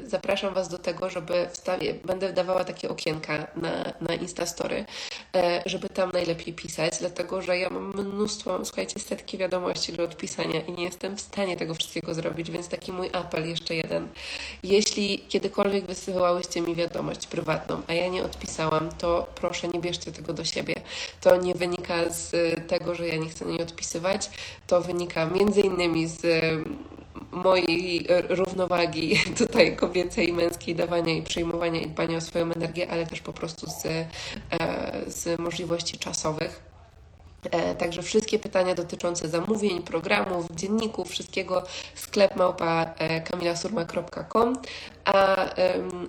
zapraszam 0.06 0.54
Was 0.54 0.70
do 0.70 0.78
tego, 0.78 1.10
żeby 1.10 1.48
wstawię, 1.52 1.94
będę 2.06 2.34
dawała 2.34 2.64
takie 2.64 2.90
okienka 2.90 3.48
na, 3.56 3.94
na 4.02 4.16
Instastory, 4.16 4.86
e, 5.36 5.64
żeby 5.66 5.90
tam 5.90 6.12
najlepiej 6.12 6.54
pisać, 6.54 6.94
dlatego 7.00 7.42
że 7.42 7.58
ja 7.58 7.70
mam 7.70 7.94
mnóstwo, 7.94 8.66
słuchajcie, 8.66 9.00
setki 9.00 9.38
wiadomości 9.38 9.94
do 9.94 10.04
odpisania 10.04 10.62
i 10.62 10.72
nie 10.72 10.84
jestem 10.84 11.18
w 11.18 11.22
stanie 11.22 11.58
tego 11.58 11.76
wszystkiego 11.76 12.14
zrobić, 12.14 12.52
więc 12.52 12.68
taki 12.68 12.92
mój 12.92 13.10
apel 13.14 13.50
jeszcze 13.50 13.76
jeden. 13.76 14.08
Jeśli 14.64 15.20
kiedykolwiek 15.20 15.86
wysyłałyście 15.86 16.62
mi 16.62 16.76
wiadomość 16.76 17.28
prywatną, 17.28 17.82
a 17.88 17.94
ja 17.94 18.08
nie 18.08 18.24
odpisałam, 18.24 18.90
to 18.98 19.28
proszę 19.36 19.68
nie 19.68 19.80
bierzcie 19.80 20.12
tego 20.12 20.34
do 20.34 20.46
siebie. 20.46 20.76
To 21.22 21.36
nie 21.36 21.54
wynika 21.54 22.10
z 22.10 22.32
tego, 22.68 22.96
że 22.96 23.08
ja 23.08 23.16
nie 23.16 23.30
chcę 23.30 23.46
na 23.46 23.52
nie 23.52 23.64
odpisywać, 23.64 24.30
to 24.68 24.82
wynika 24.82 25.26
między 25.26 25.62
innymi 25.62 26.08
z 26.08 26.22
mojej 27.32 28.08
równowagi 28.30 29.20
tutaj 29.38 29.76
kobiecej 29.76 30.30
i 30.30 30.34
męskiej, 30.34 30.76
dawania 30.76 31.14
i 31.14 31.22
przyjmowania 31.22 31.82
i 31.82 31.88
dbania 31.88 32.18
o 32.18 32.22
swoją 32.22 32.52
energię, 32.52 32.92
ale 32.92 33.08
też 33.08 33.22
po 33.22 33.34
prostu 33.34 33.68
z, 33.70 33.86
e, 33.86 34.08
z 35.08 35.40
możliwości 35.40 35.98
czasowych. 35.98 36.71
E, 37.44 37.76
także 37.76 38.02
wszystkie 38.02 38.40
pytania 38.40 38.76
dotyczące 38.76 39.30
zamówień, 39.30 39.82
programów, 39.82 40.46
dzienników, 40.56 41.10
wszystkiego 41.10 41.64
sklep 41.96 42.36
małpa 42.36 42.94
e, 42.98 43.22
kamilasurma.com, 43.22 44.58
a 45.06 45.36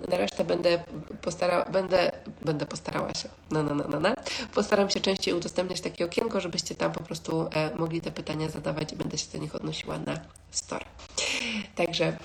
na 0.07 0.17
resztę 0.17 0.43
będę, 0.43 0.83
postara, 1.21 1.65
będę, 1.65 2.11
będę 2.45 2.65
postarała 2.65 3.13
się, 3.13 3.29
na, 3.51 3.63
na, 3.63 3.73
na, 3.73 3.99
na, 3.99 4.15
postaram 4.53 4.89
się 4.89 4.99
częściej 4.99 5.33
udostępniać 5.33 5.81
takie 5.81 6.05
okienko, 6.05 6.41
żebyście 6.41 6.75
tam 6.75 6.91
po 6.91 7.03
prostu 7.03 7.49
mogli 7.75 8.01
te 8.01 8.11
pytania 8.11 8.49
zadawać 8.49 8.93
i 8.93 8.95
będę 8.95 9.17
się 9.17 9.25
do 9.33 9.37
nich 9.37 9.55
odnosiła 9.55 9.97
na 9.97 10.19
store. 10.51 10.85
Także 11.75 12.17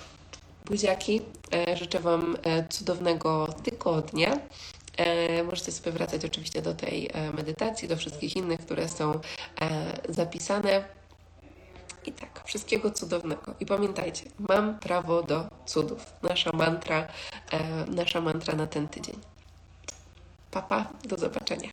buziaki. 0.68 1.22
E, 1.52 1.76
życzę 1.76 2.00
Wam 2.00 2.36
e, 2.42 2.68
cudownego 2.68 3.48
tygodnia. 3.62 4.38
E, 4.98 5.42
Możecie 5.42 5.72
sobie 5.72 5.92
wracać 5.92 6.24
oczywiście 6.24 6.62
do 6.62 6.74
tej 6.74 7.10
e, 7.12 7.32
medytacji, 7.32 7.88
do 7.88 7.96
wszystkich 7.96 8.36
innych, 8.36 8.60
które 8.60 8.88
są 8.88 9.12
e, 9.12 9.20
zapisane. 10.08 10.84
I 12.06 12.12
tak, 12.12 12.42
wszystkiego 12.44 12.90
cudownego. 12.90 13.54
I 13.60 13.66
pamiętajcie, 13.66 14.24
mam 14.38 14.78
prawo 14.78 15.22
do 15.22 15.48
cudów. 15.66 16.06
Nasza 16.22 16.50
mantra, 16.52 17.08
nasza 17.88 18.20
mantra 18.20 18.54
na 18.54 18.66
ten 18.66 18.88
tydzień. 18.88 19.16
Papa, 20.50 20.86
do 21.04 21.16
zobaczenia. 21.16 21.70